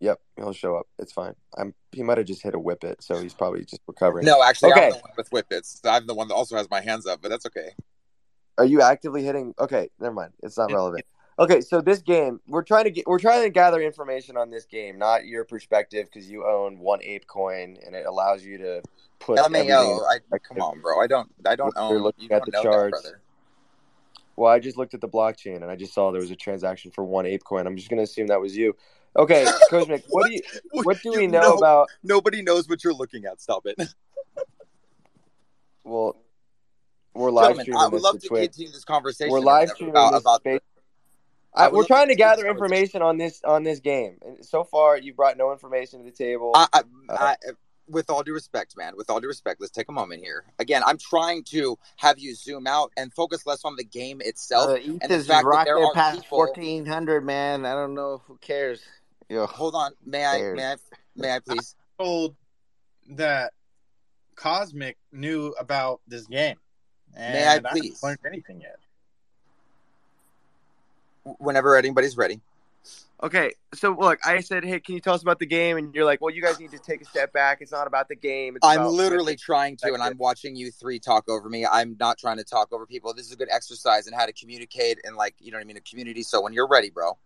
Yep, 0.02 0.20
he'll 0.36 0.52
show 0.52 0.74
up. 0.74 0.88
It's 0.98 1.12
fine. 1.12 1.34
I'm. 1.56 1.74
He 1.92 2.02
might 2.02 2.18
have 2.18 2.26
just 2.26 2.42
hit 2.42 2.54
a 2.54 2.58
whip 2.58 2.82
it, 2.82 3.00
so 3.00 3.22
he's 3.22 3.34
probably 3.34 3.64
just 3.64 3.80
recovering. 3.86 4.26
No, 4.26 4.42
actually, 4.42 4.72
Okay. 4.72 4.86
I'm 4.86 4.90
the 4.90 4.96
one 4.98 5.10
with 5.16 5.30
whippets. 5.30 5.80
I'm 5.84 6.06
the 6.08 6.14
one 6.14 6.26
that 6.26 6.34
also 6.34 6.56
has 6.56 6.68
my 6.70 6.80
hands 6.80 7.06
up, 7.06 7.22
but 7.22 7.28
that's 7.30 7.46
okay. 7.46 7.70
Are 8.58 8.64
you 8.64 8.82
actively 8.82 9.22
hitting? 9.22 9.54
Okay, 9.60 9.90
never 10.00 10.12
mind. 10.12 10.32
It's 10.42 10.58
not 10.58 10.72
relevant. 10.72 11.04
Okay, 11.38 11.60
so 11.60 11.80
this 11.80 12.00
game, 12.02 12.40
we're 12.48 12.64
trying 12.64 12.84
to 12.84 12.90
get, 12.90 13.06
we're 13.06 13.20
trying 13.20 13.44
to 13.44 13.48
gather 13.50 13.80
information 13.80 14.36
on 14.36 14.50
this 14.50 14.66
game, 14.66 14.98
not 14.98 15.24
your 15.24 15.44
perspective, 15.44 16.08
because 16.12 16.28
you 16.28 16.44
own 16.44 16.78
one 16.80 16.98
ape 17.02 17.26
coin 17.28 17.78
and 17.86 17.94
it 17.94 18.04
allows 18.04 18.44
you 18.44 18.58
to 18.58 18.82
put 19.20 19.38
everything. 19.38 19.68
LMAO, 19.68 20.00
I, 20.32 20.38
come 20.38 20.58
on, 20.60 20.80
bro. 20.80 21.00
I 21.00 21.06
don't. 21.06 21.32
I 21.46 21.54
don't 21.54 21.72
You're 21.76 21.84
own. 21.84 22.02
looking 22.02 22.28
You 22.28 22.36
at 22.36 22.44
the 22.44 22.50
know 22.50 22.62
charts. 22.64 23.02
that. 23.02 23.14
Well, 24.34 24.50
I 24.50 24.58
just 24.58 24.76
looked 24.76 24.94
at 24.94 25.00
the 25.00 25.08
blockchain 25.08 25.56
and 25.56 25.66
I 25.66 25.76
just 25.76 25.94
saw 25.94 26.10
there 26.10 26.20
was 26.20 26.30
a 26.32 26.36
transaction 26.36 26.90
for 26.90 27.04
one 27.04 27.24
ape 27.24 27.44
coin. 27.44 27.66
I'm 27.66 27.76
just 27.76 27.88
going 27.88 27.98
to 27.98 28.04
assume 28.04 28.26
that 28.28 28.40
was 28.40 28.56
you. 28.56 28.74
Okay, 29.14 29.46
Cosmic, 29.70 30.04
what 30.08 30.26
do 30.28 30.34
you, 30.34 30.40
what 30.72 31.02
do 31.02 31.10
we 31.12 31.22
You 31.22 31.28
know 31.28 31.54
about? 31.54 31.88
Nobody 32.02 32.42
knows 32.42 32.68
what 32.68 32.82
you're 32.82 32.94
looking 32.94 33.24
at. 33.26 33.40
Stop 33.40 33.66
it. 33.66 33.78
Well, 35.84 36.16
we're 37.14 37.30
live 37.30 37.56
Gentlemen, 37.56 37.64
streaming 37.64 37.80
I 37.80 37.84
would 37.86 37.92
this 37.94 38.02
love 38.02 38.14
to 38.14 38.20
to 38.20 38.28
Twitch. 38.28 38.50
continue 38.52 38.72
this 38.72 38.84
conversation. 38.84 39.32
We're 39.32 39.40
live 39.40 39.68
streaming 39.70 39.90
about, 39.92 40.12
this 40.12 40.20
about 40.22 40.40
space. 40.40 40.60
I 41.54 41.66
I, 41.66 41.68
we're 41.68 41.84
trying 41.84 42.06
to 42.06 42.14
to 42.14 42.16
gather 42.16 42.42
continue 42.44 42.54
this 42.54 42.60
conversation. 42.60 42.84
information 42.96 43.02
on 43.02 43.18
this 43.18 43.40
on 43.44 43.62
this 43.64 43.80
game. 43.80 44.16
And 44.24 44.44
so 44.44 44.64
far, 44.64 44.96
you 44.96 45.12
brought 45.12 45.36
no 45.36 45.52
information 45.52 45.98
to 45.98 46.04
the 46.10 46.16
table. 46.16 46.52
I, 46.54 46.66
I, 46.72 46.78
Uh, 47.10 47.16
I, 47.18 47.36
with 47.88 48.08
all 48.08 48.22
due 48.22 48.32
respect, 48.32 48.74
man, 48.78 48.94
with 48.96 49.10
all 49.10 49.20
due 49.20 49.26
respect, 49.28 49.60
let's 49.60 49.72
take 49.72 49.88
a 49.90 49.92
moment 49.92 50.22
here. 50.22 50.44
Again, 50.58 50.82
I'm 50.86 50.96
trying 50.96 51.44
to 51.50 51.76
have 51.96 52.18
you 52.18 52.34
zoom 52.34 52.66
out 52.66 52.92
and 52.96 53.12
focus 53.12 53.44
less 53.44 53.64
on 53.66 53.76
the 53.76 53.84
game 53.84 54.22
itself. 54.24 54.70
Uh, 54.70 54.74
and 54.76 55.00
the 55.02 55.18
fact 55.18 55.26
that 55.26 55.44
rocked 55.44 55.66
there 55.66 55.76
there 55.76 55.84
are 55.84 55.92
past 55.92 56.22
people- 56.22 56.38
fourteen 56.38 56.86
hundred, 56.86 57.22
man. 57.26 57.66
I 57.66 57.74
don't 57.74 57.92
know 57.94 58.22
who 58.26 58.38
cares. 58.40 58.80
Yo, 59.28 59.46
Hold 59.46 59.74
on, 59.74 59.92
may 60.04 60.24
I, 60.24 60.52
may 60.52 60.72
I, 60.72 60.76
may 61.16 61.34
I 61.34 61.38
please? 61.40 61.74
told 61.98 62.34
that 63.10 63.52
Cosmic 64.36 64.96
knew 65.12 65.54
about 65.58 66.00
this 66.06 66.26
game. 66.26 66.56
And 67.14 67.34
May 67.34 67.40
I 67.40 67.42
please? 67.42 67.46
I 67.46 67.52
haven't 67.52 67.70
please? 67.72 68.02
learned 68.02 68.18
anything 68.26 68.60
yet. 68.60 68.78
Whenever 71.38 71.76
anybody's 71.76 72.16
ready. 72.16 72.40
Okay, 73.22 73.52
so 73.72 73.96
look, 73.96 74.18
I 74.26 74.40
said, 74.40 74.64
"Hey, 74.64 74.80
can 74.80 74.96
you 74.96 75.00
tell 75.00 75.14
us 75.14 75.22
about 75.22 75.38
the 75.38 75.46
game?" 75.46 75.76
And 75.76 75.94
you're 75.94 76.04
like, 76.04 76.20
"Well, 76.20 76.34
you 76.34 76.42
guys 76.42 76.58
need 76.58 76.72
to 76.72 76.78
take 76.80 77.00
a 77.00 77.04
step 77.04 77.32
back. 77.32 77.58
It's 77.60 77.70
not 77.70 77.86
about 77.86 78.08
the 78.08 78.16
game. 78.16 78.56
It's 78.56 78.66
I'm 78.66 78.80
about 78.80 78.94
literally 78.94 79.36
trying 79.36 79.76
to, 79.76 79.94
and 79.94 80.02
I'm 80.02 80.18
watching 80.18 80.56
you 80.56 80.72
three 80.72 80.98
talk 80.98 81.28
over 81.28 81.48
me. 81.48 81.64
I'm 81.64 81.96
not 82.00 82.18
trying 82.18 82.38
to 82.38 82.44
talk 82.44 82.72
over 82.72 82.84
people. 82.84 83.14
This 83.14 83.26
is 83.26 83.32
a 83.32 83.36
good 83.36 83.50
exercise 83.52 84.08
in 84.08 84.12
how 84.12 84.26
to 84.26 84.32
communicate 84.32 84.98
and 85.04 85.14
like 85.14 85.36
you 85.38 85.52
know 85.52 85.58
what 85.58 85.62
I 85.62 85.66
mean, 85.66 85.76
a 85.76 85.80
community. 85.82 86.24
So 86.24 86.42
when 86.42 86.52
you're 86.52 86.66
ready, 86.66 86.90
bro. 86.90 87.16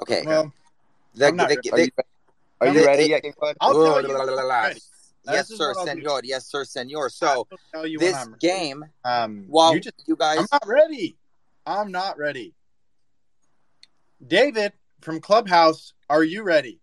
Okay. 0.00 0.22
Well, 0.24 0.54
The- 1.18 1.26
I'm 1.26 1.36
not. 1.36 1.50
Are 1.50 1.78
you, 1.80 1.88
are 2.60 2.68
you 2.68 2.86
ready 2.86 3.04
they- 3.04 3.08
yet, 3.10 3.24
I'll 3.60 3.74
tell 3.74 4.02
la, 4.02 4.24
la, 4.24 4.24
la, 4.24 4.42
la. 4.42 4.60
Right. 4.60 4.82
Yes, 5.24 5.48
sir, 5.48 5.68
what 5.70 5.78
I'll 5.78 5.84
do. 5.84 5.90
senor. 6.00 6.20
Yes, 6.24 6.46
sir, 6.46 6.64
senor. 6.64 7.10
So 7.10 7.46
will 7.50 7.60
tell 7.74 7.86
you 7.86 7.98
this 7.98 8.12
when 8.12 8.22
I'm 8.22 8.30
ready. 8.30 8.38
game, 8.40 8.84
Um, 9.04 9.44
while 9.48 9.74
you 9.74 9.82
you, 10.06 10.16
guys, 10.16 10.38
I'm 10.38 10.46
not 10.50 10.66
ready. 10.66 11.18
I'm 11.66 11.92
not 11.92 12.18
ready. 12.18 12.54
David 14.26 14.72
from 15.00 15.20
Clubhouse, 15.20 15.92
are 16.08 16.24
you 16.24 16.42
ready? 16.42 16.80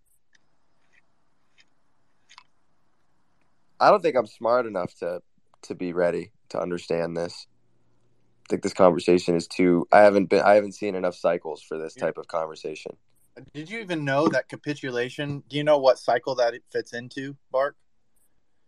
I 3.79 3.89
don't 3.89 4.01
think 4.01 4.15
I'm 4.15 4.27
smart 4.27 4.65
enough 4.65 4.93
to 4.99 5.21
to 5.63 5.75
be 5.75 5.93
ready 5.93 6.31
to 6.49 6.59
understand 6.61 7.17
this. 7.17 7.47
I 8.45 8.49
think 8.49 8.61
this 8.61 8.73
conversation 8.73 9.35
is 9.35 9.47
too. 9.47 9.87
I 9.91 10.01
haven't 10.01 10.27
been. 10.27 10.41
I 10.41 10.55
haven't 10.55 10.73
seen 10.73 10.95
enough 10.95 11.15
cycles 11.15 11.63
for 11.63 11.77
this 11.77 11.95
type 11.95 12.17
of 12.17 12.27
conversation. 12.27 12.95
Did 13.53 13.69
you 13.69 13.79
even 13.79 14.05
know 14.05 14.27
that 14.29 14.47
capitulation? 14.47 15.43
Do 15.49 15.57
you 15.57 15.63
know 15.63 15.77
what 15.77 15.99
cycle 15.99 16.35
that 16.35 16.53
it 16.53 16.63
fits 16.71 16.93
into, 16.93 17.35
Bart? 17.51 17.75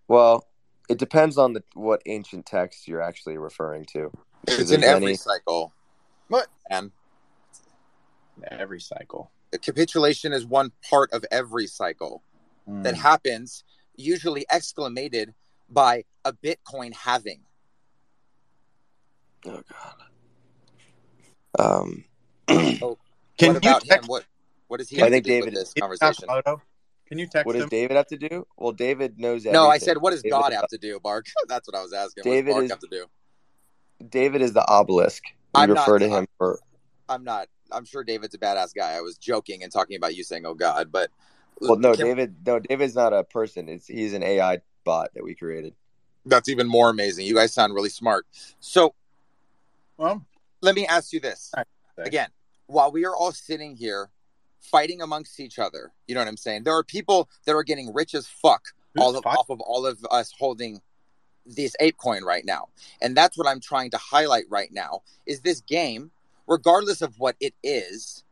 Well, 0.08 0.46
it 0.90 0.98
depends 0.98 1.38
on 1.38 1.54
the 1.54 1.64
what 1.74 2.02
ancient 2.06 2.46
text 2.46 2.88
you're 2.88 3.02
actually 3.02 3.38
referring 3.38 3.86
to. 3.94 4.12
Because 4.46 4.60
it's 4.60 4.72
in 4.72 4.82
there's 4.82 4.92
every 4.96 5.06
many- 5.06 5.16
cycle. 5.16 5.74
What? 6.28 6.48
And 6.70 6.92
Every 8.52 8.80
cycle. 8.80 9.32
capitulation 9.62 10.32
is 10.32 10.46
one 10.46 10.72
part 10.88 11.12
of 11.12 11.26
every 11.32 11.66
cycle 11.66 12.22
that 12.68 12.94
Mm. 12.94 12.98
happens, 12.98 13.64
usually 13.96 14.46
exclamated 14.52 15.34
by 15.70 16.04
a 16.24 16.34
Bitcoin 16.34 16.94
halving. 16.94 17.42
Oh 19.46 19.64
god. 19.72 20.04
Um, 21.58 22.06
Can 22.48 22.80
what 22.82 23.00
you 23.42 23.50
about 23.50 23.84
him? 23.84 23.90
text? 23.90 24.10
What 24.10 24.26
what 24.68 24.78
does 24.78 24.90
he 24.90 24.96
Can 24.96 25.04
have 25.04 25.08
I 25.08 25.16
think 25.16 25.26
to 25.26 25.30
do 25.30 25.34
David 25.36 25.54
with 25.54 25.54
this 25.56 25.74
conversation? 25.74 26.28
Yamamoto? 26.28 26.62
Can 27.08 27.18
you 27.20 27.28
text 27.28 27.46
what 27.46 27.54
does 27.54 27.64
him? 27.64 27.70
David 27.70 27.96
have 27.98 28.08
to 28.08 28.18
do? 28.18 28.46
Well, 28.58 28.74
David 28.74 29.18
knows 29.20 29.46
everything. 29.46 29.54
No, 29.54 29.70
I 29.70 29.78
said, 29.78 29.98
what 29.98 30.12
does 30.12 30.22
David, 30.22 30.32
God 30.34 30.54
have 30.54 30.68
to 30.68 30.78
do, 30.78 31.00
Bark? 31.00 31.26
That's 31.48 31.68
what 31.68 31.78
I 31.78 31.82
was 31.82 31.94
asking. 31.94 32.24
What 32.26 32.34
David 32.34 32.46
does 32.48 32.54
Bark 32.56 32.66
is- 32.66 32.72
have 32.72 32.80
to 32.80 32.88
do? 32.90 33.06
David 34.10 34.42
is 34.42 34.54
the 34.54 34.68
obelisk. 34.68 35.24
We 35.56 35.62
I'm 35.62 35.74
not- 35.74 35.88
refer 35.88 36.00
to 36.00 36.10
him 36.10 36.28
for. 36.38 36.60
I'm 37.10 37.24
not. 37.24 37.48
I'm 37.72 37.86
sure 37.86 38.04
David's 38.04 38.36
a 38.36 38.38
badass 38.38 38.74
guy. 38.76 38.92
I 38.94 39.02
was 39.02 39.18
joking 39.18 39.64
and 39.64 39.72
talking 39.72 39.96
about 39.96 40.16
you 40.16 40.24
saying, 40.24 40.46
"Oh 40.46 40.54
God," 40.54 40.92
but 40.92 41.10
Well, 41.60 41.78
no, 41.78 41.96
Can- 41.96 42.06
David. 42.06 42.36
No, 42.46 42.60
David's 42.60 42.96
not 42.96 43.14
a 43.14 43.24
person. 43.24 43.68
It's 43.70 43.88
he's 43.88 44.14
an 44.14 44.24
AI 44.24 44.60
bot 44.84 45.14
that 45.16 45.24
we 45.24 45.34
created. 45.36 45.74
that's 46.26 46.50
even 46.50 46.68
more 46.68 46.90
amazing. 46.90 47.26
You 47.26 47.34
guys 47.36 47.54
sound 47.54 47.74
really 47.74 47.90
smart. 47.90 48.26
So 48.60 48.94
Well, 49.98 50.26
let 50.62 50.76
me 50.76 50.86
ask 50.86 51.12
you 51.14 51.20
this 51.22 51.52
Okay. 51.58 51.66
again: 52.08 52.30
while 52.68 52.92
we 52.92 53.06
are 53.06 53.16
all 53.16 53.32
sitting 53.32 53.76
here 53.76 54.10
fighting 54.72 55.02
amongst 55.02 55.40
each 55.40 55.60
other, 55.60 55.92
you 56.08 56.16
know 56.16 56.22
what 56.22 56.28
I'm 56.28 56.38
saying? 56.38 56.64
There 56.64 56.76
are 56.76 56.84
people 56.84 57.30
that 57.46 57.56
are 57.56 57.64
getting 57.64 57.94
rich 57.94 58.14
as 58.14 58.28
fuck 58.28 58.64
all 58.98 59.16
of, 59.16 59.26
off 59.26 59.50
of 59.50 59.60
all 59.62 59.86
of 59.86 60.06
us 60.12 60.34
holding 60.38 60.82
this 61.46 61.76
ape 61.80 61.98
coin 61.98 62.24
right 62.24 62.46
now. 62.46 62.68
And 63.02 63.16
that's 63.16 63.38
what 63.38 63.48
i'm 63.48 63.60
trying 63.60 63.92
to 63.92 63.98
highlight 63.98 64.46
right 64.50 64.72
now 64.72 65.02
is 65.26 65.42
this 65.42 65.62
game 65.62 66.12
regardless 66.48 67.02
of 67.02 67.18
what 67.20 67.36
it 67.40 67.54
is 67.64 68.24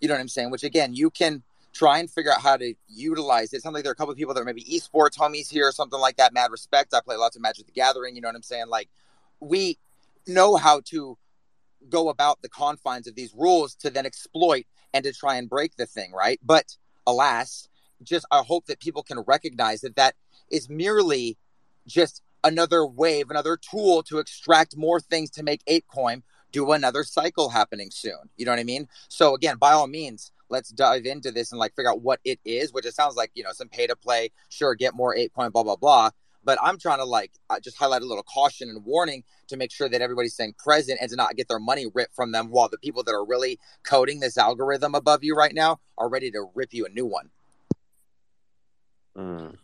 you 0.00 0.08
know 0.08 0.14
what 0.14 0.20
i'm 0.20 0.28
saying? 0.28 0.50
Which 0.50 0.64
again 0.64 0.94
you 0.94 1.10
can 1.10 1.42
try 1.72 1.98
and 1.98 2.10
figure 2.10 2.30
out 2.30 2.40
how 2.40 2.56
to 2.56 2.74
utilize 2.88 3.52
it. 3.52 3.56
it 3.56 3.62
sounds 3.62 3.74
like 3.74 3.82
there 3.82 3.90
are 3.90 3.94
a 3.94 3.96
couple 3.96 4.12
of 4.12 4.18
people 4.18 4.34
that 4.34 4.40
are 4.40 4.44
maybe 4.44 4.64
esports 4.64 5.16
homies 5.16 5.50
here 5.50 5.66
or 5.66 5.72
something 5.72 5.98
like 5.98 6.16
that. 6.16 6.34
Mad 6.34 6.50
respect. 6.50 6.92
I 6.92 7.00
play 7.00 7.16
lots 7.16 7.34
of 7.36 7.42
magic 7.42 7.66
the 7.66 7.72
gathering 7.72 8.14
you 8.14 8.22
know 8.22 8.28
what 8.28 8.36
i'm 8.36 8.42
saying? 8.42 8.68
Like 8.68 8.88
we 9.40 9.78
know 10.26 10.56
how 10.56 10.80
to 10.86 11.18
go 11.88 12.08
about 12.08 12.40
the 12.42 12.48
confines 12.48 13.06
of 13.06 13.14
these 13.14 13.34
rules 13.34 13.74
to 13.74 13.90
then 13.90 14.06
exploit 14.06 14.66
and 14.94 15.04
to 15.04 15.12
try 15.12 15.36
and 15.36 15.48
break 15.48 15.76
the 15.76 15.86
thing 15.86 16.12
right 16.12 16.40
but 16.42 16.76
alas 17.06 17.68
just 18.02 18.26
i 18.30 18.42
hope 18.42 18.66
that 18.66 18.80
people 18.80 19.02
can 19.02 19.20
recognize 19.26 19.80
that 19.80 19.96
that 19.96 20.14
is 20.50 20.68
merely 20.68 21.36
just 21.86 22.22
another 22.44 22.86
wave, 22.86 23.30
another 23.30 23.56
tool 23.56 24.02
to 24.04 24.18
extract 24.18 24.76
more 24.76 25.00
things 25.00 25.30
to 25.30 25.42
make 25.42 25.64
ApeCoin 25.66 26.22
do 26.50 26.72
another 26.72 27.02
cycle 27.02 27.48
happening 27.48 27.90
soon. 27.90 28.28
You 28.36 28.44
know 28.44 28.52
what 28.52 28.60
I 28.60 28.64
mean? 28.64 28.88
So 29.08 29.34
again, 29.34 29.56
by 29.56 29.72
all 29.72 29.86
means, 29.86 30.32
let's 30.50 30.68
dive 30.70 31.06
into 31.06 31.30
this 31.30 31.50
and 31.50 31.58
like 31.58 31.74
figure 31.74 31.90
out 31.90 32.02
what 32.02 32.20
it 32.24 32.38
is, 32.44 32.72
which 32.72 32.84
it 32.84 32.94
sounds 32.94 33.16
like, 33.16 33.30
you 33.34 33.42
know, 33.42 33.52
some 33.52 33.68
pay 33.68 33.86
to 33.86 33.96
play, 33.96 34.30
sure, 34.50 34.74
get 34.74 34.94
more 34.94 35.16
ApeCoin, 35.16 35.52
blah, 35.52 35.62
blah, 35.62 35.76
blah. 35.76 36.10
But 36.44 36.58
I'm 36.62 36.78
trying 36.78 36.98
to 36.98 37.04
like 37.04 37.32
just 37.62 37.76
highlight 37.76 38.02
a 38.02 38.06
little 38.06 38.24
caution 38.24 38.68
and 38.68 38.84
warning 38.84 39.22
to 39.48 39.56
make 39.56 39.70
sure 39.70 39.88
that 39.88 40.00
everybody's 40.00 40.34
staying 40.34 40.54
present 40.58 40.98
and 41.00 41.08
to 41.10 41.16
not 41.16 41.36
get 41.36 41.48
their 41.48 41.60
money 41.60 41.86
ripped 41.94 42.14
from 42.14 42.32
them 42.32 42.50
while 42.50 42.68
the 42.68 42.78
people 42.78 43.02
that 43.04 43.12
are 43.12 43.24
really 43.24 43.58
coding 43.84 44.20
this 44.20 44.36
algorithm 44.36 44.94
above 44.94 45.22
you 45.22 45.34
right 45.36 45.54
now 45.54 45.78
are 45.98 46.08
ready 46.08 46.30
to 46.32 46.46
rip 46.54 46.72
you 46.74 46.84
a 46.84 46.88
new 46.88 47.06
one. 47.06 47.30
Mm. 49.16 49.56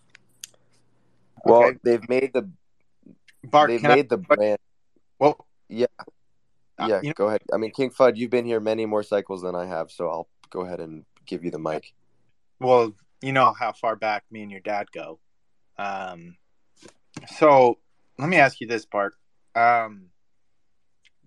Well, 1.44 1.64
Okay. 1.64 1.78
they've 1.82 2.08
made 2.08 2.32
the 2.32 2.48
Bart, 3.44 3.70
they've 3.70 3.80
can 3.80 3.90
I? 3.92 3.94
made 3.96 4.08
the 4.08 4.18
brand. 4.18 4.58
Well, 5.18 5.46
Yeah, 5.70 5.86
Uh, 6.78 6.86
yeah. 6.88 7.00
you 7.02 7.08
know- 7.08 7.14
go 7.14 7.26
ahead. 7.28 7.42
I 7.52 7.56
mean, 7.58 7.72
King 7.72 7.90
Fud, 7.90 8.16
you've 8.16 8.30
been 8.30 8.44
here 8.46 8.58
many 8.60 8.86
more 8.86 9.02
cycles 9.02 9.42
than 9.42 9.54
I 9.54 9.66
have, 9.66 9.90
so 9.90 10.08
I'll 10.08 10.28
go 10.50 10.60
ahead 10.62 10.80
and 10.80 11.04
give 11.26 11.44
you 11.44 11.50
the 11.50 11.58
mic. 11.58 11.92
well, 12.60 12.94
you 13.20 13.32
know 13.32 13.52
how 13.52 13.72
far 13.72 13.94
back 13.96 14.24
me 14.30 14.42
and 14.42 14.50
your 14.50 14.60
dad 14.60 14.90
go. 14.92 15.18
Um, 15.76 16.36
so 17.26 17.78
let 18.18 18.28
me 18.28 18.36
ask 18.36 18.60
you 18.60 18.66
this, 18.66 18.86
Bart. 18.86 19.14
Um, 19.54 20.06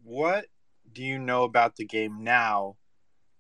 what 0.03 0.45
do 0.91 1.03
you 1.03 1.19
know 1.19 1.43
about 1.43 1.75
the 1.75 1.85
game 1.85 2.23
now 2.23 2.75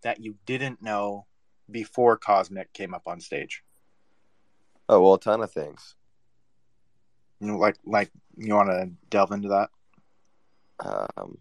that 0.03 0.19
you 0.19 0.35
didn't 0.45 0.81
know 0.81 1.25
before 1.69 2.17
Cosmic 2.17 2.73
came 2.73 2.93
up 2.93 3.03
on 3.07 3.19
stage? 3.19 3.63
Oh 4.89 5.01
well, 5.01 5.13
a 5.15 5.19
ton 5.19 5.41
of 5.41 5.51
things. 5.51 5.95
You 7.39 7.47
know, 7.47 7.57
like, 7.57 7.77
like 7.85 8.11
you 8.37 8.53
want 8.53 8.69
to 8.69 8.91
delve 9.09 9.31
into 9.31 9.49
that? 9.49 9.69
Um, 10.79 11.37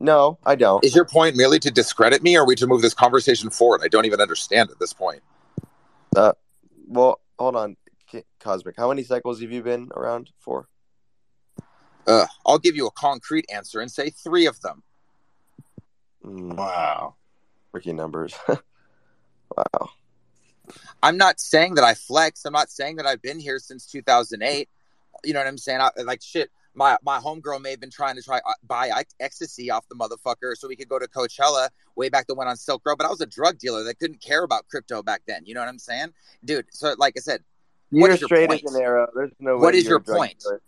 no, 0.00 0.38
I 0.44 0.54
don't. 0.54 0.84
Is 0.84 0.94
your 0.94 1.04
point 1.04 1.36
merely 1.36 1.58
to 1.60 1.70
discredit 1.70 2.22
me 2.22 2.36
or 2.36 2.42
are 2.42 2.46
we 2.46 2.56
to 2.56 2.66
move 2.66 2.82
this 2.82 2.94
conversation 2.94 3.50
forward? 3.50 3.82
I 3.84 3.88
don't 3.88 4.04
even 4.04 4.20
understand 4.20 4.70
at 4.70 4.78
this 4.78 4.92
point. 4.92 5.22
Uh, 6.16 6.32
well, 6.88 7.20
hold 7.38 7.56
on, 7.56 7.74
Ki- 7.74 7.81
Cosmic. 8.40 8.76
How 8.76 8.88
many 8.88 9.02
cycles 9.02 9.40
have 9.40 9.50
you 9.52 9.62
been 9.62 9.90
around 9.94 10.30
for? 10.38 10.68
Uh, 12.06 12.26
I'll 12.44 12.58
give 12.58 12.74
you 12.76 12.86
a 12.86 12.90
concrete 12.90 13.46
answer 13.52 13.80
and 13.80 13.90
say 13.90 14.10
three 14.10 14.46
of 14.46 14.60
them. 14.60 14.82
Mm, 16.24 16.56
Wow. 16.56 17.14
freaking 17.74 17.94
numbers. 17.94 18.34
wow. 18.48 19.90
I'm 21.02 21.16
not 21.16 21.40
saying 21.40 21.74
that 21.76 21.84
I 21.84 21.94
flex. 21.94 22.44
I'm 22.44 22.52
not 22.52 22.70
saying 22.70 22.96
that 22.96 23.06
I've 23.06 23.22
been 23.22 23.38
here 23.38 23.58
since 23.58 23.86
2008. 23.86 24.68
You 25.24 25.32
know 25.32 25.40
what 25.40 25.46
I'm 25.46 25.58
saying? 25.58 25.80
I, 25.80 25.90
like 26.02 26.22
shit. 26.22 26.50
My 26.74 26.96
my 27.02 27.18
homegirl 27.18 27.60
may 27.60 27.70
have 27.70 27.80
been 27.80 27.90
trying 27.90 28.16
to 28.16 28.22
try 28.22 28.38
uh, 28.38 28.52
buy 28.66 28.88
ec- 28.98 29.10
ecstasy 29.20 29.70
off 29.70 29.86
the 29.88 29.94
motherfucker 29.94 30.56
so 30.56 30.66
we 30.68 30.74
could 30.74 30.88
go 30.88 30.98
to 30.98 31.06
Coachella 31.06 31.68
way 31.96 32.08
back 32.08 32.26
the 32.26 32.34
one 32.34 32.48
on 32.48 32.56
Silk 32.56 32.80
Road. 32.86 32.96
But 32.96 33.06
I 33.06 33.10
was 33.10 33.20
a 33.20 33.26
drug 33.26 33.58
dealer 33.58 33.84
that 33.84 33.98
couldn't 33.98 34.22
care 34.22 34.42
about 34.42 34.66
crypto 34.68 35.02
back 35.02 35.20
then. 35.26 35.42
You 35.44 35.52
know 35.52 35.60
what 35.60 35.68
I'm 35.68 35.78
saying, 35.78 36.14
dude? 36.44 36.66
So 36.70 36.94
like 36.96 37.12
I 37.18 37.20
said, 37.20 37.40
What 37.40 37.51
You're 38.00 38.10
is 38.10 38.20
your 38.20 38.28
straight 38.28 38.48
point? 38.48 38.64
as 38.66 38.74
an 38.74 38.82
arrow. 38.82 39.06
There's 39.14 39.32
no 39.38 39.56
What 39.58 39.72
way 39.74 39.78
is 39.78 39.84
you're 39.84 39.92
your 39.92 39.98
a 40.00 40.04
drug 40.04 40.18
point? 40.18 40.38
dealer. 40.40 40.62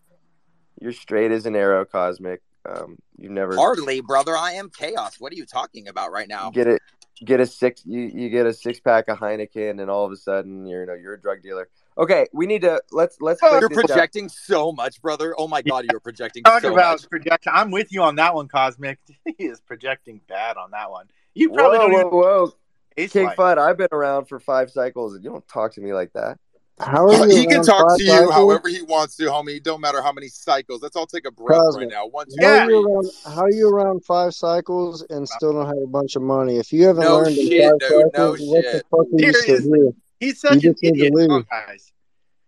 You're 0.81 0.93
straight 0.93 1.31
as 1.33 1.47
an 1.47 1.57
arrow, 1.57 1.85
Cosmic. 1.85 2.43
Um, 2.67 2.97
you 3.19 3.29
never 3.29 3.55
hardly, 3.57 4.01
brother. 4.01 4.37
I 4.37 4.53
am 4.53 4.71
chaos. 4.71 5.17
What 5.19 5.33
are 5.33 5.37
you 5.37 5.45
talking 5.47 5.89
about 5.89 6.13
right 6.13 6.29
now? 6.29 6.51
get 6.51 6.67
it. 6.67 6.83
Get 7.25 7.39
a 7.41 7.47
six. 7.47 7.83
You, 7.87 8.01
you 8.13 8.29
get 8.29 8.45
a 8.47 8.53
six 8.53 8.81
pack 8.81 9.09
of 9.09 9.19
Heineken, 9.19 9.81
and 9.81 9.89
all 9.91 10.05
of 10.05 10.13
a 10.13 10.17
sudden, 10.17 10.67
you're 10.67 10.81
you 10.81 10.87
know 10.87 10.95
you're 10.95 11.15
a 11.15 11.21
drug 11.21 11.43
dealer. 11.43 11.69
Okay, 11.97 12.27
we 12.33 12.47
need 12.47 12.63
to 12.63 12.83
let's 12.91 13.19
let's. 13.21 13.39
Oh, 13.43 13.53
You're 13.61 13.69
this 13.69 13.79
down. 13.79 13.87
projecting 13.87 14.29
so 14.29 14.73
much, 14.73 15.01
brother. 15.01 15.35
Oh 15.39 15.47
my 15.47 15.63
god, 15.63 15.85
you're 15.89 16.01
projecting 16.01 16.43
Talk 16.43 16.63
so 16.63 16.73
about 16.73 17.01
much. 17.03 17.09
projection. 17.09 17.53
I'm 17.55 17.71
with 17.71 17.93
you 17.93 18.03
on 18.03 18.17
that 18.17 18.35
one, 18.35 18.49
Cosmic. 18.49 18.99
He 19.39 19.45
is 19.45 19.61
projecting 19.61 20.21
bad 20.29 20.57
on 20.57 20.73
that 20.73 20.91
one. 20.91 21.07
You 21.35 21.51
probably 21.51 21.79
Whoa, 21.79 21.85
don't 21.85 21.93
whoa, 21.93 21.99
even 22.01 22.11
whoa! 22.11 22.53
taste 22.97 23.13
King 23.13 23.27
like. 23.27 23.37
Fud, 23.39 23.59
I've 23.59 23.77
been 23.77 23.89
around 23.93 24.25
for 24.27 24.41
five 24.41 24.71
cycles, 24.71 25.15
and 25.15 25.23
you 25.25 25.31
don't 25.31 25.47
talk 25.47 25.75
to 25.75 25.81
me 25.81 25.93
like 25.93 26.13
that. 26.15 26.39
How 26.81 27.09
are 27.09 27.29
you? 27.29 27.37
He 27.37 27.47
can 27.47 27.57
around 27.57 27.65
talk 27.65 27.89
five 27.91 27.99
to 27.99 28.05
you 28.05 28.11
cycles? 28.11 28.33
however 28.35 28.69
he 28.69 28.83
wants 28.83 29.17
to, 29.17 29.25
homie. 29.25 29.57
It 29.59 29.65
don't 29.65 29.81
matter 29.81 30.03
how 30.03 30.13
many 30.13 30.27
cycles. 30.29 30.83
Let's 30.83 30.97
all 30.97 31.07
take 31.07 31.25
a 31.27 31.31
breath 31.31 31.61
right 31.77 31.89
now. 31.89 32.07
One, 32.09 32.27
two, 32.27 32.35
How 32.41 32.55
Yeah. 32.55 32.65
are 32.67 32.71
you 32.71 32.85
around? 32.85 33.11
How 33.25 33.43
are 33.43 33.51
you 33.53 33.69
around 33.71 34.05
five 34.05 34.35
cycles 34.35 35.07
and 35.09 35.29
still 35.29 35.53
don't 35.53 35.67
have 35.67 35.77
a 35.83 35.87
bunch 35.87 36.17
of 36.17 36.23
money? 36.23 36.57
If 36.59 36.73
you 36.73 36.87
haven't 36.89 37.05
No 37.05 37.17
learned 37.19 37.37
in 37.39 37.47
shit, 37.49 37.71
five 37.71 37.79
dude. 37.81 37.91
No 37.91 38.35
cycles, 38.35 38.41
what 38.51 38.65
the 38.65 38.71
shit. 38.73 38.87
fuck 38.91 39.01
are 39.01 39.07
you 39.13 39.33
still 39.33 39.43
Seriously. 39.43 39.79
here? 39.79 39.91
He's 40.21 40.41
such 40.41 40.51
You 40.65 40.71
an 40.71 40.75
just 40.75 40.83
need 40.83 40.91
to 40.95 40.97
idiot. 41.07 41.15
leave. 41.15 41.29
Come 41.29 41.37
on, 41.37 41.47
guys. 41.67 41.93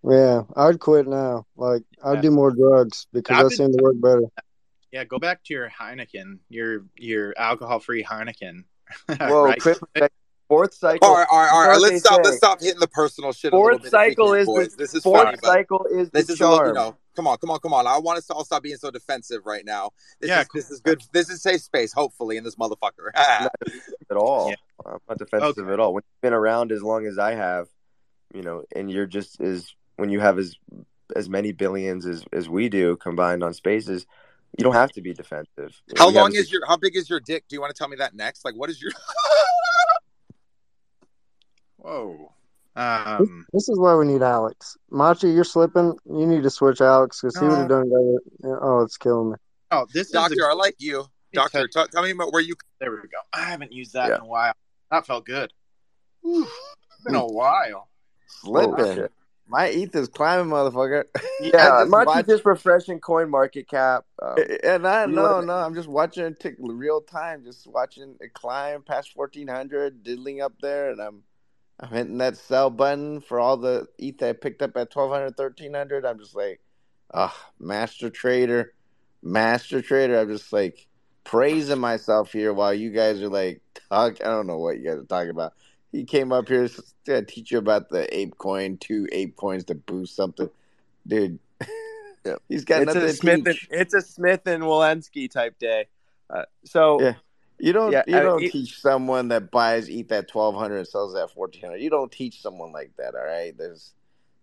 Yeah, 0.08 0.42
I'd 0.56 0.80
quit 0.80 1.06
now. 1.06 1.46
Like 1.56 1.82
I'd 2.04 2.20
do 2.20 2.30
more 2.30 2.50
drugs 2.50 3.06
because 3.12 3.36
I've 3.36 3.44
that 3.44 3.48
been- 3.50 3.56
seemed 3.56 3.78
to 3.78 3.82
work 3.82 4.00
better. 4.00 4.22
Yeah, 4.92 5.04
go 5.04 5.18
back 5.18 5.42
to 5.44 5.54
your 5.54 5.68
Heineken, 5.68 6.38
your 6.48 6.84
your 6.96 7.34
alcohol 7.36 7.80
free 7.80 8.02
Heineken. 8.04 8.64
Whoa, 9.20 9.44
right? 9.44 9.60
quit 9.60 9.78
projecting. 9.92 10.16
Fourth 10.48 10.74
cycle. 10.74 11.08
All 11.08 11.16
right, 11.16 11.26
all 11.30 11.38
right, 11.40 11.50
all 11.50 11.60
You 11.60 11.64
know 11.66 11.72
right. 11.72 11.80
what 11.80 11.92
Let's 11.92 12.00
stop. 12.00 12.16
say. 12.16 12.22
Let's 12.24 12.36
stop 12.36 12.60
hitting 12.60 12.78
the 12.80 12.86
personal 12.88 13.32
shit 13.32 13.50
Fourth 13.50 13.82
bit. 13.82 13.90
cycle 13.90 14.30
can, 14.32 14.38
is 14.40 14.46
boys. 14.46 14.68
the 14.70 14.76
This 14.76 14.94
is 14.94 15.02
fourth 15.02 15.24
funny, 15.24 15.38
but 15.42 15.48
cycle 15.48 15.86
is 15.90 16.10
this 16.10 16.26
the 16.28 16.34
is 16.34 16.40
a 16.40 16.48
little, 16.48 16.66
you 16.68 16.72
know. 16.74 16.96
Come 17.16 17.26
on, 17.26 17.38
come 17.38 17.50
on, 17.50 17.58
come 17.58 17.72
on. 17.72 17.86
I 17.86 17.98
want 17.98 18.18
us 18.18 18.26
to 18.26 18.34
all 18.34 18.44
stop 18.44 18.62
being 18.62 18.76
so 18.76 18.90
defensive 18.90 19.40
right 19.44 19.64
now. 19.64 19.90
This 20.20 20.28
Yeah, 20.28 20.42
is 20.42 20.48
this 20.54 20.70
is 20.70 20.80
good. 20.80 21.02
This 21.12 21.30
is 21.30 21.42
safe 21.42 21.62
space, 21.62 21.92
hopefully, 21.92 22.36
in 22.36 22.44
this 22.44 22.54
motherfucker. 22.56 23.10
at 23.14 23.50
all. 24.16 24.50
Yeah. 24.50 24.56
I'm 24.86 24.98
not 25.08 25.18
defensive 25.18 25.58
Okay. 25.64 25.72
at 25.72 25.80
all. 25.80 25.94
When 25.94 26.02
you've 26.06 26.20
been 26.22 26.32
around 26.34 26.70
as 26.70 26.82
long 26.82 27.06
as 27.06 27.18
I 27.18 27.34
have, 27.34 27.68
you 28.34 28.42
know, 28.42 28.64
and 28.74 28.90
you're 28.90 29.06
just 29.06 29.40
as 29.40 29.72
when 29.96 30.10
you 30.10 30.20
have 30.20 30.38
as 30.38 30.54
as 31.16 31.28
many 31.28 31.52
billions 31.52 32.06
as 32.06 32.24
as 32.32 32.48
we 32.48 32.68
do 32.68 32.96
combined 32.98 33.42
on 33.42 33.52
spaces, 33.54 34.06
you 34.58 34.62
don't 34.62 34.74
have 34.74 34.92
to 34.92 35.00
be 35.00 35.12
defensive. 35.14 35.80
How 35.98 36.08
we 36.08 36.14
long 36.14 36.36
a- 36.36 36.38
is 36.38 36.52
your? 36.52 36.66
How 36.66 36.76
big 36.76 36.94
is 36.96 37.08
your 37.10 37.18
dick? 37.20 37.44
Do 37.48 37.56
you 37.56 37.60
want 37.60 37.74
to 37.74 37.78
tell 37.78 37.88
me 37.88 37.96
that 37.96 38.14
next? 38.14 38.44
Like, 38.44 38.54
what 38.54 38.70
is 38.70 38.80
your? 38.80 38.92
Whoa. 41.86 42.32
Um, 42.74 43.46
This 43.52 43.68
is 43.68 43.78
why 43.78 43.94
we 43.94 44.04
need 44.06 44.22
Alex. 44.22 44.76
Machi, 44.90 45.30
you're 45.30 45.44
slipping. 45.44 45.94
You 46.04 46.26
need 46.26 46.42
to 46.42 46.50
switch 46.50 46.80
Alex 46.80 47.20
because 47.20 47.38
he 47.38 47.46
would 47.46 47.58
have 47.58 47.68
done 47.68 47.88
better. 47.88 48.58
Oh, 48.62 48.82
it's 48.82 48.96
killing 48.96 49.30
me. 49.30 49.36
oh, 49.70 49.86
this 49.94 50.08
is 50.08 50.12
Doctor, 50.12 50.44
a, 50.44 50.50
I 50.50 50.54
like 50.54 50.74
you. 50.78 51.04
Doctor, 51.32 51.66
t- 51.68 51.84
tell 51.92 52.02
me 52.02 52.10
about 52.10 52.32
where 52.32 52.42
you. 52.42 52.54
there 52.80 52.90
we 52.90 52.96
go. 52.98 53.18
I 53.32 53.42
haven't 53.42 53.72
used 53.72 53.92
that 53.94 54.08
Yeah. 54.10 54.16
in 54.16 54.20
a 54.22 54.26
while. 54.26 54.52
That 54.90 55.06
felt 55.06 55.24
good. 55.26 55.52
Whew. 56.22 56.46
Been 57.04 57.14
a 57.14 57.24
while. 57.26 57.88
Oh, 57.88 58.28
Slipping. 58.28 58.94
shit. 58.94 59.12
My 59.48 59.66
ETH 59.66 59.94
is 59.94 60.08
climbing, 60.08 60.50
motherfucker. 60.52 61.04
Yeah, 61.40 61.72
I 61.76 61.80
just 61.82 61.90
Machi 61.90 62.06
watch- 62.06 62.26
just 62.26 62.44
refreshing 62.44 62.98
CoinMarketCap. 63.00 64.02
Um, 64.22 64.36
and 64.64 64.86
I 64.86 65.04
no 65.06 65.40
no, 65.40 65.52
I'm 65.54 65.74
just 65.74 65.86
watching 65.88 66.24
it 66.24 66.40
tick 66.40 66.56
real 66.58 67.00
time, 67.02 67.44
just 67.44 67.66
watching 67.66 68.16
it 68.20 68.32
climb 68.34 68.82
past 68.82 69.12
fourteen 69.12 69.46
hundred, 69.48 70.02
diddling 70.02 70.40
up 70.40 70.54
there, 70.60 70.90
and 70.90 71.00
I'm 71.00 71.22
I'm 71.78 71.90
hitting 71.90 72.18
that 72.18 72.36
sell 72.36 72.70
button 72.70 73.20
for 73.20 73.38
all 73.38 73.56
the 73.56 73.86
ETH 73.98 74.22
I 74.22 74.32
picked 74.32 74.62
up 74.62 74.76
at 74.76 74.94
1200, 74.94 75.38
1300. 75.38 76.06
I'm 76.06 76.18
just 76.18 76.34
like, 76.34 76.60
ah, 77.12 77.36
master 77.58 78.08
trader, 78.08 78.72
master 79.22 79.82
trader. 79.82 80.18
I'm 80.18 80.28
just 80.28 80.52
like 80.52 80.86
praising 81.24 81.78
myself 81.78 82.32
here 82.32 82.54
while 82.54 82.72
you 82.72 82.90
guys 82.90 83.20
are 83.20 83.28
like 83.28 83.60
talk. 83.90 84.20
I 84.22 84.28
don't 84.28 84.46
know 84.46 84.58
what 84.58 84.78
you 84.78 84.84
guys 84.84 84.98
are 84.98 85.04
talking 85.04 85.30
about. 85.30 85.52
He 85.92 86.04
came 86.04 86.32
up 86.32 86.48
here 86.48 86.68
to 87.04 87.22
teach 87.22 87.52
you 87.52 87.58
about 87.58 87.90
the 87.90 88.14
ape 88.16 88.38
coin, 88.38 88.78
two 88.78 89.06
ape 89.12 89.36
coins 89.36 89.64
to 89.64 89.74
boost 89.74 90.16
something, 90.16 90.48
dude. 91.06 91.38
He's 92.48 92.64
got 92.64 92.82
it's 92.82 92.86
nothing 92.86 93.02
a 93.02 93.06
to 93.06 93.12
Smith. 93.12 93.46
And, 93.46 93.58
it's 93.70 93.94
a 93.94 94.00
Smith 94.00 94.46
and 94.46 94.62
Wollensky 94.62 95.30
type 95.30 95.58
day. 95.58 95.88
Uh, 96.28 96.44
so 96.64 97.00
Yeah. 97.00 97.14
You 97.58 97.72
don't 97.72 97.92
Yeah, 97.92 98.02
you 98.06 98.16
I- 98.16 98.22
don't 98.22 98.42
it- 98.42 98.52
teach 98.52 98.80
someone 98.80 99.28
that 99.28 99.50
buys 99.50 99.88
eat 99.88 100.08
that 100.08 100.28
twelve 100.28 100.54
hundred 100.54 100.78
and 100.78 100.88
sells 100.88 101.14
that 101.14 101.30
fourteen 101.30 101.62
hundred. 101.62 101.80
You 101.80 101.90
don't 101.90 102.12
teach 102.12 102.40
someone 102.42 102.72
like 102.72 102.92
that. 102.98 103.14
All 103.14 103.24
right, 103.24 103.56
there's 103.56 103.92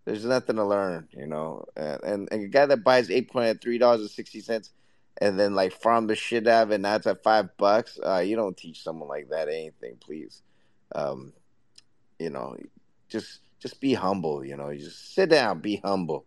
there's 0.05 0.25
nothing 0.25 0.55
to 0.57 0.65
learn, 0.65 1.07
you 1.11 1.27
know. 1.27 1.65
And 1.75 2.03
and, 2.03 2.29
and 2.31 2.43
a 2.43 2.47
guy 2.47 2.65
that 2.65 2.83
buys 2.83 3.09
eight 3.11 3.31
coin 3.31 3.45
at 3.47 3.61
three 3.61 3.77
dollars 3.77 4.01
and 4.01 4.09
sixty 4.09 4.41
cents, 4.41 4.71
and 5.21 5.39
then 5.39 5.53
like 5.53 5.73
farm 5.73 6.07
the 6.07 6.15
shit 6.15 6.47
out 6.47 6.63
of 6.63 6.71
it, 6.71 6.75
and 6.75 6.83
now 6.83 6.95
it's 6.95 7.07
at 7.07 7.23
five 7.23 7.55
bucks. 7.57 7.99
Uh, 8.03 8.19
you 8.19 8.35
don't 8.35 8.57
teach 8.57 8.81
someone 8.81 9.07
like 9.09 9.29
that 9.29 9.47
anything, 9.47 9.97
please. 9.99 10.41
Um, 10.95 11.33
you 12.19 12.29
know, 12.31 12.57
just 13.09 13.41
just 13.59 13.79
be 13.79 13.93
humble. 13.93 14.43
You 14.43 14.57
know, 14.57 14.69
you 14.69 14.79
just 14.79 15.13
sit 15.13 15.29
down, 15.29 15.59
be 15.59 15.77
humble. 15.83 16.25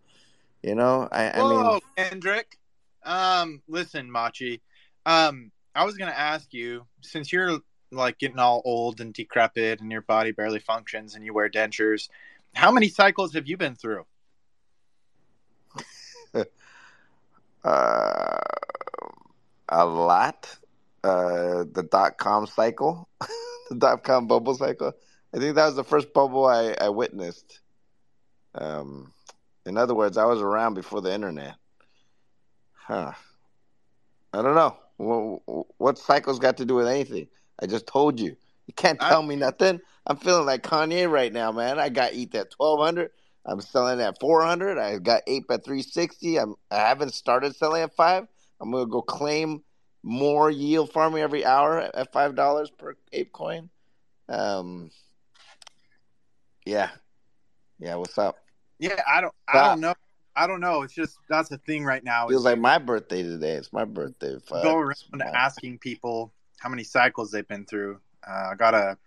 You 0.62 0.74
know, 0.74 1.09
I, 1.12 1.30
I 1.30 1.43
Whoa, 1.43 1.72
mean, 1.72 1.80
Kendrick. 1.97 2.59
Um, 3.05 3.62
listen, 3.68 4.11
Machi. 4.11 4.61
Um, 5.05 5.53
I 5.77 5.85
was 5.85 5.97
gonna 5.97 6.12
ask 6.12 6.55
you 6.55 6.87
since 7.03 7.31
you're 7.33 7.59
like 7.93 8.18
getting 8.18 8.39
all 8.39 8.62
old 8.64 9.01
and 9.01 9.12
decrepit, 9.12 9.81
and 9.81 9.93
your 9.93 10.01
body 10.01 10.33
barely 10.33 10.59
functions, 10.59 11.14
and 11.14 11.24
you 11.24 11.35
wear 11.35 11.49
dentures. 11.51 12.09
How 12.55 12.72
many 12.72 12.89
cycles 12.89 13.35
have 13.35 13.47
you 13.47 13.57
been 13.57 13.74
through? 13.74 14.07
uh, 17.64 18.39
a 19.68 19.87
lot. 19.87 20.57
Uh, 21.05 21.64
the 21.70 21.87
dot 21.89 22.16
com 22.18 22.47
cycle, 22.47 23.09
the 23.70 23.77
dot 23.77 24.03
com 24.03 24.27
bubble 24.27 24.55
cycle. 24.55 24.93
I 25.35 25.39
think 25.39 25.55
that 25.55 25.66
was 25.66 25.77
the 25.77 25.85
first 25.85 26.12
bubble 26.12 26.47
I, 26.47 26.74
I 26.81 26.89
witnessed. 26.89 27.61
Um, 28.55 29.12
in 29.66 29.77
other 29.77 29.95
words, 29.95 30.16
I 30.16 30.24
was 30.24 30.41
around 30.41 30.74
before 30.74 31.03
the 31.03 31.12
internet. 31.12 31.55
Huh. 32.72 33.12
I 34.33 34.43
don't 34.43 34.55
know. 34.55 34.77
What, 34.99 35.66
what 35.78 35.99
cycles 35.99 36.38
got 36.38 36.57
to 36.59 36.64
do 36.64 36.74
with 36.74 36.88
anything? 36.88 37.28
I 37.61 37.66
just 37.66 37.86
told 37.86 38.20
you. 38.20 38.36
You 38.66 38.74
can't 38.74 39.03
I- 39.03 39.09
tell 39.09 39.22
me 39.22 39.36
nothing. 39.36 39.80
I'm 40.07 40.16
feeling 40.16 40.47
like 40.47 40.62
Kanye 40.62 41.11
right 41.11 41.32
now, 41.32 41.51
man. 41.53 41.78
I 41.78 41.88
got 41.88 42.12
ETH 42.12 42.34
at 42.34 42.53
1200. 42.57 43.11
I'm 43.44 43.61
selling 43.61 44.01
at 44.01 44.18
400. 44.20 44.78
I 44.78 44.99
got 44.99 45.22
ape 45.26 45.51
at 45.51 45.64
360. 45.64 46.38
I'm 46.38 46.55
I 46.70 46.76
haven't 46.76 47.14
started 47.14 47.55
selling 47.57 47.82
at 47.82 47.94
five. 47.94 48.26
I'm 48.61 48.70
gonna 48.70 48.86
go 48.86 49.03
claim 49.03 49.62
more 50.03 50.51
yield 50.51 50.92
farming 50.92 51.22
every 51.22 51.44
hour 51.44 51.80
at 51.80 52.12
five 52.12 52.34
dollars 52.34 52.70
per 52.70 52.97
ape 53.12 53.32
coin. 53.32 53.70
Um, 54.28 54.90
yeah, 56.64 56.90
yeah. 57.78 57.94
What's 57.97 58.18
up? 58.18 58.36
Yeah, 58.78 59.01
I 59.09 59.20
don't. 59.20 59.34
I 59.49 59.62
don't 59.68 59.80
know. 59.80 59.94
I 60.37 60.47
don't 60.47 60.61
know. 60.61 60.82
It's 60.82 60.95
just 60.95 61.18
that's 61.28 61.49
the 61.49 61.59
thing 61.59 61.84
right 61.84 62.05
now. 62.05 62.28
Feels 62.28 62.43
Is 62.43 62.45
like 62.45 62.59
my 62.59 62.78
birthday 62.78 63.22
today. 63.22 63.53
It's 63.53 63.72
my 63.72 63.84
birthday. 63.84 64.37
Fuck. 64.47 64.62
go 64.62 64.76
around 64.76 64.97
my- 65.12 65.24
asking 65.24 65.78
people 65.78 66.32
how 66.59 66.68
many 66.68 66.84
cycles 66.84 67.30
they've 67.30 67.49
been 67.49 67.64
through. 67.64 68.01
Uh, 68.26 68.51
I 68.53 68.55
gotta 68.57 68.99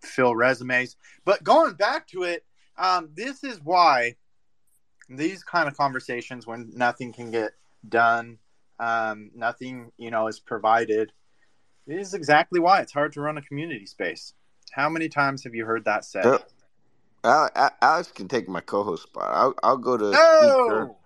fill 0.00 0.34
resumes. 0.34 0.96
But 1.24 1.44
going 1.44 1.74
back 1.74 2.06
to 2.08 2.22
it, 2.22 2.44
um, 2.78 3.10
this 3.14 3.44
is 3.44 3.60
why 3.62 4.16
these 5.08 5.42
kind 5.42 5.68
of 5.68 5.76
conversations, 5.76 6.46
when 6.46 6.70
nothing 6.74 7.12
can 7.12 7.30
get 7.30 7.52
done, 7.88 8.38
um, 8.78 9.30
nothing 9.34 9.92
you 9.98 10.10
know 10.10 10.28
is 10.28 10.40
provided, 10.40 11.12
this 11.86 12.08
is 12.08 12.14
exactly 12.14 12.60
why 12.60 12.80
it's 12.80 12.92
hard 12.92 13.12
to 13.14 13.20
run 13.20 13.36
a 13.36 13.42
community 13.42 13.86
space. 13.86 14.34
How 14.72 14.88
many 14.88 15.08
times 15.08 15.44
have 15.44 15.54
you 15.54 15.66
heard 15.66 15.84
that 15.84 16.04
said? 16.04 16.24
Yep. 17.24 17.32
Al- 17.32 17.50
Al- 17.54 17.76
Alex 17.82 18.12
can 18.12 18.28
take 18.28 18.48
my 18.48 18.60
co-host 18.60 19.04
spot. 19.04 19.30
I'll, 19.32 19.54
I'll 19.62 19.76
go 19.76 19.96
to 19.96 20.10
No, 20.10 20.96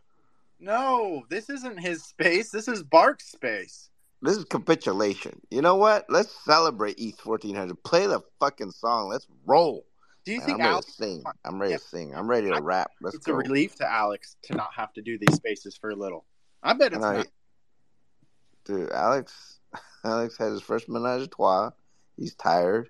no, 0.60 1.24
this 1.28 1.50
isn't 1.50 1.78
his 1.78 2.04
space. 2.04 2.50
This 2.50 2.68
is 2.68 2.82
Bark's 2.82 3.26
space. 3.30 3.90
This 4.22 4.36
is 4.36 4.44
capitulation. 4.44 5.40
You 5.50 5.60
know 5.60 5.76
what? 5.76 6.06
Let's 6.08 6.34
celebrate 6.44 6.98
ETH 6.98 7.18
fourteen 7.20 7.54
hundred. 7.54 7.82
Play 7.84 8.06
the 8.06 8.20
fucking 8.40 8.70
song. 8.70 9.08
Let's 9.08 9.26
roll. 9.44 9.84
Do 10.24 10.32
you 10.32 10.38
Man, 10.38 10.46
think 10.46 10.58
I'm 10.60 10.64
ready 10.64 10.72
Alex? 10.72 10.86
to 10.86 10.92
sing. 10.92 11.22
I'm 11.44 11.60
ready 11.60 11.72
Yeah. 11.72 11.76
to 11.78 11.84
sing. 11.84 12.14
I'm 12.14 12.26
ready 12.26 12.50
to 12.50 12.62
rap. 12.62 12.90
Let's 13.02 13.16
It's 13.16 13.26
go. 13.26 13.34
a 13.34 13.36
relief 13.36 13.74
to 13.76 13.90
Alex 13.92 14.36
to 14.44 14.54
not 14.54 14.70
have 14.74 14.94
to 14.94 15.02
do 15.02 15.18
these 15.18 15.34
spaces 15.36 15.76
for 15.76 15.90
a 15.90 15.94
little. 15.96 16.24
I 16.62 16.72
bet 16.72 16.94
it's 16.94 17.04
I 17.04 17.12
know, 17.12 17.18
not. 17.18 17.26
Dude, 18.64 18.90
Alex, 18.92 19.60
Alex 20.04 20.38
had 20.38 20.52
his 20.52 20.62
first 20.62 20.88
menage 20.88 21.22
a 21.22 21.26
trois. 21.26 21.72
He's 22.16 22.34
tired. 22.34 22.88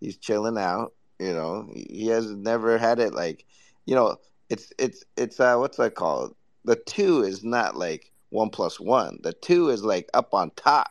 He's 0.00 0.18
chilling 0.18 0.58
out. 0.58 0.92
You 1.18 1.32
know, 1.32 1.70
he 1.74 2.08
has 2.08 2.30
never 2.30 2.78
had 2.78 2.98
it 2.98 3.14
like, 3.14 3.46
you 3.86 3.94
know, 3.94 4.16
it's 4.50 4.72
it's 4.78 5.04
it's 5.16 5.40
uh 5.40 5.56
what's 5.56 5.78
that 5.78 5.94
called? 5.94 6.34
The 6.64 6.76
two 6.76 7.22
is 7.22 7.42
not 7.42 7.76
like 7.76 8.12
one 8.30 8.50
plus 8.50 8.78
one. 8.78 9.18
The 9.22 9.32
two 9.32 9.70
is 9.70 9.82
like 9.82 10.08
up 10.14 10.34
on 10.34 10.50
top, 10.56 10.90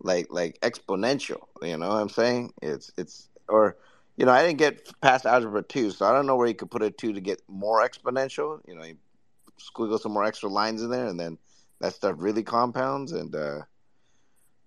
like 0.00 0.28
like 0.30 0.58
exponential. 0.60 1.42
You 1.62 1.76
know 1.76 1.88
what 1.88 2.00
I'm 2.00 2.08
saying? 2.08 2.52
It's 2.62 2.90
it's 2.96 3.28
or 3.48 3.76
you 4.16 4.26
know 4.26 4.32
I 4.32 4.44
didn't 4.44 4.58
get 4.58 4.90
past 5.00 5.26
algebra 5.26 5.62
two, 5.62 5.90
so 5.90 6.06
I 6.06 6.12
don't 6.12 6.26
know 6.26 6.36
where 6.36 6.48
you 6.48 6.54
could 6.54 6.70
put 6.70 6.82
a 6.82 6.90
two 6.90 7.12
to 7.12 7.20
get 7.20 7.42
more 7.48 7.86
exponential. 7.86 8.60
You 8.66 8.74
know, 8.74 8.84
you 8.84 8.96
squiggle 9.60 10.00
some 10.00 10.12
more 10.12 10.24
extra 10.24 10.48
lines 10.48 10.82
in 10.82 10.90
there, 10.90 11.06
and 11.06 11.20
then 11.20 11.38
that 11.80 11.94
stuff 11.94 12.16
really 12.18 12.42
compounds 12.42 13.12
and 13.12 13.34
uh 13.36 13.60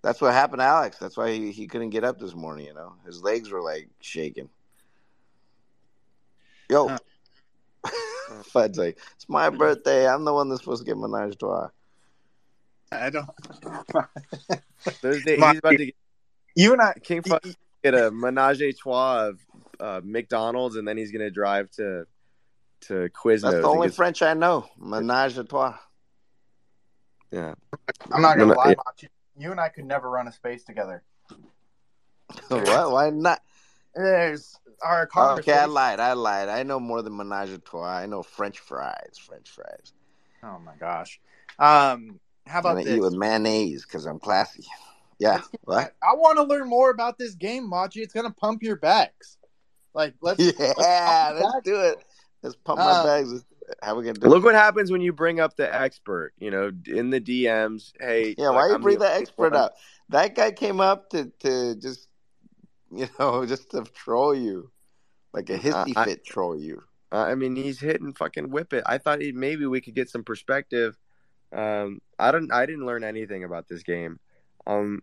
that's 0.01 0.21
what 0.21 0.33
happened 0.33 0.59
to 0.59 0.65
Alex. 0.65 0.97
That's 0.97 1.15
why 1.17 1.31
he, 1.31 1.51
he 1.51 1.67
couldn't 1.67 1.91
get 1.91 2.03
up 2.03 2.19
this 2.19 2.33
morning, 2.33 2.65
you 2.65 2.73
know. 2.73 2.93
His 3.05 3.21
legs 3.21 3.51
were 3.51 3.61
like 3.61 3.89
shaking. 3.99 4.49
Yo. 6.71 6.97
Huh. 7.83 8.43
Fud's 8.43 8.77
like, 8.77 8.97
it's 9.15 9.27
my 9.27 9.49
birthday. 9.49 10.07
I'm 10.07 10.23
the 10.23 10.33
one 10.33 10.47
that's 10.47 10.61
supposed 10.61 10.81
to 10.81 10.85
get 10.85 10.97
menage 10.97 11.33
a 11.33 11.35
trois. 11.35 11.67
I 12.89 13.09
don't. 13.09 13.27
those 15.01 15.21
days, 15.25 15.37
My- 15.37 15.49
he's 15.51 15.59
about 15.59 15.71
to 15.71 15.85
get, 15.87 15.95
you 16.55 16.71
and 16.71 16.81
I. 16.81 16.93
King 17.03 17.23
Fud 17.23 17.55
get 17.83 17.93
a 17.93 18.09
menage 18.09 18.61
a 18.61 18.71
trois 18.71 19.27
of 19.27 19.39
uh, 19.81 19.99
McDonald's, 20.01 20.77
and 20.77 20.87
then 20.87 20.95
he's 20.97 21.11
gonna 21.11 21.29
drive 21.29 21.69
to 21.71 22.05
to 22.87 23.09
Quiznos. 23.09 23.41
That's 23.41 23.55
the 23.57 23.63
only 23.67 23.87
get- 23.89 23.95
French 23.97 24.21
I 24.21 24.33
know. 24.33 24.65
Menage 24.79 25.37
a 25.37 25.43
trois. 25.43 25.75
yeah. 27.31 27.53
I'm 28.13 28.21
not 28.21 28.37
gonna 28.37 28.45
No, 28.47 28.53
no, 28.53 28.59
lie, 28.59 28.69
yeah. 28.69 28.75
Machi. 28.85 29.07
You 29.37 29.51
and 29.51 29.59
I 29.59 29.67
could 29.67 29.85
never 29.85 30.09
run 30.09 30.29
a 30.29 30.31
space 30.31 30.63
together. 30.63 31.03
what? 32.47 32.91
Why 32.91 33.09
not? 33.09 33.41
There's 33.93 34.55
our 34.83 35.09
Okay, 35.39 35.53
I 35.53 35.65
lied. 35.65 35.99
I 35.99 36.13
lied. 36.13 36.49
I 36.49 36.63
know 36.63 36.79
more 36.79 37.01
than 37.01 37.15
menage 37.15 37.49
a 37.49 37.57
trois. 37.59 37.87
I 37.87 38.05
know 38.05 38.23
French 38.23 38.59
fries. 38.59 39.17
French 39.17 39.49
fries. 39.49 39.93
Oh 40.43 40.59
my 40.59 40.73
gosh. 40.79 41.19
Um, 41.59 42.19
how 42.47 42.59
I'm 42.59 42.61
about 42.61 42.69
gonna 42.77 42.81
this? 42.81 42.97
eat 42.97 43.01
with 43.01 43.13
mayonnaise 43.13 43.85
because 43.85 44.05
I'm 44.05 44.19
classy. 44.19 44.63
Yeah. 45.19 45.41
What? 45.65 45.93
I 46.01 46.15
want 46.15 46.37
to 46.37 46.43
learn 46.43 46.67
more 46.67 46.89
about 46.89 47.19
this 47.19 47.35
game, 47.35 47.69
Machi. 47.69 48.01
It's 48.01 48.11
gonna 48.11 48.31
pump 48.31 48.63
your 48.63 48.75
bags. 48.75 49.37
Like 49.93 50.15
let's 50.19 50.39
Yeah, 50.59 50.73
let's 50.75 51.39
let's 51.39 51.63
do 51.63 51.79
it. 51.79 52.03
Let's 52.41 52.55
pump 52.55 52.79
my 52.79 52.91
Uh, 52.91 53.03
bags. 53.03 53.31
Let's- 53.31 53.45
How 53.83 53.95
we 53.95 54.03
gonna 54.03 54.13
do 54.19 54.27
Look 54.27 54.41
it? 54.41 54.45
what 54.45 54.55
happens 54.55 54.91
when 54.91 55.01
you 55.01 55.13
bring 55.13 55.39
up 55.39 55.55
the 55.57 55.71
expert. 55.71 56.33
You 56.39 56.49
know, 56.49 56.71
in 56.87 57.11
the 57.11 57.21
DMs. 57.21 57.93
Hey, 57.99 58.33
Yeah, 58.35 58.47
look, 58.47 58.55
why 58.55 58.67
you 58.69 58.73
I'm 58.73 58.81
bring 58.81 58.97
the 58.97 59.05
that 59.05 59.21
expert 59.21 59.53
up? 59.53 59.75
That 60.09 60.33
guy 60.35 60.51
came 60.51 60.81
up 60.81 61.11
to 61.11 61.31
to 61.41 61.75
just 61.75 62.07
you 62.95 63.07
know 63.19 63.45
just 63.45 63.71
to 63.71 63.83
troll 63.83 64.35
you, 64.35 64.71
like 65.33 65.49
a 65.49 65.57
hissy 65.57 65.93
I- 65.95 66.05
fit 66.05 66.25
troll 66.25 66.59
you. 66.59 66.83
I 67.13 67.35
mean, 67.35 67.57
he's 67.57 67.79
hitting 67.79 68.13
fucking 68.13 68.51
whip 68.51 68.71
it. 68.71 68.85
I 68.85 68.97
thought 68.97 69.19
he, 69.19 69.33
maybe 69.33 69.65
we 69.65 69.81
could 69.81 69.95
get 69.95 70.09
some 70.09 70.23
perspective. 70.23 70.97
Um, 71.51 71.99
I 72.17 72.31
don't. 72.31 72.51
I 72.53 72.65
didn't 72.65 72.85
learn 72.85 73.03
anything 73.03 73.43
about 73.43 73.67
this 73.67 73.83
game. 73.83 74.19
Um, 74.65 75.01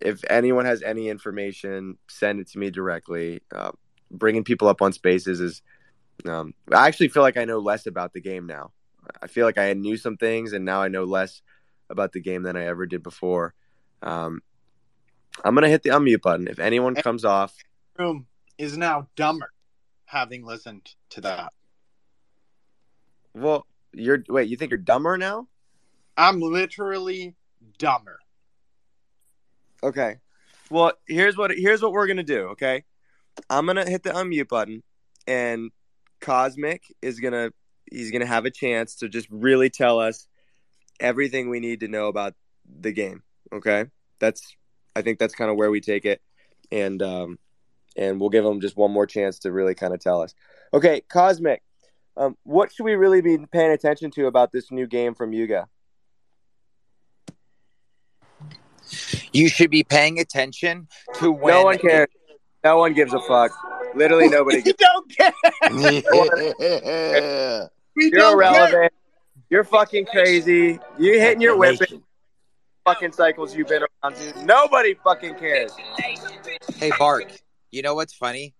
if 0.00 0.22
anyone 0.30 0.64
has 0.64 0.82
any 0.82 1.08
information, 1.08 1.98
send 2.08 2.38
it 2.38 2.48
to 2.50 2.58
me 2.58 2.70
directly. 2.70 3.40
Uh, 3.52 3.72
bringing 4.10 4.44
people 4.44 4.68
up 4.68 4.82
on 4.82 4.92
spaces 4.92 5.40
is. 5.40 5.62
Um, 6.24 6.54
I 6.72 6.86
actually 6.86 7.08
feel 7.08 7.22
like 7.22 7.38
I 7.38 7.46
know 7.46 7.58
less 7.58 7.86
about 7.86 8.12
the 8.12 8.20
game 8.20 8.46
now. 8.46 8.70
I 9.20 9.26
feel 9.26 9.46
like 9.46 9.58
I 9.58 9.72
knew 9.72 9.96
some 9.96 10.16
things, 10.16 10.52
and 10.52 10.64
now 10.64 10.82
I 10.82 10.88
know 10.88 11.04
less 11.04 11.42
about 11.88 12.12
the 12.12 12.20
game 12.20 12.44
than 12.44 12.56
I 12.56 12.66
ever 12.66 12.86
did 12.86 13.02
before. 13.02 13.54
Um, 14.02 14.42
I'm 15.44 15.54
gonna 15.54 15.68
hit 15.68 15.82
the 15.82 15.90
unmute 15.90 16.22
button. 16.22 16.48
If 16.48 16.58
anyone 16.58 16.94
comes 16.94 17.24
off, 17.24 17.54
room 17.98 18.26
is 18.58 18.76
now 18.76 19.08
dumber, 19.16 19.50
having 20.06 20.44
listened 20.44 20.94
to 21.10 21.20
that. 21.22 21.52
well, 23.34 23.66
you're 23.92 24.22
wait. 24.28 24.48
You 24.48 24.56
think 24.56 24.70
you're 24.70 24.78
dumber 24.78 25.16
now? 25.16 25.48
I'm 26.16 26.40
literally 26.40 27.34
dumber. 27.78 28.18
Okay. 29.82 30.18
Well, 30.70 30.92
here's 31.06 31.36
what 31.36 31.50
here's 31.52 31.82
what 31.82 31.92
we're 31.92 32.06
gonna 32.06 32.22
do. 32.22 32.48
Okay, 32.48 32.84
I'm 33.48 33.66
gonna 33.66 33.88
hit 33.88 34.02
the 34.02 34.10
unmute 34.10 34.48
button, 34.48 34.82
and 35.26 35.70
Cosmic 36.20 36.84
is 37.02 37.18
gonna 37.20 37.50
he's 37.90 38.10
gonna 38.10 38.26
have 38.26 38.44
a 38.44 38.50
chance 38.50 38.96
to 38.96 39.08
just 39.08 39.28
really 39.30 39.70
tell 39.70 39.98
us 39.98 40.28
everything 41.00 41.48
we 41.48 41.60
need 41.60 41.80
to 41.80 41.88
know 41.88 42.06
about 42.06 42.34
the 42.64 42.92
game. 42.92 43.22
Okay, 43.52 43.86
that's 44.20 44.56
I 44.96 45.02
think 45.02 45.18
that's 45.18 45.34
kind 45.34 45.50
of 45.50 45.56
where 45.56 45.70
we 45.70 45.80
take 45.80 46.04
it, 46.04 46.20
and 46.72 47.00
um, 47.02 47.38
and 47.96 48.20
we'll 48.20 48.30
give 48.30 48.44
them 48.44 48.60
just 48.60 48.76
one 48.76 48.90
more 48.90 49.06
chance 49.06 49.38
to 49.40 49.52
really 49.52 49.74
kind 49.74 49.94
of 49.94 50.00
tell 50.00 50.22
us. 50.22 50.34
Okay, 50.74 51.02
Cosmic, 51.08 51.62
um, 52.16 52.36
what 52.44 52.72
should 52.72 52.84
we 52.84 52.94
really 52.94 53.20
be 53.20 53.38
paying 53.52 53.70
attention 53.72 54.10
to 54.12 54.26
about 54.26 54.52
this 54.52 54.70
new 54.70 54.86
game 54.86 55.14
from 55.14 55.32
Yuga? 55.32 55.68
You 59.32 59.48
should 59.48 59.70
be 59.70 59.84
paying 59.84 60.18
attention 60.18 60.88
to 61.14 61.30
when 61.30 61.54
no 61.54 61.64
one 61.64 61.78
cares. 61.78 62.08
No 62.64 62.78
one 62.78 62.92
gives 62.92 63.12
a 63.14 63.20
fuck. 63.20 63.52
Literally 63.94 64.28
nobody 64.28 64.56
we 64.58 64.62
gives. 64.62 64.78
don't 64.78 65.16
care. 65.16 65.32
yeah. 66.60 67.66
We 67.96 68.04
You're 68.04 68.20
don't 68.20 68.40
care. 68.40 68.52
irrelevant. 68.52 68.92
You're 69.50 69.64
fucking 69.64 70.06
crazy. 70.06 70.78
You 70.98 71.18
hitting 71.18 71.40
your 71.40 71.56
whip 71.56 71.80
Nation. 71.80 72.04
Fucking 72.94 73.12
cycles 73.12 73.54
you've 73.54 73.68
been 73.68 73.82
around, 73.82 74.16
dude. 74.16 74.36
Nobody 74.44 74.94
fucking 74.94 75.36
cares. 75.36 75.72
Hey 76.76 76.90
Bark, 76.98 77.30
you 77.70 77.82
know 77.82 77.94
what's 77.94 78.12
funny? 78.14 78.54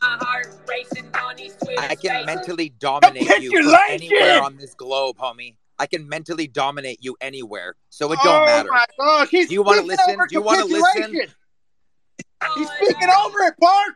I 0.00 1.96
can 2.00 2.26
mentally 2.26 2.70
dominate 2.70 3.28
you 3.40 3.62
from 3.62 3.74
anywhere 3.88 4.42
on 4.42 4.56
this 4.56 4.74
globe, 4.74 5.16
homie. 5.18 5.56
I 5.78 5.86
can 5.86 6.08
mentally 6.08 6.48
dominate 6.48 6.98
you 7.00 7.16
anywhere, 7.20 7.76
so 7.88 8.10
it 8.12 8.18
don't 8.24 8.42
oh 8.42 8.46
matter. 8.46 8.68
my 8.68 8.84
gosh, 8.98 9.28
he's 9.28 9.48
Do 9.48 9.54
you 9.54 9.62
wanna 9.62 9.82
listen? 9.82 10.16
Do 10.16 10.26
you 10.32 10.42
wanna 10.42 10.64
listen? 10.64 11.14
He's 12.56 12.68
speaking 12.70 13.10
over 13.24 13.38
it, 13.40 13.54
Bark. 13.58 13.94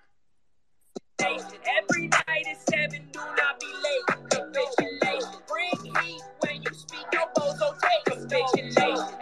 Every 1.21 2.09
night 2.09 2.47
at 2.51 2.71
seven, 2.71 3.09
do 3.13 3.21
not 3.21 3.61
be 3.61 3.67
late. 3.67 4.31
Capitulation. 4.31 5.41
Bring 5.49 5.95
heat 6.03 6.23
when 6.41 6.63
you 6.63 6.75
speak 6.75 7.07
your 7.13 7.29
bozo 7.37 7.79
take. 7.81 8.05
Capitulation. 8.07 9.22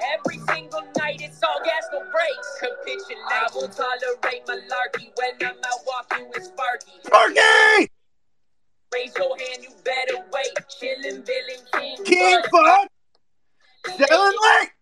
No 1.92 2.00
brakes. 2.00 2.58
Capitulation. 2.60 3.16
I 3.28 3.48
will 3.54 3.68
tolerate 3.68 4.46
malarkey 4.46 5.10
when 5.16 5.50
I'm 5.50 5.56
out 5.56 5.80
walking 5.86 6.28
with 6.28 6.44
Sparky. 6.44 6.92
Sparky! 7.04 7.90
Raise 8.92 9.14
your 9.16 9.38
hand, 9.38 9.62
you 9.62 9.70
better 9.84 10.24
wait. 10.32 10.54
Chillin', 10.68 11.24
villain, 11.24 11.64
king. 11.72 12.04
King 12.04 12.42
Fuck! 12.50 12.88
Dylan 13.86 14.32
Lake! 14.42 14.72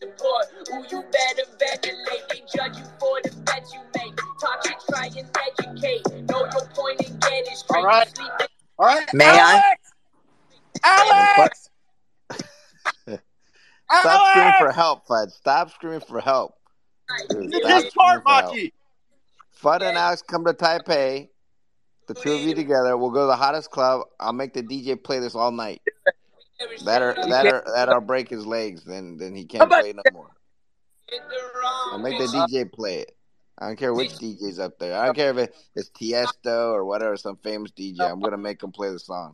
Support. 0.00 0.46
Who 0.68 0.82
you 0.90 1.04
better 1.10 1.48
ventilate. 1.58 2.28
They 2.28 2.42
judge 2.52 2.76
you 2.78 2.84
for 2.98 3.20
the 3.22 3.34
bets 3.44 3.72
you 3.72 3.80
make. 3.94 4.16
Talk 4.40 4.66
shit, 4.66 4.76
try 4.90 5.06
and 5.06 5.30
educate. 5.48 6.28
Know 6.28 6.40
your 6.40 6.66
point 6.74 7.08
and 7.08 7.20
get 7.20 7.46
it 7.46 7.56
straight. 7.56 7.78
All 7.78 7.84
right. 7.84 8.12
All 8.78 8.86
right. 8.86 9.14
May 9.14 9.26
I? 9.26 9.74
Alex! 10.82 11.70
Alex! 12.28 13.20
Stop 13.90 14.30
screaming 14.30 14.52
for 14.58 14.72
help, 14.72 15.06
Fud. 15.06 15.30
Stop 15.30 15.70
screaming 15.70 16.00
for 16.00 16.20
help. 16.20 16.54
Dude, 17.28 17.54
It's 17.54 17.56
stop 17.66 17.82
his 17.84 17.92
part. 17.94 18.24
Machi. 18.24 18.72
Fud 19.62 19.82
and 19.82 19.96
Alex 19.96 20.22
come 20.22 20.44
to 20.44 20.52
Taipei. 20.52 21.28
The 22.06 22.14
two 22.14 22.32
of 22.32 22.40
you 22.40 22.54
together. 22.54 22.96
We'll 22.96 23.10
go 23.10 23.20
to 23.22 23.26
the 23.26 23.36
hottest 23.36 23.70
club. 23.70 24.02
I'll 24.20 24.32
make 24.32 24.52
the 24.52 24.62
DJ 24.62 25.02
play 25.02 25.20
this 25.20 25.34
all 25.34 25.50
night. 25.50 25.80
That'll 26.84 27.14
that 27.28 27.46
or 27.46 27.64
that 27.74 27.88
or 27.88 28.00
break 28.00 28.28
his 28.28 28.44
legs. 28.44 28.84
Then 28.84 29.16
then 29.16 29.34
he 29.34 29.44
can't 29.44 29.70
play 29.70 29.92
no 29.92 30.02
more. 30.12 30.30
I'll 31.92 31.98
make 31.98 32.18
the 32.18 32.26
DJ 32.26 32.70
play 32.70 33.00
it. 33.00 33.16
I 33.58 33.66
don't 33.68 33.76
care 33.76 33.94
which 33.94 34.10
DJ's 34.12 34.58
up 34.58 34.78
there. 34.78 34.98
I 34.98 35.06
don't 35.06 35.14
care 35.14 35.38
if 35.38 35.50
it's 35.76 35.90
Tiesto 35.90 36.72
or 36.72 36.84
whatever, 36.84 37.16
some 37.16 37.36
famous 37.36 37.70
DJ. 37.70 38.00
I'm 38.00 38.20
gonna 38.20 38.36
make 38.36 38.62
him 38.62 38.72
play 38.72 38.90
the 38.90 38.98
song. 38.98 39.32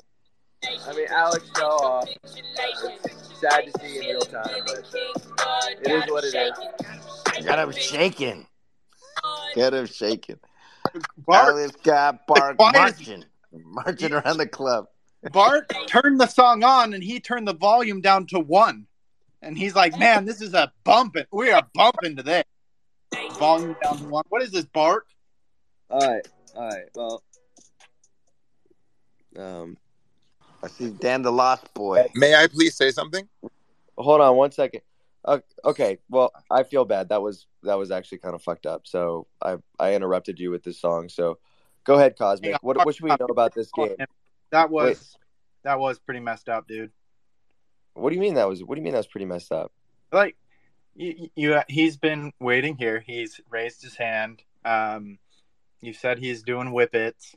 I 0.62 0.92
mean, 0.94 1.06
Alex 1.08 1.50
show 1.56 1.66
off. 1.68 2.08
It's 2.24 3.40
sad 3.40 3.64
to 3.72 3.80
see 3.80 3.98
in 3.98 4.04
real 4.06 4.20
time, 4.20 4.44
but 4.66 4.84
it 5.82 5.90
is 5.90 6.10
what 6.10 6.24
it 6.24 6.34
is. 6.34 7.44
Got 7.44 7.58
him 7.58 7.72
shaking. 7.72 8.46
Get 9.54 9.72
him 9.74 9.86
shaking. 9.86 10.38
Bart, 11.18 11.48
Alex 11.54 11.76
got 11.82 12.26
Bark 12.26 12.58
Why 12.58 12.70
is- 12.70 12.74
marching, 12.74 13.24
marching 13.52 14.12
around 14.12 14.36
the 14.36 14.46
club. 14.46 14.86
Bart 15.32 15.70
turned 15.86 16.18
the 16.20 16.26
song 16.26 16.62
on 16.64 16.94
and 16.94 17.02
he 17.04 17.20
turned 17.20 17.46
the 17.46 17.54
volume 17.54 18.00
down 18.00 18.26
to 18.28 18.38
one. 18.40 18.86
And 19.42 19.56
he's 19.56 19.74
like, 19.74 19.98
man, 19.98 20.24
this 20.26 20.40
is 20.42 20.52
a 20.54 20.72
bumping. 20.84 21.24
We 21.30 21.50
are 21.50 21.66
bumping 21.74 22.16
today. 22.16 22.42
Volume 23.38 23.76
down 23.82 23.98
to 23.98 24.04
one. 24.04 24.24
What 24.28 24.42
is 24.42 24.50
this, 24.50 24.64
Bart? 24.66 25.06
All 25.90 26.00
right, 26.00 26.26
all 26.54 26.68
right. 26.68 26.84
Well, 26.94 27.22
um, 29.38 29.76
I 30.62 30.68
see 30.68 30.90
Dan 30.90 31.22
the 31.22 31.32
Lost 31.32 31.72
Boy. 31.74 32.06
May 32.14 32.34
I 32.34 32.46
please 32.46 32.76
say 32.76 32.90
something? 32.90 33.28
hold 34.02 34.20
on 34.20 34.36
one 34.36 34.52
second. 34.52 34.80
Uh, 35.24 35.38
okay, 35.64 35.98
well, 36.08 36.32
I 36.50 36.62
feel 36.62 36.84
bad. 36.84 37.10
That 37.10 37.22
was 37.22 37.46
that 37.62 37.74
was 37.74 37.90
actually 37.90 38.18
kind 38.18 38.34
of 38.34 38.42
fucked 38.42 38.66
up. 38.66 38.86
So 38.86 39.26
I 39.42 39.56
I 39.78 39.94
interrupted 39.94 40.38
you 40.38 40.50
with 40.50 40.62
this 40.62 40.80
song. 40.80 41.08
So 41.08 41.38
go 41.84 41.94
ahead, 41.94 42.16
Cosmic. 42.16 42.62
What 42.62 42.84
what 42.84 42.94
should 42.94 43.04
we 43.04 43.10
know 43.10 43.26
about 43.28 43.54
this 43.54 43.70
game? 43.70 43.96
That 44.50 44.70
was 44.70 44.86
Wait. 44.86 45.24
that 45.64 45.78
was 45.78 45.98
pretty 45.98 46.20
messed 46.20 46.48
up, 46.48 46.66
dude. 46.66 46.90
What 47.94 48.10
do 48.10 48.16
you 48.16 48.20
mean 48.20 48.34
that 48.34 48.48
was? 48.48 48.64
What 48.64 48.76
do 48.76 48.80
you 48.80 48.84
mean 48.84 48.92
that 48.92 49.00
was 49.00 49.06
pretty 49.06 49.26
messed 49.26 49.52
up? 49.52 49.72
Like 50.10 50.36
you, 50.94 51.28
you 51.34 51.60
he's 51.68 51.98
been 51.98 52.32
waiting 52.40 52.76
here. 52.76 53.00
He's 53.00 53.40
raised 53.50 53.82
his 53.82 53.96
hand. 53.96 54.42
Um, 54.64 55.18
you 55.82 55.92
said 55.92 56.18
he's 56.18 56.42
doing 56.42 56.68
whippets, 56.68 57.34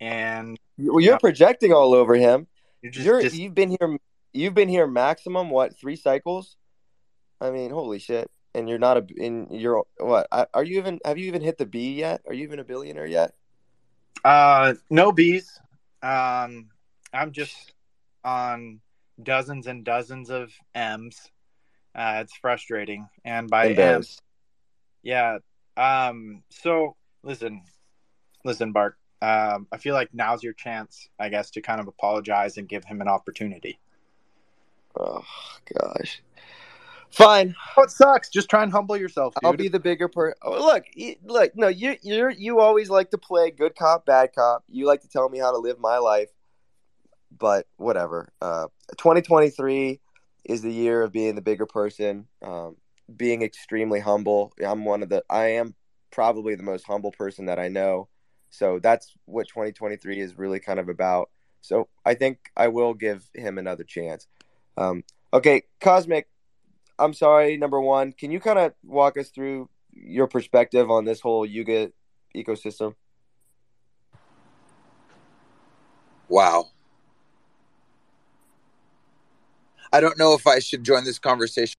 and 0.00 0.58
Well, 0.78 1.00
you're 1.00 1.14
Yeah. 1.14 1.18
projecting 1.18 1.72
all 1.72 1.94
over 1.94 2.14
him. 2.14 2.46
you 2.82 2.90
just, 2.90 3.04
You're 3.06 3.22
just 3.22 3.36
you've 3.36 3.54
been 3.54 3.70
here. 3.70 3.98
You've 4.32 4.54
been 4.54 4.68
here 4.68 4.86
maximum 4.86 5.48
what 5.50 5.78
three 5.78 5.96
cycles? 5.96 6.56
I 7.40 7.50
mean, 7.50 7.70
holy 7.70 7.98
shit! 7.98 8.30
And 8.54 8.68
you're 8.68 8.78
not 8.78 8.96
a 8.98 9.06
in 9.16 9.48
you're 9.50 9.84
what? 9.98 10.26
Are 10.30 10.64
you 10.64 10.78
even? 10.78 11.00
Have 11.04 11.18
you 11.18 11.26
even 11.26 11.42
hit 11.42 11.58
the 11.58 11.66
B 11.66 11.94
yet? 11.94 12.22
Are 12.26 12.34
you 12.34 12.42
even 12.44 12.58
a 12.58 12.64
billionaire 12.64 13.06
yet? 13.06 13.34
Uh, 14.24 14.74
no 14.90 15.12
bees. 15.12 15.58
Um, 16.02 16.68
I'm 17.12 17.32
just 17.32 17.72
on 18.24 18.80
dozens 19.22 19.66
and 19.66 19.84
dozens 19.84 20.30
of 20.30 20.52
M's. 20.74 21.30
Uh, 21.94 22.18
it's 22.22 22.36
frustrating, 22.36 23.08
and 23.24 23.48
by 23.48 23.64
M, 23.64 23.70
Embarrassed. 23.70 24.20
yeah. 25.02 25.38
Um, 25.78 26.42
so 26.50 26.96
listen, 27.22 27.62
listen, 28.44 28.72
Bart. 28.72 28.96
Um, 29.22 29.66
I 29.72 29.78
feel 29.78 29.94
like 29.94 30.12
now's 30.12 30.42
your 30.42 30.52
chance, 30.52 31.08
I 31.18 31.28
guess, 31.28 31.50
to 31.52 31.62
kind 31.62 31.80
of 31.80 31.88
apologize 31.88 32.58
and 32.58 32.68
give 32.68 32.84
him 32.84 33.00
an 33.00 33.08
opportunity. 33.08 33.78
Oh 34.98 35.24
gosh. 35.72 36.22
Fine. 37.10 37.54
Oh, 37.76 37.82
it 37.82 37.90
sucks. 37.90 38.28
Just 38.28 38.50
try 38.50 38.62
and 38.62 38.70
humble 38.70 38.96
yourself, 38.96 39.34
dude. 39.34 39.46
I'll 39.46 39.56
be 39.56 39.68
the 39.68 39.80
bigger 39.80 40.08
per. 40.08 40.34
Oh, 40.42 40.58
look, 40.58 40.84
look. 41.24 41.56
No, 41.56 41.68
you 41.68 41.96
you 42.02 42.28
you 42.36 42.60
always 42.60 42.90
like 42.90 43.10
to 43.10 43.18
play 43.18 43.50
good 43.50 43.74
cop, 43.74 44.04
bad 44.04 44.34
cop. 44.34 44.64
You 44.68 44.86
like 44.86 45.02
to 45.02 45.08
tell 45.08 45.28
me 45.28 45.38
how 45.38 45.52
to 45.52 45.58
live 45.58 45.78
my 45.78 45.98
life, 45.98 46.28
but 47.36 47.66
whatever. 47.76 48.32
Uh, 48.42 48.66
2023 48.98 50.00
is 50.44 50.62
the 50.62 50.72
year 50.72 51.02
of 51.02 51.12
being 51.12 51.36
the 51.36 51.40
bigger 51.40 51.66
person, 51.66 52.26
um, 52.42 52.76
being 53.16 53.42
extremely 53.42 54.00
humble. 54.00 54.52
I'm 54.64 54.84
one 54.84 55.02
of 55.02 55.08
the. 55.08 55.22
I 55.30 55.52
am 55.52 55.74
probably 56.10 56.54
the 56.54 56.62
most 56.62 56.86
humble 56.86 57.12
person 57.12 57.46
that 57.46 57.58
I 57.58 57.68
know. 57.68 58.08
So 58.50 58.78
that's 58.78 59.12
what 59.24 59.48
2023 59.48 60.20
is 60.20 60.38
really 60.38 60.60
kind 60.60 60.78
of 60.78 60.88
about. 60.88 61.30
So 61.60 61.88
I 62.04 62.14
think 62.14 62.50
I 62.56 62.68
will 62.68 62.94
give 62.94 63.28
him 63.34 63.58
another 63.58 63.84
chance. 63.84 64.26
Um, 64.76 65.04
okay, 65.32 65.62
Cosmic. 65.80 66.28
I'm 66.98 67.12
sorry, 67.12 67.56
number 67.56 67.80
one. 67.80 68.12
Can 68.12 68.30
you 68.30 68.40
kind 68.40 68.58
of 68.58 68.72
walk 68.82 69.18
us 69.18 69.28
through 69.28 69.68
your 69.92 70.26
perspective 70.26 70.90
on 70.90 71.04
this 71.04 71.20
whole 71.20 71.44
Yuga 71.44 71.90
ecosystem? 72.34 72.94
Wow. 76.28 76.68
I 79.92 80.00
don't 80.00 80.18
know 80.18 80.34
if 80.34 80.46
I 80.46 80.58
should 80.58 80.84
join 80.84 81.04
this 81.04 81.18
conversation. 81.18 81.76